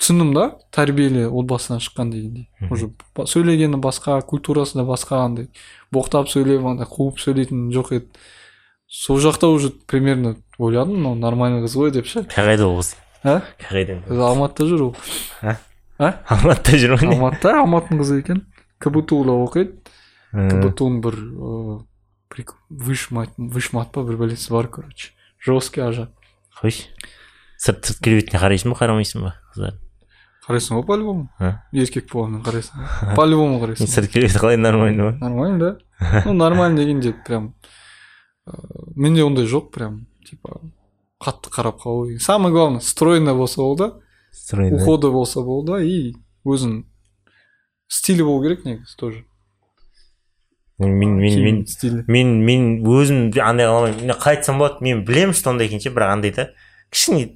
[0.00, 5.50] түсіндім да тәрбиелі отбасынан шыққан дегендей уже сөйлегені басқа культурасы да басқа андай
[5.94, 8.10] боқтап сөйлеп андай қуып сөйлейтін жоқ еді.
[8.86, 12.24] Сол жақта уже примерно ойладым мынау нормальный қыз ғой деп ше?
[12.32, 12.94] Қай ол қыз.
[13.22, 14.96] А қай қайдан өзі алматыда жүр ол.
[15.42, 15.56] А?
[15.98, 17.54] а алматыда жүр ма алматыда?
[17.62, 18.44] Алматының қызы екен.
[18.78, 19.78] Кбту да оқиды.
[20.32, 21.16] М, кбту ның бір
[22.70, 25.12] вышмат вышмат па бір бәлесі бар короче.
[25.40, 26.08] Жесткий ажа
[26.60, 26.88] қойшы
[27.60, 29.76] сырт сырт келбетіне қарайсың ба қарамайсың ба қыздар?
[30.46, 31.28] Қарайсың ғой по любому
[31.72, 35.12] еркек болғанмен қарайсың по любому қарайсың сырт келбеті қалай нормально ма?
[35.20, 36.22] Нормально да?
[36.26, 37.54] Ну нормально дегенде прям
[38.46, 40.06] ыыы, менде ондай жоқ прям.
[40.26, 40.60] Типа
[41.22, 43.92] қатты қарап қалу деген самое главное стройный болса болды
[44.32, 44.76] стройный.
[44.76, 46.84] уходы болса болды и өзінің
[47.88, 49.24] стилі болу керек негізі тоже.
[50.78, 55.04] Мен мен мен мен мен мен өзім андай қыла алмаймын мен қалай айтсам болады мен
[55.04, 56.50] білемін что ондай екен ше бірақ андай да.
[56.90, 57.32] Кішкене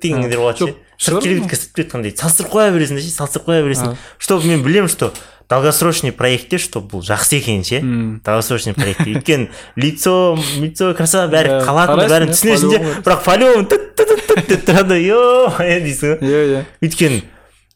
[0.00, 0.76] дегендер болады ше.
[0.98, 3.96] сырт келбетке сырт келбетке салыстырып қоя бересің да ше салыстырып қоя бересің.
[4.18, 5.12] Чтобы мен білемін что
[5.48, 7.80] долгосрочный проектте что бұл жақсы екен ше.
[8.24, 12.80] Долгосрочный проектте өйткені лицо лицо красота бәрі қарайсың, бәрін түсінесің де.
[13.06, 15.00] бірақ по-любому тыт деп тұрады.
[15.00, 16.18] Е дейсің ғой.
[16.20, 17.22] Иә иә өйткені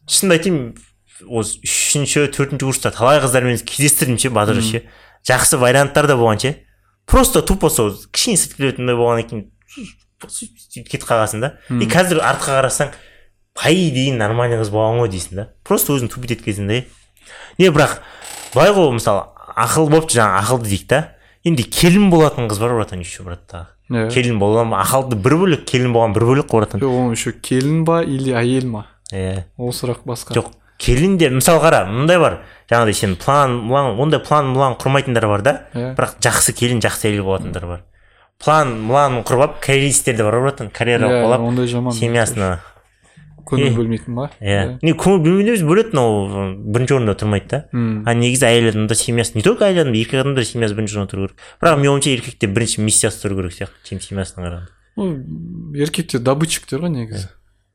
[0.05, 0.59] шынымды айтайын
[1.25, 4.83] осы үшінші төртінші курста талай қыздармен кездестірдім ше батыр ше.
[5.25, 6.55] Жақсы варианттар да болған ше.
[7.09, 9.49] Просто тупо сол кішкене сырт келбетінде болғаннан кейін
[10.23, 11.55] сөйтіп кетіп қалғансың да.
[11.73, 12.93] И қазір артқа қарасаң
[13.57, 15.47] по идее нормальный қыз болған ғой дейсің да.
[15.63, 16.83] Просто өзің тупить еткенсің да
[17.57, 17.99] не бірақ
[18.53, 19.25] былай ғой мысалы
[19.55, 21.01] ақыл болыпты жаңағы ақылды дейік та.
[21.43, 24.81] Енді келін болатын қыз бар братан еще брат тағы иә келін бола ма?
[24.83, 26.81] Ақылды бір бөлек келін болған бір бөлек қой братан.
[26.81, 28.85] Жоқ оның еще келін ба или әйел ма?
[29.11, 30.35] Иә ол сұрақ басқа.
[30.37, 32.39] Жоқ келін де мысалы қара мындай бар.
[32.71, 35.55] Жаңағыдай сен план млан ондай план млан құрмайтындар бар да.
[35.73, 35.93] Иә.
[35.97, 37.83] бірақ жақсы келін жақсы әйел болатындар бар.
[38.43, 42.59] План млан құрып алып карьеристер де бар ғой братан карьера қуалап ондай жаман семьясына.
[43.49, 44.29] Көңіл бөлмейтін ба?
[44.41, 44.77] Иә.
[44.83, 46.05] Не көңіл бөлмейді емес бөледі но
[46.75, 47.59] бірінші орында тұрмайды да.
[47.73, 51.13] А негізі әйел адамда семьясы не только әйел адамда еркек адамда да семьясы бірінші орында
[51.13, 51.43] тұру керек.
[51.61, 55.09] Бірақ менің ойымша еркекте бірінші миссиясы тұру керек сияқты чем семьясына қарағанда ну
[55.73, 57.29] еркектер добытчиктер ғой негізі.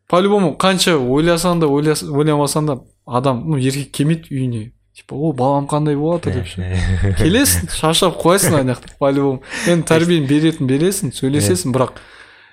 [0.08, 4.62] По любому қанша ойласаң да ойламасаң да адам ну еркек келмейді үйіне.
[4.94, 6.32] Типа о балам қандай болады?
[6.32, 6.64] деп ше.
[7.20, 12.00] Келесің шаршап қоясың ана жақта по любому енді тәрбиені беретін бересің сөйлесесің бірақ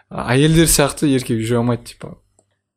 [0.10, 2.18] әйелдер сияқты еркек жүре алмайды типа.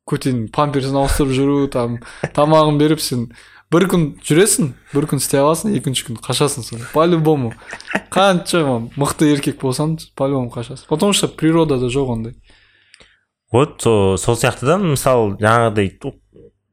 [0.09, 1.99] Көтен памперсін ауыстырып жүру там
[2.35, 3.29] тамағын беріп сен
[3.69, 7.51] бір күн жүресің бір күн істей аласың екінші күн қашасың сон по любому
[8.09, 8.63] қанша
[8.97, 10.87] мықты еркек болсаң по любому қашасың.
[10.89, 12.33] Потому что природада жоқ ондай.
[13.51, 15.97] Вот сол сол сияқты да мысалы жаңағыдай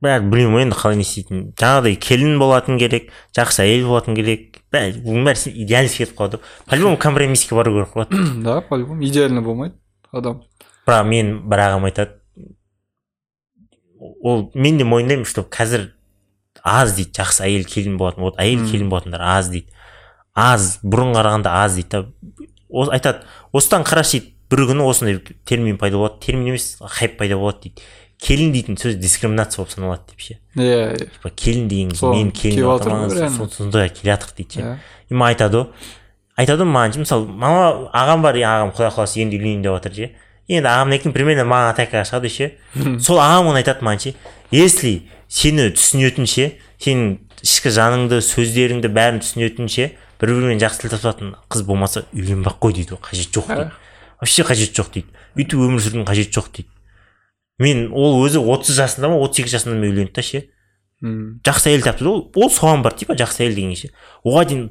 [0.01, 1.53] бәрі білмеймін ғой енді қалай не істейтінін.
[1.61, 6.41] Жаңағыдай келін болатын керек жақсы әйел болатын керек бәрі бұның бәрі идеальность кетіп қалады.
[6.65, 9.77] По любому компромисске бару керек қой да по любому идеально болмайды
[10.13, 10.43] адам.
[10.87, 12.21] Бірақ мен бір ағам айтады
[14.01, 15.91] ол мен де мойындаймын что қазір
[16.63, 19.69] аз дейді жақсы әйел келін болатын вот әйел келін болатындар аз дейді.
[20.35, 22.07] аз бұрын қарағанда аз дейді да.
[22.93, 27.69] Айтады осыдан қарашы дейді бір күні осындай термин пайда болады термин емес хайп пайда болады
[27.69, 27.83] дейді.
[28.21, 30.39] Келін дейтін сөз дискриминация болып саналады деп ше.
[30.57, 31.09] Иә иә.
[31.19, 34.61] Типа келін деген мен келін сондай келе жатырық дейді ше.
[34.61, 34.77] Иә.
[35.11, 35.67] И маған айтады ғой
[36.37, 39.95] айтады ғой маған ше, мысалы мама ағам бар ағам құдай қаласа енді үйлейін деп жатыр
[39.95, 40.09] ше.
[40.49, 42.51] Енді ағамныкін примерно маған атакаға шығады ше.
[43.03, 44.15] Сол ағам ғана айтады маған ше
[44.55, 46.53] если сені түсінетін ше
[46.83, 49.91] сенің ішкі жаныңды сөздеріңді бәрін түсінетін ше
[50.21, 53.75] бір бірімен жақсы тіл табысатын қыз болмаса үйленбей ақ қой дейді ғой қажет жоқ дейді
[54.21, 55.09] вообще қажет жоқ дейді.
[55.37, 56.71] Бүйтіп өмір сүрудің қажеті жоқ дейді.
[57.61, 60.43] Мен ол өзі отыз жасында ма отыз екі жасында ма үйленді да ше.
[61.45, 63.93] Жақсы әйел тапты да ол ол соған бар типа жақсы әйел деген ше.
[64.25, 64.65] Оған дейін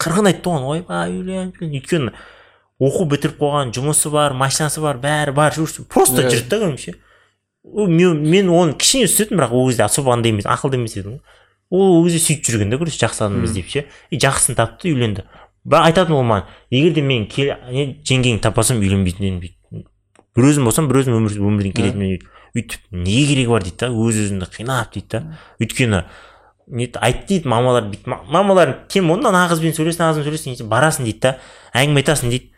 [0.00, 2.14] қырғын айтты оған ойбай үйлен үйлен өйткені
[2.80, 6.96] оқу бітіріп қойған жұмысы бар машинасы бар бәрі бар жүрсін просто жүрді да
[7.66, 11.16] Ол мен, мен оны кішкене түсінетінмін бірақ ол кезде особо андай емес ақылды емес едім.
[11.66, 13.82] Ғой ол ол кезде сөйтіп жүрген да короче жақсы адам іздеп ше.
[14.14, 15.24] И жақсысын тапты үйленді.
[15.66, 19.82] Бірақ айтатын ол маған егер де мен кел- не, жеңгеңді таппасам үйленбейтін едім дейді.
[20.36, 22.30] Бір өзім болсам бір өзім өмір өмірден келетін едім дейді.
[22.54, 25.22] Өйтіп не керегі бар дейді да өз өзіңді қинап дейді да.
[25.58, 26.04] Өйткені
[26.70, 30.62] не айт дейді мамалар бүйтіп ма- мамалар кем онда ана қызбен сөйлес ана қызбен сөйлес
[30.70, 31.34] барасың дейді да
[31.74, 32.52] әңгіме айтасың дейді.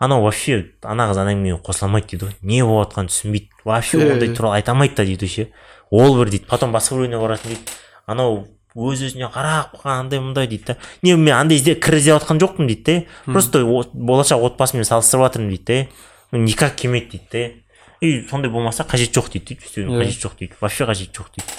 [0.00, 2.34] Анау вообще ана қыз ана әңгімеге қосыла алмайды дейді ғой.
[2.42, 3.50] Не болып жатқанын түсінбейді.
[3.64, 5.46] Вообще ондай туралы айта алмайды да дейді ше
[5.90, 7.76] ол бір дейді потом басқа біреуіне барасың дейді.
[8.06, 10.76] Анау өз өзіне қарап андай мындай дейді да.
[11.02, 13.60] Не мен андай ізде кір іздеп жатқан жоқпын дейді да просто
[13.92, 15.88] болашақ отбасыммен салыстырып жатырмын дейді
[16.32, 19.90] да никак келмейді дейді да и сондай болмаса қажет жоқ дейді Иә.
[20.00, 20.54] қажеті жоқ дейді.
[20.60, 21.50] Вообще қажеті жоқ дейді.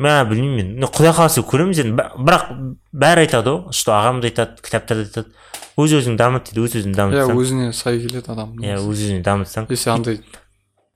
[0.00, 0.74] Мә білмеймін.
[0.80, 2.48] Мен құдай қаласа көреміз енді бірақ
[2.92, 5.34] бәрі айтады ғой что ағам да айтады кітаптарда айтады.
[5.78, 8.54] Өз өзіңді дамыт дейді өз өзіңді иә дамытсаң өзіне сай келеді адам.
[8.62, 9.68] Иә өз өзіңді дамытсаң.
[9.70, 10.20] Если андай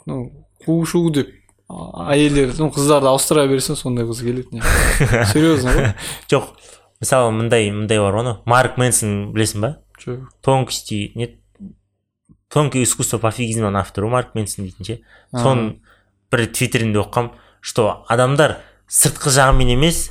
[0.07, 0.21] ну
[0.65, 1.31] қу шу деп
[1.69, 4.63] әйелдер ну қыздарды ауыстыра берсең сондай қыз келеді не?
[5.33, 5.91] Серьезно ғой?
[6.31, 6.53] Жоқ
[7.03, 9.75] мысалы мындай мындай бар ғой анау марк мэнсон білесің ба?
[10.03, 11.37] Жоқ тонкости не?
[12.49, 14.99] Тонкое искусство пофигизмнің авторы ғой марк мэнсон дейтін ше.
[15.35, 15.75] Соның
[16.33, 18.59] бір твиттерінде оқығанмын что адамдар
[18.89, 20.11] сыртқы жағымен емес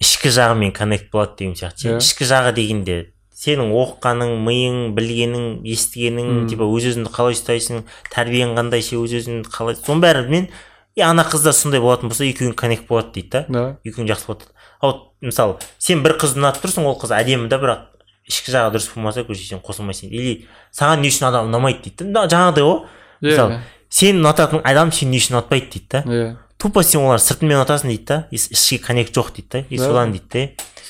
[0.00, 1.78] ішкі жағымен коннект болады деген сияқты.
[1.78, 1.98] Ше Иә.
[2.00, 2.98] ішкі жағы дегенде
[3.40, 6.48] сенің оқығаның миың білгенің естігенің Мм.
[6.50, 10.48] типа өз өзіңді қалай ұстайсың тәрбиең қандай ше өз өзіңді қалай соның бәрімен
[10.96, 13.44] и ана қыз да сондай болатын болса екеуің коннект болады дейді да.
[13.48, 13.62] Да.
[13.84, 14.50] Екеуің жақсы болады.
[14.80, 17.86] А вот мысалы сен бір қызды ұнатып тұрсың ол қыз әдемі да бірақ
[18.28, 20.10] ішкі жағы дұрыс болмаса короче сен қосылмайсың.
[20.10, 20.46] Или
[20.76, 22.26] саған не үшін адам ұнамайды дейді да.
[22.28, 22.76] Жаңағыдай ғой
[23.22, 26.02] иә мысалы сен ұнататын адам сені не үшін ұнатпайды дейді да.
[26.04, 26.36] Иә.
[26.60, 28.18] Тупо сен олар сыртымен ұнатасың дейді да.
[28.30, 29.64] Ішкі коннект жоқ дейді да.
[29.70, 29.84] И Да.
[29.88, 30.40] содан дейді да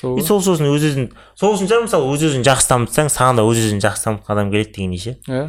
[0.01, 3.43] и сол сосын өз өзін сол үшін шығар мысалы өз өзін жақсы дамытсаң саған да
[3.45, 5.43] өз өзін жақсы дамытқан адам келеді дегендей ше иә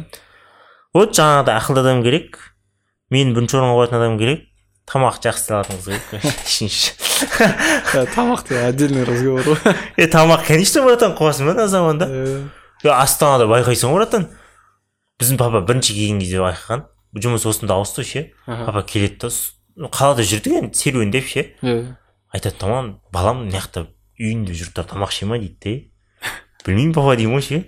[0.93, 2.37] вот жаңағыдай ақылды адам керек
[3.09, 4.43] мені бірінші орынға қоятын адам керек
[4.85, 6.27] тамақ жақсы салатын қыз керек.
[6.45, 6.93] Үшінші.
[7.97, 9.75] Ә, тамақ те отдельный разговор ғой.
[9.97, 12.05] Е тамақ конечно братан қуасың ба ана заманда?
[12.05, 12.43] Иә.
[12.83, 14.27] е астанада байқайсың ғой братан
[15.17, 16.85] біздің папа бірінші келген кезде байқаған.
[17.15, 19.29] Жұмыс осында ауысты ше папа келеді да
[19.77, 21.45] қалада жүрдік енді серуендеп ше.
[21.61, 21.95] Иә
[22.33, 23.85] айтады маған балам мына жақта
[24.19, 25.37] үйінде жүріп тұрып тамақ іше ма?
[25.37, 25.57] дейді
[26.23, 26.29] да
[26.65, 27.59] білмеймін папа деймін ғой ше.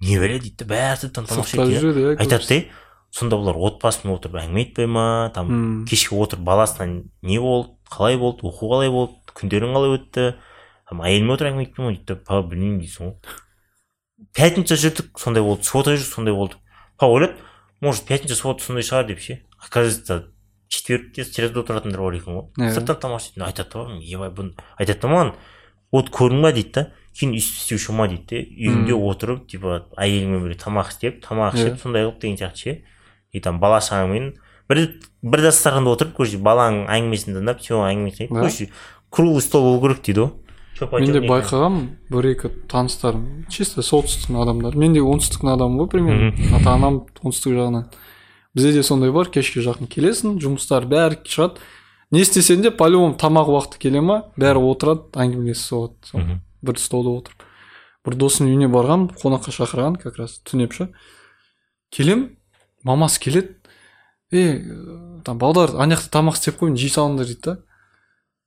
[0.00, 0.38] Не бәле?
[0.42, 2.60] дейді да бәрі сырттан тамақ ішеді иә айтады да
[3.16, 5.06] сонда бұлар отбасымен отырып әңгіме айтпай ма?
[5.34, 10.28] там кешке отырып баласына не болды қалай болды оқу қалай болды күндерің қалай өтті?
[10.90, 11.94] Там әйеліме отырып әңгіме айтпай ма?
[11.94, 13.16] дейді да папа білмеймін дейсің ғой.
[14.36, 16.60] Пятница жүрдік сондай болды суббота жүрдік сондай болды.
[16.98, 17.34] Папа ойлады
[17.80, 19.40] может пятница суббота сондай шығар деп ше.
[19.56, 20.28] Оказывается
[20.68, 25.12] четвергте среда отыратындар бар екен ғой сырттан тамақ ішетін айтады да ебай бұны айтады да
[25.12, 25.32] маған
[25.92, 26.86] вот көрдің ба дейді да
[27.16, 32.04] кейін істеуші ма дейді да үйінде отырып типа әйеліңмен бірге тамақ істеп тамақ ішіп сондай
[32.06, 32.82] қылып деген сияқты ше.
[33.32, 34.34] И там бала шағаңмен
[34.68, 34.82] бір
[35.22, 38.68] бір дастарханда отырып короче баланың әңгімесін тыңдап сенің әңгімесін короче
[39.10, 40.34] круглый стол болу керек дейді ғой
[40.76, 41.20] Чё мен де
[42.12, 44.76] бір екі таныстарым чисто солтүстіктің адамдары.
[44.76, 46.26] Мен де оңтүстіктің адамымын ғой примерно.
[46.52, 47.86] Ата анам оңтүстік жағынан.
[48.56, 51.60] Бізде де сондай бар кешке жақын келесің жұмыстар бәрі шығады.
[52.10, 56.08] Не істесең де по любому тамақ уақыты келе ма бәрі отырады әңгімелесіп соғады.
[56.08, 56.22] Сол
[56.64, 57.44] бір столда отырып.
[58.06, 60.88] Бір досының үйіне барғам қонаққа шақырған как раз түнеп ше.
[61.92, 62.30] Келем
[62.82, 63.58] мамасы келеді.
[64.32, 64.62] Е
[65.26, 67.56] там балдар ана жақта тамақ істеп қоймын жей салыңдар дейді да.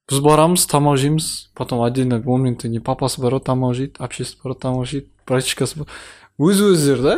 [0.09, 4.89] Біз барамыз тамақ жейміз потом отдельно моментте не папасы барады тамақ жейді әпшесі барады тамақ
[4.89, 5.93] жейді братишкасы бар.
[6.39, 7.15] Өз өздері да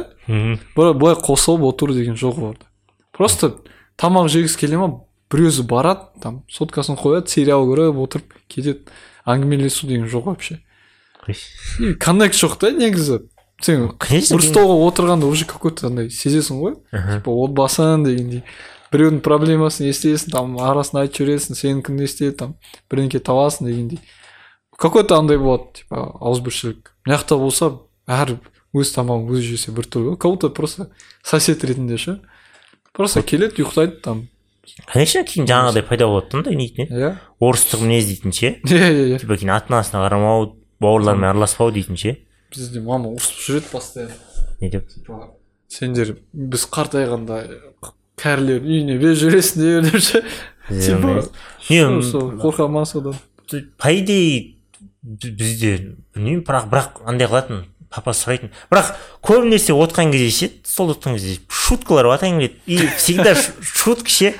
[0.75, 2.70] былай былай қосылып отыру деген жоқ оларда
[3.11, 3.61] просто
[3.97, 4.89] тамақ жегісі келе ма
[5.31, 8.83] біреусі барады там соткасын қояды сериал көріп отырып кетеді.
[9.25, 10.59] Әңгімелесу деген жоқ вообще.
[12.01, 13.21] Коннект жоқ та негізі.
[13.61, 16.75] Сен бір столға отырғанда уже какой то андай сезесің ғой.
[16.89, 18.41] Типа отбасың дегендей.
[18.91, 22.55] Біреудің проблемасын естисің там арасын айтып жібересің сенікін не істеді там
[22.89, 24.01] бірдеңке табасың дегендей.
[24.75, 26.89] Какой то андай болады типа ауызбіршілік.
[27.05, 27.69] Мына жақта болса
[28.09, 28.39] әр
[28.73, 30.89] өз тамағын өзі жесе біртүрлі как будто просто
[31.21, 32.17] сосед ретінде ше.
[32.93, 34.27] Просто келеді ұйықтайды там
[34.91, 37.11] конечно кейін жаңағыдай пайда болады да андай нейтін иә
[37.41, 40.51] орыстық мінез дейтін ше иә иә иә типа кейін ата анасына қарамау
[40.83, 42.17] бауырларымен араласпау дейтін ше
[42.53, 44.13] бізде мама ұрысып жүреді постоянно
[44.61, 45.31] не деп типа
[45.71, 47.41] сендер біз қартайғанда
[48.21, 50.23] кәрілер үйіне беріп жібересіңдер деп ше
[50.69, 51.23] типа
[52.05, 53.15] сол қорқамын содан
[53.77, 54.55] по идее
[55.03, 55.71] бі- бізде
[56.15, 58.53] білмеймін бірақ бірақ андай қылатын папа сұрайтын.
[58.71, 64.33] Бірақ көбінесе отқан кезде ше столда отқан кезде шуткалар болады и всегда шутка ше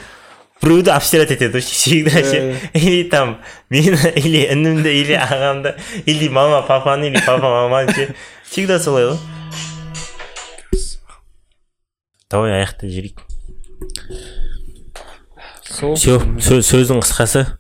[0.62, 2.58] біреуді обсирать етеді вообще всегда ше.
[2.74, 3.38] Или там
[3.70, 5.76] мені или інімді или ағамды
[6.06, 8.16] или мама папаны или папа маманы ше.
[8.50, 9.18] Всегда солай ғой.
[12.30, 13.20] Давай аяқтай жіберейік.
[15.66, 15.96] Сол.
[15.96, 16.20] Все
[16.62, 17.58] сөздің қысқасы.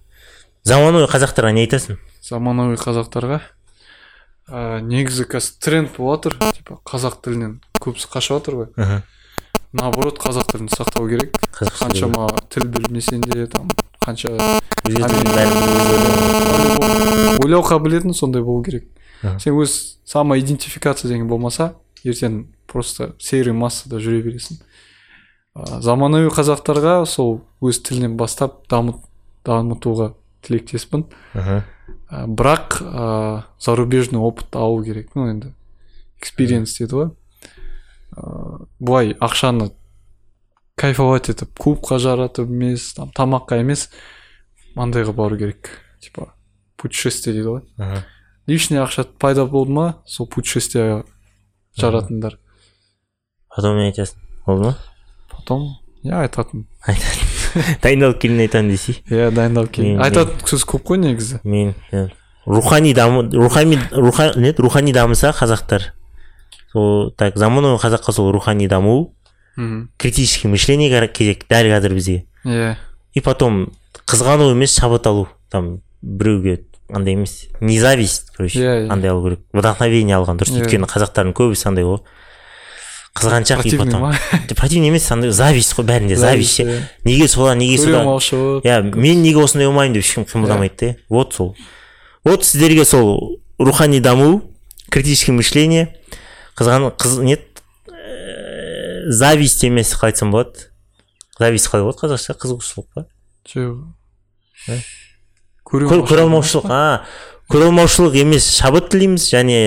[0.64, 1.98] Заманауи қазақтарға не айтасың?
[2.22, 3.42] Заманауи қазақтарға?
[4.52, 9.02] Ә, негізі қазір тренд болып жатыр типа қазақ тілінен көбісі қашып жатыр ғой.
[9.72, 11.38] Наоборот қазақ тілін сақтау керек.
[11.56, 13.70] Қаншама тіл білмесең де там
[14.04, 14.36] қанша
[17.40, 18.90] ойлау қабілетің сондай болу керек.
[19.40, 24.60] Сен өз самоидентификация деген болмаса ертең просто серый массада жүре бересің.
[25.56, 28.98] Ә, заманауи қазақтарға сол өз тілінен бастап дамыт,
[29.46, 31.06] дамытуға тілектеспін.
[31.36, 31.62] Мхм.
[32.12, 35.16] Бірақ ә, зарубежный опыт алу керек.
[35.16, 35.54] Ну енді
[36.20, 37.10] экспириенс дейді ғой.
[38.16, 39.72] Ә, былай ақшаны
[40.76, 43.90] кайфовать етіп клубқа жаратып емес там тамаққа емес
[44.76, 45.72] мандайға бару керек.
[46.02, 46.34] Типа
[46.78, 48.06] путешествие дейді ғой.
[48.48, 51.04] Лишний ақша пайда болды ма сол путешествие
[51.80, 52.42] жаратыңдар
[53.56, 54.78] потом не айтасың болды ма?
[55.30, 55.68] Потом
[56.04, 56.68] иә айтатын
[57.84, 61.74] дайындалып келін айтамын десей иә дайындалып кейін айтатын сөз көп қой негізі мен
[62.46, 65.92] рухани даму рухани руха, не рухани дамыса қазақтар
[66.72, 69.14] сол так заманауи қазаққа сол рухани даму
[69.58, 72.76] мхм критический мышление кер- керек дәл қазір бізге иә
[73.14, 73.72] и потом
[74.08, 80.16] қызғану емес шабыт алу там біреуге андай емес не зависть короче андай алу керек вдохновение
[80.18, 82.00] алған дұрыс өйткені қазақтардың көбісі андай ғой
[83.16, 84.14] қызғаншақ и потом.
[84.56, 86.88] противный емес андай зависть қой бәрінде зависть ше.
[87.04, 90.96] неге солар неге алмаушылық иә мен неге осындай болмаймын деп ешкім қимылдамайды да.
[91.10, 91.56] вот сол.
[92.24, 94.44] Вот сіздерге сол рухани даму
[94.90, 95.98] критическое мышление
[96.56, 97.44] қызған қыз не еді,
[97.92, 100.72] э, зависть емес қалай айтсам болады.
[101.40, 102.38] Зависть қалай болады қазақша?
[102.40, 103.08] Қызығушылық па?
[103.44, 103.92] Жоқ
[105.72, 107.06] көре Көр- көре алмаушылық а.
[107.52, 109.28] Көре алмаушылық емес шабыт тілейміз.
[109.34, 109.58] Және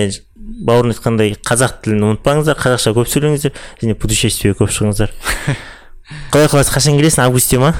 [0.65, 5.13] бауырым айтқандай қазақ тілін ұмытпаңыздар қазақша көп сөйлеңіздер және путешествиеге көп шығыңыздар.
[6.33, 7.25] Құдай қаласа қашан келесің?
[7.25, 7.73] Августте ма?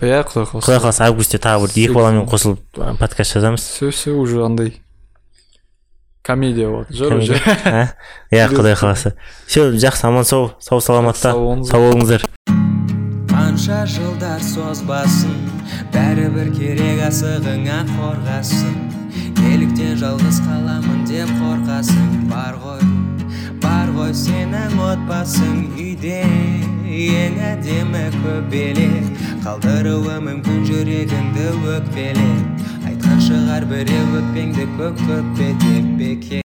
[0.00, 0.64] Иә құдай қаласа.
[0.64, 2.60] Құдай қаласа августте тағы бір екі баламен қосылып
[3.00, 3.64] подкаст жазамыз.
[3.64, 4.74] Все все уже андай
[6.22, 7.36] комедия болады жыр уже.
[8.32, 9.14] Иә құдай қаласа.
[9.46, 11.32] Все жақсы аман сау сау саламатта.
[11.32, 11.70] Сау болыңыздар.
[11.70, 12.28] сау болыңыздар.
[13.32, 15.36] Қанша жылдар созбасын
[15.94, 18.95] бәрібір керек асығыңа қорғасын.
[19.56, 22.08] Неліктен жалғыз қаламын деп қорқасың.
[22.28, 22.82] Бар ғой
[23.62, 26.20] бар ғой сенің отбасың үйде.
[26.96, 36.45] Ең әдемі көбелек қалдыруы мүмкін жүрегіңді өкпелеп айтқан шығар біреу өкпеңді көк көкпе деп бекер